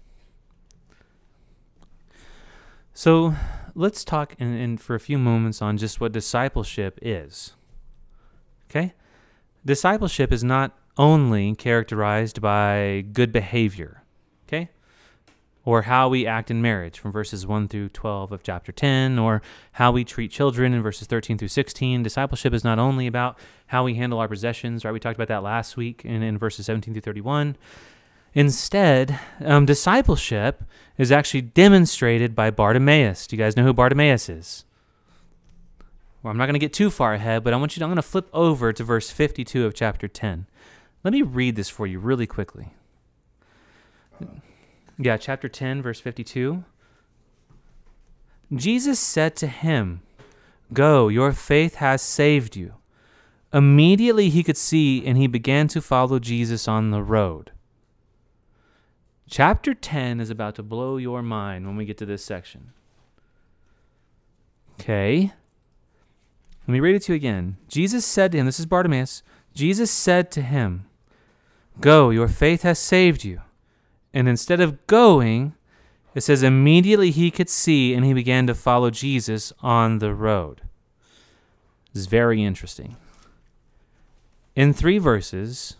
So, 2.97 3.35
let's 3.75 4.05
talk 4.05 4.35
in, 4.39 4.53
in, 4.55 4.77
for 4.77 4.95
a 4.95 5.01
few 5.01 5.17
moments 5.17 5.61
on 5.61 5.75
just 5.75 5.99
what 5.99 6.13
discipleship 6.13 6.97
is. 7.01 7.53
Okay? 8.69 8.93
Discipleship 9.65 10.31
is 10.31 10.45
not 10.45 10.71
only 10.97 11.55
characterized 11.55 12.39
by 12.39 13.03
good 13.11 13.33
behavior 13.33 14.01
Okay? 14.47 14.69
Or 15.65 15.81
how 15.81 16.07
we 16.07 16.25
act 16.25 16.49
in 16.49 16.61
marriage 16.61 16.97
from 16.97 17.11
verses 17.11 17.45
1 17.45 17.67
through 17.67 17.89
12 17.89 18.31
of 18.31 18.43
chapter 18.43 18.71
10, 18.71 19.19
or 19.19 19.41
how 19.73 19.91
we 19.91 20.05
treat 20.05 20.31
children 20.31 20.73
in 20.73 20.81
verses 20.81 21.05
13 21.05 21.37
through 21.37 21.49
16. 21.49 22.01
Discipleship 22.01 22.53
is 22.53 22.63
not 22.63 22.79
only 22.79 23.07
about 23.07 23.37
how 23.67 23.83
we 23.83 23.95
handle 23.95 24.19
our 24.19 24.29
possessions, 24.29 24.85
right? 24.85 24.93
We 24.93 25.01
talked 25.01 25.17
about 25.17 25.27
that 25.27 25.43
last 25.43 25.75
week 25.75 26.05
in, 26.05 26.23
in 26.23 26.37
verses 26.37 26.67
17 26.67 26.93
through 26.93 27.01
31. 27.01 27.57
Instead, 28.35 29.17
um, 29.45 29.65
discipleship 29.65 30.65
is 30.97 31.09
actually 31.09 31.41
demonstrated 31.41 32.35
by 32.35 32.51
Bartimaeus. 32.51 33.25
Do 33.25 33.35
you 33.37 33.41
guys 33.41 33.55
know 33.55 33.63
who 33.63 33.73
Bartimaeus 33.73 34.27
is? 34.27 34.65
Well, 36.21 36.31
I'm 36.31 36.37
not 36.37 36.47
going 36.47 36.53
to 36.53 36.59
get 36.59 36.73
too 36.73 36.89
far 36.89 37.13
ahead, 37.13 37.45
but 37.45 37.53
I 37.53 37.57
want 37.57 37.75
you 37.75 37.79
to, 37.79 37.85
I'm 37.85 37.89
going 37.89 37.95
to 37.95 38.01
flip 38.01 38.29
over 38.33 38.73
to 38.73 38.83
verse 38.83 39.09
52 39.09 39.65
of 39.65 39.73
chapter 39.73 40.09
10. 40.09 40.47
Let 41.03 41.13
me 41.13 41.21
read 41.21 41.55
this 41.55 41.69
for 41.69 41.87
you 41.87 41.97
really 41.97 42.27
quickly. 42.27 42.73
Yeah, 44.97 45.17
chapter 45.17 45.47
10, 45.47 45.81
verse 45.81 46.01
52. 46.01 46.65
Jesus 48.53 48.99
said 48.99 49.35
to 49.37 49.47
him, 49.47 50.01
Go, 50.73 51.07
your 51.07 51.31
faith 51.31 51.75
has 51.75 52.01
saved 52.01 52.55
you. 52.55 52.73
Immediately 53.53 54.29
he 54.29 54.43
could 54.43 54.57
see, 54.57 55.05
and 55.05 55.17
he 55.17 55.27
began 55.27 55.67
to 55.69 55.81
follow 55.81 56.19
Jesus 56.19 56.67
on 56.67 56.91
the 56.91 57.03
road. 57.03 57.51
Chapter 59.27 59.73
10 59.73 60.19
is 60.19 60.29
about 60.29 60.55
to 60.55 60.63
blow 60.63 60.97
your 60.97 61.21
mind 61.21 61.65
when 61.65 61.75
we 61.75 61.85
get 61.85 61.97
to 61.97 62.05
this 62.05 62.23
section. 62.23 62.73
Okay. 64.79 65.33
Let 66.67 66.71
me 66.71 66.79
read 66.79 66.95
it 66.95 67.03
to 67.03 67.13
you 67.13 67.15
again. 67.15 67.57
Jesus 67.67 68.05
said 68.05 68.31
to 68.31 68.37
him, 68.37 68.45
This 68.45 68.59
is 68.59 68.65
Bartimaeus. 68.65 69.23
Jesus 69.53 69.89
said 69.89 70.31
to 70.31 70.41
him, 70.41 70.85
Go, 71.79 72.09
your 72.09 72.27
faith 72.27 72.61
has 72.61 72.79
saved 72.79 73.23
you. 73.23 73.41
And 74.13 74.29
instead 74.29 74.61
of 74.61 74.85
going, 74.87 75.53
it 76.13 76.21
says 76.21 76.43
immediately 76.43 77.11
he 77.11 77.31
could 77.31 77.49
see 77.49 77.93
and 77.93 78.05
he 78.05 78.13
began 78.13 78.47
to 78.47 78.55
follow 78.55 78.89
Jesus 78.89 79.51
on 79.61 79.99
the 79.99 80.13
road. 80.13 80.61
It's 81.93 82.05
very 82.05 82.43
interesting. 82.43 82.95
In 84.55 84.73
three 84.73 84.97
verses, 84.97 85.75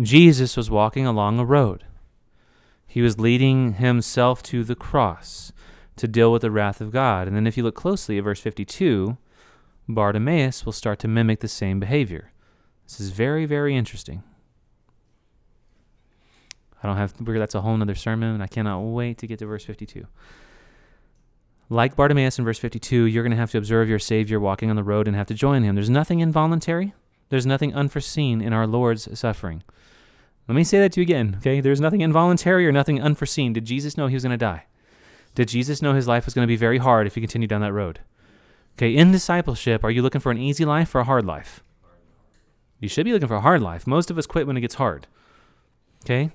Jesus 0.00 0.56
was 0.56 0.70
walking 0.70 1.06
along 1.06 1.38
a 1.38 1.44
road. 1.44 1.84
He 2.92 3.00
was 3.00 3.18
leading 3.18 3.74
himself 3.76 4.42
to 4.42 4.64
the 4.64 4.74
cross 4.74 5.50
to 5.96 6.06
deal 6.06 6.30
with 6.30 6.42
the 6.42 6.50
wrath 6.50 6.78
of 6.78 6.90
God. 6.90 7.26
And 7.26 7.34
then 7.34 7.46
if 7.46 7.56
you 7.56 7.62
look 7.62 7.74
closely 7.74 8.18
at 8.18 8.24
verse 8.24 8.40
52, 8.40 9.16
Bartimaeus 9.88 10.66
will 10.66 10.74
start 10.74 10.98
to 10.98 11.08
mimic 11.08 11.40
the 11.40 11.48
same 11.48 11.80
behavior. 11.80 12.32
This 12.84 13.00
is 13.00 13.08
very, 13.08 13.46
very 13.46 13.74
interesting. 13.74 14.22
I 16.82 16.86
don't 16.86 16.98
have, 16.98 17.14
that's 17.18 17.54
a 17.54 17.62
whole 17.62 17.78
nother 17.78 17.94
sermon, 17.94 18.42
I 18.42 18.46
cannot 18.46 18.80
wait 18.80 19.16
to 19.18 19.26
get 19.26 19.38
to 19.38 19.46
verse 19.46 19.64
52. 19.64 20.06
Like 21.70 21.96
Bartimaeus 21.96 22.38
in 22.38 22.44
verse 22.44 22.58
52, 22.58 23.06
you're 23.06 23.22
going 23.22 23.30
to 23.30 23.38
have 23.38 23.52
to 23.52 23.58
observe 23.58 23.88
your 23.88 24.00
Savior 24.00 24.38
walking 24.38 24.68
on 24.68 24.76
the 24.76 24.84
road 24.84 25.08
and 25.08 25.16
have 25.16 25.28
to 25.28 25.34
join 25.34 25.62
him. 25.62 25.76
There's 25.76 25.88
nothing 25.88 26.20
involuntary, 26.20 26.92
there's 27.30 27.46
nothing 27.46 27.74
unforeseen 27.74 28.42
in 28.42 28.52
our 28.52 28.66
Lord's 28.66 29.18
suffering. 29.18 29.62
Let 30.48 30.54
me 30.54 30.64
say 30.64 30.78
that 30.80 30.92
to 30.92 31.00
you 31.00 31.02
again, 31.02 31.36
okay? 31.38 31.60
There's 31.60 31.80
nothing 31.80 32.00
involuntary 32.00 32.66
or 32.66 32.72
nothing 32.72 33.00
unforeseen. 33.00 33.52
Did 33.52 33.64
Jesus 33.64 33.96
know 33.96 34.08
he 34.08 34.14
was 34.14 34.24
going 34.24 34.32
to 34.32 34.36
die? 34.36 34.66
Did 35.34 35.48
Jesus 35.48 35.80
know 35.80 35.94
his 35.94 36.08
life 36.08 36.24
was 36.24 36.34
going 36.34 36.44
to 36.44 36.52
be 36.52 36.56
very 36.56 36.78
hard 36.78 37.06
if 37.06 37.14
he 37.14 37.20
continued 37.20 37.50
down 37.50 37.60
that 37.62 37.72
road? 37.72 38.00
Okay, 38.76 38.94
in 38.94 39.12
discipleship, 39.12 39.84
are 39.84 39.90
you 39.90 40.02
looking 40.02 40.20
for 40.20 40.30
an 40.30 40.38
easy 40.38 40.64
life 40.64 40.94
or 40.94 41.00
a 41.00 41.04
hard 41.04 41.24
life? 41.24 41.62
You 42.80 42.88
should 42.88 43.04
be 43.04 43.12
looking 43.12 43.28
for 43.28 43.36
a 43.36 43.40
hard 43.40 43.62
life. 43.62 43.86
Most 43.86 44.10
of 44.10 44.18
us 44.18 44.26
quit 44.26 44.46
when 44.46 44.56
it 44.56 44.60
gets 44.60 44.74
hard. 44.74 45.06
Okay? 46.04 46.32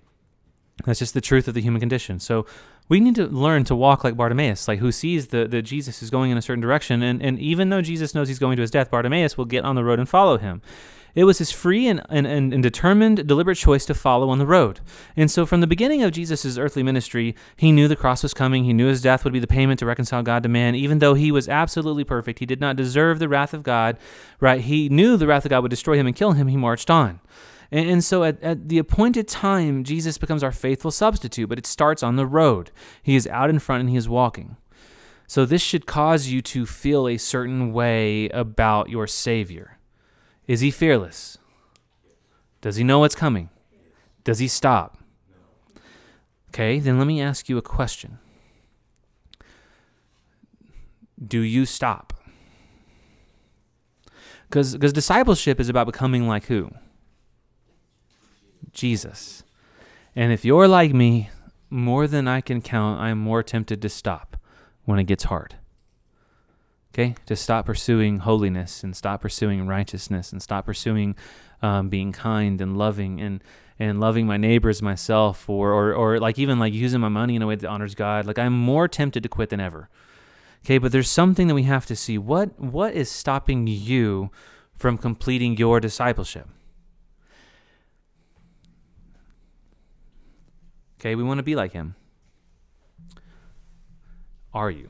That's 0.86 0.99
just 0.99 1.14
the 1.14 1.22
truth 1.22 1.47
of 1.47 1.53
the 1.53 1.62
human 1.62 1.80
condition. 1.80 2.20
So 2.20 2.45
we 2.88 2.99
need 2.99 3.16
to 3.16 3.26
learn 3.26 3.66
to 3.66 3.76
walk 3.76 4.03
like 4.03 4.16
Bartimaeus, 4.16 4.68
like 4.68 4.80
who 4.80 4.91
sees 4.91 5.28
the, 5.28 5.45
the 5.47 5.62
Jesus 5.62 6.01
is 6.01 6.10
going 6.10 6.32
in 6.32 6.38
a 6.38 6.41
certain 6.41 6.62
direction. 6.62 7.03
And, 7.03 7.22
and 7.22 7.38
even 7.39 7.70
though 7.70 7.82
Jesus 7.82 8.16
knows 8.16 8.30
he's 8.30 8.39
going 8.39 8.55
to 8.55 8.62
his 8.62 8.72
death, 8.72 8.89
Bartimaeus 8.89 9.38
will 9.38 9.45
get 9.45 9.66
on 9.66 9.76
the 9.76 9.84
road 9.84 9.99
and 9.99 10.08
follow 10.08 10.38
him. 10.38 10.62
It 11.18 11.24
was 11.24 11.39
his 11.39 11.51
free 11.51 11.88
and, 11.88 11.99
and, 12.09 12.28
and, 12.28 12.61
determined, 12.61 13.28
deliberate 13.28 13.57
choice 13.57 13.88
to 13.88 13.95
follow 13.95 14.30
on 14.30 14.38
the 14.38 14.45
road. 14.45 14.82
And 15.15 15.32
so 15.32 15.47
from 15.47 15.61
the 15.61 15.65
beginning 15.68 16.03
of 16.03 16.11
Jesus' 16.11 16.59
earthly 16.59 16.84
ministry, 16.84 17.34
he 17.55 17.72
knew 17.72 17.88
the 17.88 17.95
cross 17.95 18.22
was 18.22 18.36
coming. 18.36 18.65
He 18.65 18.72
knew 18.72 18.86
his 18.86 19.01
death 19.01 19.24
would 19.24 19.34
be 19.34 19.39
the 19.39 19.47
payment 19.47 19.80
to 19.80 19.88
reconcile 19.88 20.22
God 20.22 20.43
to 20.43 20.49
man. 20.49 20.76
Even 20.76 20.99
though 20.99 21.15
he 21.15 21.32
was 21.32 21.49
absolutely 21.49 22.03
perfect, 22.03 22.38
he 22.38 22.45
did 22.45 22.61
not 22.61 22.76
deserve 22.76 23.18
the 23.18 23.28
wrath 23.28 23.55
of 23.55 23.63
God, 23.63 23.97
right? 24.39 24.61
He 24.61 24.89
knew 24.89 25.18
the 25.18 25.26
wrath 25.26 25.43
of 25.43 25.49
God 25.49 25.63
would 25.63 25.72
destroy 25.72 25.97
him 25.97 26.05
and 26.05 26.15
kill 26.15 26.34
him. 26.34 26.49
He 26.49 26.55
marched 26.55 26.91
on. 26.91 27.20
And, 27.72 27.89
and 27.89 28.03
so 28.03 28.24
at, 28.24 28.39
at 28.43 28.70
the 28.70 28.78
appointed 28.78 29.28
time, 29.28 29.84
Jesus 29.84 30.20
becomes 30.20 30.43
our 30.43 30.51
faithful 30.51 30.91
substitute, 30.91 31.49
but 31.49 31.57
it 31.57 31.65
starts 31.65 32.03
on 32.03 32.18
the 32.18 32.28
road. 32.28 32.70
He 33.01 33.15
is 33.15 33.26
out 33.26 33.49
in 33.49 33.57
front 33.57 33.82
and 33.82 33.89
he 33.89 33.97
is 33.97 34.07
walking. 34.07 34.55
So 35.26 35.45
this 35.45 35.63
should 35.63 35.88
cause 35.88 36.28
you 36.28 36.43
to 36.43 36.68
feel 36.68 37.07
a 37.07 37.18
certain 37.18 37.74
way 37.74 38.30
about 38.30 38.89
your 38.89 39.07
Savior. 39.07 39.76
Is 40.48 40.62
he 40.62 40.72
fearless? 40.72 41.38
Does 42.62 42.78
he 42.78 42.84
know 42.84 43.00
what's 43.00 43.16
coming? 43.16 43.50
Does 44.24 44.39
he 44.39 44.48
stop? 44.48 44.98
Okay, 46.50 46.80
then 46.80 46.98
let 46.98 47.08
me 47.08 47.22
ask 47.22 47.50
you 47.50 47.58
a 47.58 47.62
question. 47.62 48.20
Do 51.26 51.41
you 51.41 51.66
stop? 51.66 52.14
Because 54.50 54.74
discipleship 54.74 55.60
is 55.60 55.68
about 55.68 55.88
becoming 55.88 56.28
like 56.28 56.45
who? 56.45 56.72
Jesus. 58.72 59.43
And 60.16 60.32
if 60.32 60.45
you're 60.45 60.68
like 60.68 60.93
me, 60.93 61.30
more 61.70 62.08
than 62.08 62.28
I 62.28 62.41
can 62.41 62.62
count, 62.62 63.00
I'm 63.00 63.18
more 63.18 63.43
tempted 63.43 63.82
to 63.82 63.89
stop 63.89 64.38
when 64.86 65.00
it 65.00 65.04
gets 65.04 65.26
hard. 65.26 65.56
Okay? 66.94 67.16
To 67.26 67.36
stop 67.36 67.66
pursuing 67.66 68.20
holiness 68.20 68.84
and 68.84 68.96
stop 68.96 69.22
pursuing 69.22 69.68
righteousness 69.68 70.32
and 70.32 70.42
stop 70.42 70.66
pursuing 70.66 71.16
um, 71.62 71.90
being 71.90 72.12
kind 72.12 72.62
and 72.62 72.78
loving 72.78 73.20
and 73.22 73.44
and 73.80 74.00
loving 74.00 74.26
my 74.26 74.38
neighbors 74.38 74.82
myself 74.82 75.48
or, 75.50 75.72
or 75.72 75.94
or 75.94 76.20
like 76.20 76.40
even 76.40 76.60
like 76.60 76.74
using 76.74 77.00
my 77.00 77.10
money 77.10 77.36
in 77.36 77.42
a 77.42 77.48
way 77.48 77.56
that 77.56 77.68
honors 77.68 77.96
God. 77.96 78.26
Like 78.26 78.40
I'm 78.40 78.54
more 78.54 78.88
tempted 78.88 79.24
to 79.24 79.30
quit 79.30 79.50
than 79.50 79.60
ever. 79.60 79.90
Okay, 80.66 80.78
but 80.80 80.92
there's 80.92 81.10
something 81.10 81.48
that 81.48 81.56
we 81.56 81.64
have 81.64 81.86
to 81.88 81.96
see. 81.96 82.18
What 82.18 82.60
what 82.60 82.94
is 82.94 83.10
stopping 83.10 83.68
you 83.68 84.32
from 84.74 84.98
completing 84.98 85.58
your 85.58 85.80
discipleship? 85.80 86.48
Okay, 91.00 91.16
we 91.16 91.24
want 91.24 91.38
to 91.38 91.44
be 91.44 91.56
like 91.56 91.74
him. 91.74 91.96
Are 94.54 94.72
you? 94.72 94.90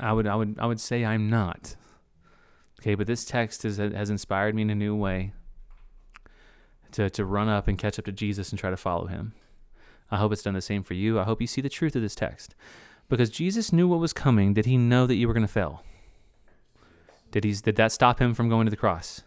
I 0.00 0.12
would 0.12 0.26
I 0.26 0.34
would 0.34 0.56
I 0.58 0.66
would 0.66 0.80
say 0.80 1.04
I'm 1.04 1.28
not. 1.28 1.76
Okay, 2.80 2.94
but 2.94 3.06
this 3.06 3.24
text 3.24 3.64
has 3.64 3.78
has 3.78 4.10
inspired 4.10 4.54
me 4.54 4.62
in 4.62 4.70
a 4.70 4.74
new 4.74 4.94
way 4.94 5.32
to 6.92 7.10
to 7.10 7.24
run 7.24 7.48
up 7.48 7.68
and 7.68 7.76
catch 7.76 7.98
up 7.98 8.04
to 8.06 8.12
Jesus 8.12 8.50
and 8.50 8.58
try 8.58 8.70
to 8.70 8.76
follow 8.76 9.06
him. 9.06 9.32
I 10.10 10.16
hope 10.16 10.32
it's 10.32 10.42
done 10.42 10.54
the 10.54 10.60
same 10.60 10.82
for 10.82 10.94
you. 10.94 11.18
I 11.18 11.24
hope 11.24 11.40
you 11.40 11.46
see 11.46 11.60
the 11.60 11.68
truth 11.68 11.94
of 11.94 12.02
this 12.02 12.14
text. 12.14 12.54
Because 13.08 13.30
Jesus 13.30 13.72
knew 13.72 13.88
what 13.88 14.00
was 14.00 14.12
coming, 14.12 14.54
did 14.54 14.66
he 14.66 14.76
know 14.76 15.06
that 15.06 15.16
you 15.16 15.28
were 15.28 15.34
going 15.34 15.46
to 15.46 15.52
fail? 15.52 15.82
Did 17.30 17.44
he 17.44 17.52
did 17.52 17.76
that 17.76 17.92
stop 17.92 18.20
him 18.20 18.34
from 18.34 18.48
going 18.48 18.66
to 18.66 18.70
the 18.70 18.76
cross? 18.76 19.22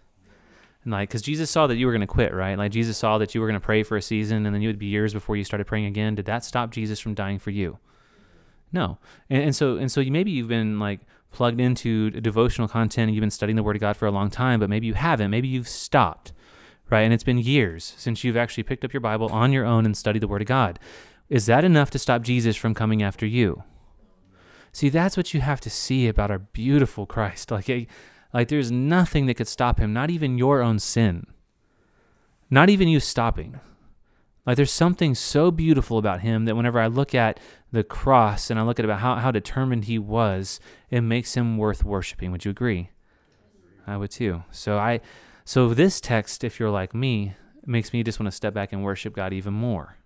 And 0.84 0.92
like, 0.92 1.10
because 1.10 1.22
Jesus 1.22 1.52
saw 1.52 1.68
that 1.68 1.76
you 1.76 1.86
were 1.86 1.92
going 1.92 2.02
to 2.02 2.08
quit, 2.08 2.34
right? 2.34 2.58
Like 2.58 2.72
Jesus 2.72 2.98
saw 2.98 3.18
that 3.20 3.36
you 3.36 3.42
were 3.42 3.48
going 3.48 3.60
to 3.60 3.66
pray 3.66 3.84
for 3.84 3.98
a 3.98 4.02
season, 4.02 4.46
and 4.46 4.56
then 4.56 4.62
you 4.62 4.70
would 4.70 4.80
be 4.80 4.88
years 4.88 5.14
before 5.14 5.36
you 5.36 5.44
started 5.44 5.68
praying 5.68 5.86
again. 5.86 6.16
Did 6.16 6.26
that 6.26 6.44
stop 6.44 6.72
Jesus 6.72 7.00
from 7.00 7.14
dying 7.14 7.38
for 7.38 7.52
you? 7.52 7.78
No. 8.72 8.98
And, 9.30 9.44
and 9.44 9.56
so, 9.56 9.78
and 9.78 9.92
so, 9.92 10.02
you, 10.02 10.12
maybe 10.12 10.32
you've 10.32 10.48
been 10.48 10.80
like 10.80 11.02
plugged 11.32 11.60
into 11.60 12.12
devotional 12.12 12.68
content, 12.68 13.08
and 13.08 13.16
you've 13.16 13.22
been 13.22 13.32
studying 13.32 13.56
the 13.56 13.64
Word 13.64 13.76
of 13.76 13.82
God 13.82 13.98
for 13.98 14.06
a 14.06 14.12
long 14.12 14.30
time, 14.30 14.60
but 14.60 14.70
maybe 14.70 14.88
you 14.88 14.94
haven't. 14.94 15.32
Maybe 15.32 15.48
you've 15.48 15.68
stopped, 15.68 16.34
right? 16.90 17.02
And 17.02 17.14
it's 17.14 17.24
been 17.24 17.38
years 17.38 17.94
since 17.98 18.24
you've 18.24 18.38
actually 18.38 18.64
picked 18.64 18.84
up 18.84 18.94
your 18.94 19.02
Bible 19.02 19.30
on 19.32 19.54
your 19.54 19.66
own 19.66 19.86
and 19.86 19.96
studied 19.96 20.22
the 20.22 20.28
Word 20.28 20.42
of 20.42 20.48
God. 20.48 20.80
Is 21.30 21.46
that 21.46 21.64
enough 21.64 21.90
to 21.92 22.00
stop 22.00 22.24
Jesus 22.24 22.58
from 22.58 22.74
coming 22.74 23.02
after 23.02 23.26
you? 23.26 23.64
See, 24.74 24.90
that's 24.90 25.18
what 25.18 25.34
you 25.34 25.42
have 25.42 25.62
to 25.62 25.70
see 25.70 26.08
about 26.08 26.32
our 26.32 26.40
beautiful 26.40 27.06
Christ. 27.06 27.52
Like, 27.52 27.70
eh, 27.70 27.86
like 28.34 28.48
there's 28.48 28.72
nothing 28.72 29.26
that 29.26 29.36
could 29.36 29.48
stop 29.48 29.80
him, 29.80 29.94
not 29.94 30.10
even 30.10 30.38
your 30.38 30.62
own 30.62 30.80
sin. 30.80 31.28
Not 32.50 32.70
even 32.70 32.88
you 32.88 33.00
stopping. 33.00 33.60
Like 34.46 34.58
there's 34.58 34.72
something 34.72 35.14
so 35.14 35.52
beautiful 35.52 35.98
about 35.98 36.22
him 36.22 36.46
that 36.46 36.56
whenever 36.56 36.80
I 36.80 36.88
look 36.88 37.14
at 37.14 37.40
the 37.72 37.84
cross 37.84 38.50
and 38.50 38.60
I 38.60 38.64
look 38.64 38.80
at 38.80 38.86
about 38.86 39.00
how, 39.00 39.16
how 39.16 39.32
determined 39.32 39.86
he 39.86 40.00
was, 40.00 40.60
it 40.90 41.02
makes 41.02 41.36
him 41.36 41.58
worth 41.58 41.86
worshiping. 41.86 42.32
Would 42.32 42.46
you 42.46 42.52
agree? 42.52 42.90
I 43.86 43.98
would 43.98 44.12
too. 44.12 44.44
So 44.52 44.78
I 44.78 45.02
so 45.46 45.74
this 45.74 46.00
text, 46.00 46.44
if 46.44 46.60
you're 46.60 46.70
like 46.70 46.94
me, 46.94 47.36
makes 47.66 47.94
me 47.94 48.04
just 48.04 48.20
want 48.20 48.28
to 48.28 48.36
step 48.36 48.54
back 48.54 48.74
and 48.74 48.84
worship 48.84 49.14
God 49.14 49.34
even 49.34 49.54
more. 49.54 49.98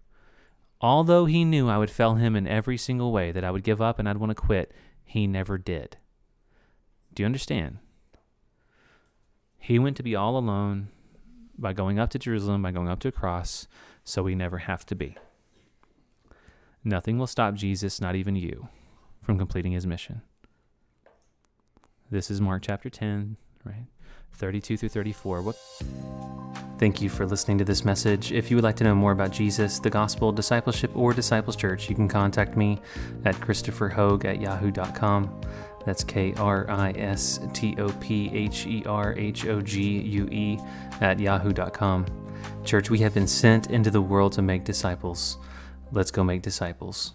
Although 0.81 1.25
he 1.25 1.45
knew 1.45 1.69
I 1.69 1.77
would 1.77 1.89
fail 1.89 2.15
him 2.15 2.35
in 2.35 2.47
every 2.47 2.77
single 2.77 3.11
way, 3.11 3.31
that 3.31 3.43
I 3.43 3.51
would 3.51 3.63
give 3.63 3.81
up 3.81 3.99
and 3.99 4.07
I'd 4.07 4.17
want 4.17 4.31
to 4.31 4.35
quit, 4.35 4.73
he 5.03 5.27
never 5.27 5.57
did. 5.57 5.97
Do 7.13 7.23
you 7.23 7.25
understand? 7.25 7.79
He 9.57 9.79
went 9.79 9.97
to 9.97 10.03
be 10.03 10.15
all 10.15 10.37
alone 10.37 10.89
by 11.57 11.73
going 11.73 11.97
up 11.97 12.09
to 12.11 12.19
Jerusalem, 12.19 12.61
by 12.61 12.71
going 12.71 12.89
up 12.89 12.99
to 12.99 13.07
a 13.07 13.11
cross, 13.11 13.67
so 14.05 14.23
we 14.23 14.35
never 14.35 14.59
have 14.59 14.85
to 14.85 14.95
be. 14.95 15.17
Nothing 16.83 17.17
will 17.17 17.27
stop 17.27 17.55
Jesus, 17.55 17.99
not 17.99 18.15
even 18.15 18.35
you, 18.35 18.69
from 19.21 19.37
completing 19.37 19.71
his 19.73 19.87
mission. 19.87 20.21
This 22.11 22.29
is 22.29 22.39
Mark 22.39 22.61
chapter 22.61 22.89
10, 22.89 23.35
right? 23.65 23.87
32 24.33 24.77
through 24.77 24.89
34. 24.89 25.41
What? 25.41 25.57
Thank 26.77 27.01
you 27.01 27.09
for 27.09 27.25
listening 27.25 27.57
to 27.57 27.65
this 27.65 27.83
message. 27.83 28.31
If 28.31 28.51
you 28.51 28.57
would 28.57 28.63
like 28.63 28.75
to 28.77 28.83
know 28.83 28.93
more 28.93 29.11
about 29.13 29.31
Jesus, 29.31 29.79
the 29.79 29.89
gospel, 29.89 30.31
discipleship, 30.31 30.95
or 30.95 31.13
Disciples 31.13 31.55
Church, 31.55 31.89
you 31.89 31.95
can 31.95 32.07
contact 32.07 32.55
me 32.55 32.79
at 33.23 33.35
kristopherhogue 33.35 34.25
at 34.25 34.39
yahoo.com. 34.39 35.41
That's 35.85 36.03
K 36.03 36.33
R 36.35 36.69
I 36.69 36.91
S 36.91 37.39
T 37.53 37.75
O 37.79 37.89
P 37.99 38.29
H 38.33 38.67
E 38.67 38.83
R 38.85 39.13
H 39.17 39.45
O 39.47 39.61
G 39.61 40.01
U 40.01 40.27
E 40.31 40.59
at 40.99 41.19
yahoo.com. 41.19 42.24
Church, 42.63 42.89
we 42.89 42.99
have 42.99 43.13
been 43.13 43.27
sent 43.27 43.69
into 43.69 43.91
the 43.91 44.01
world 44.01 44.33
to 44.33 44.41
make 44.41 44.63
disciples. 44.63 45.37
Let's 45.91 46.11
go 46.11 46.23
make 46.23 46.41
disciples. 46.41 47.13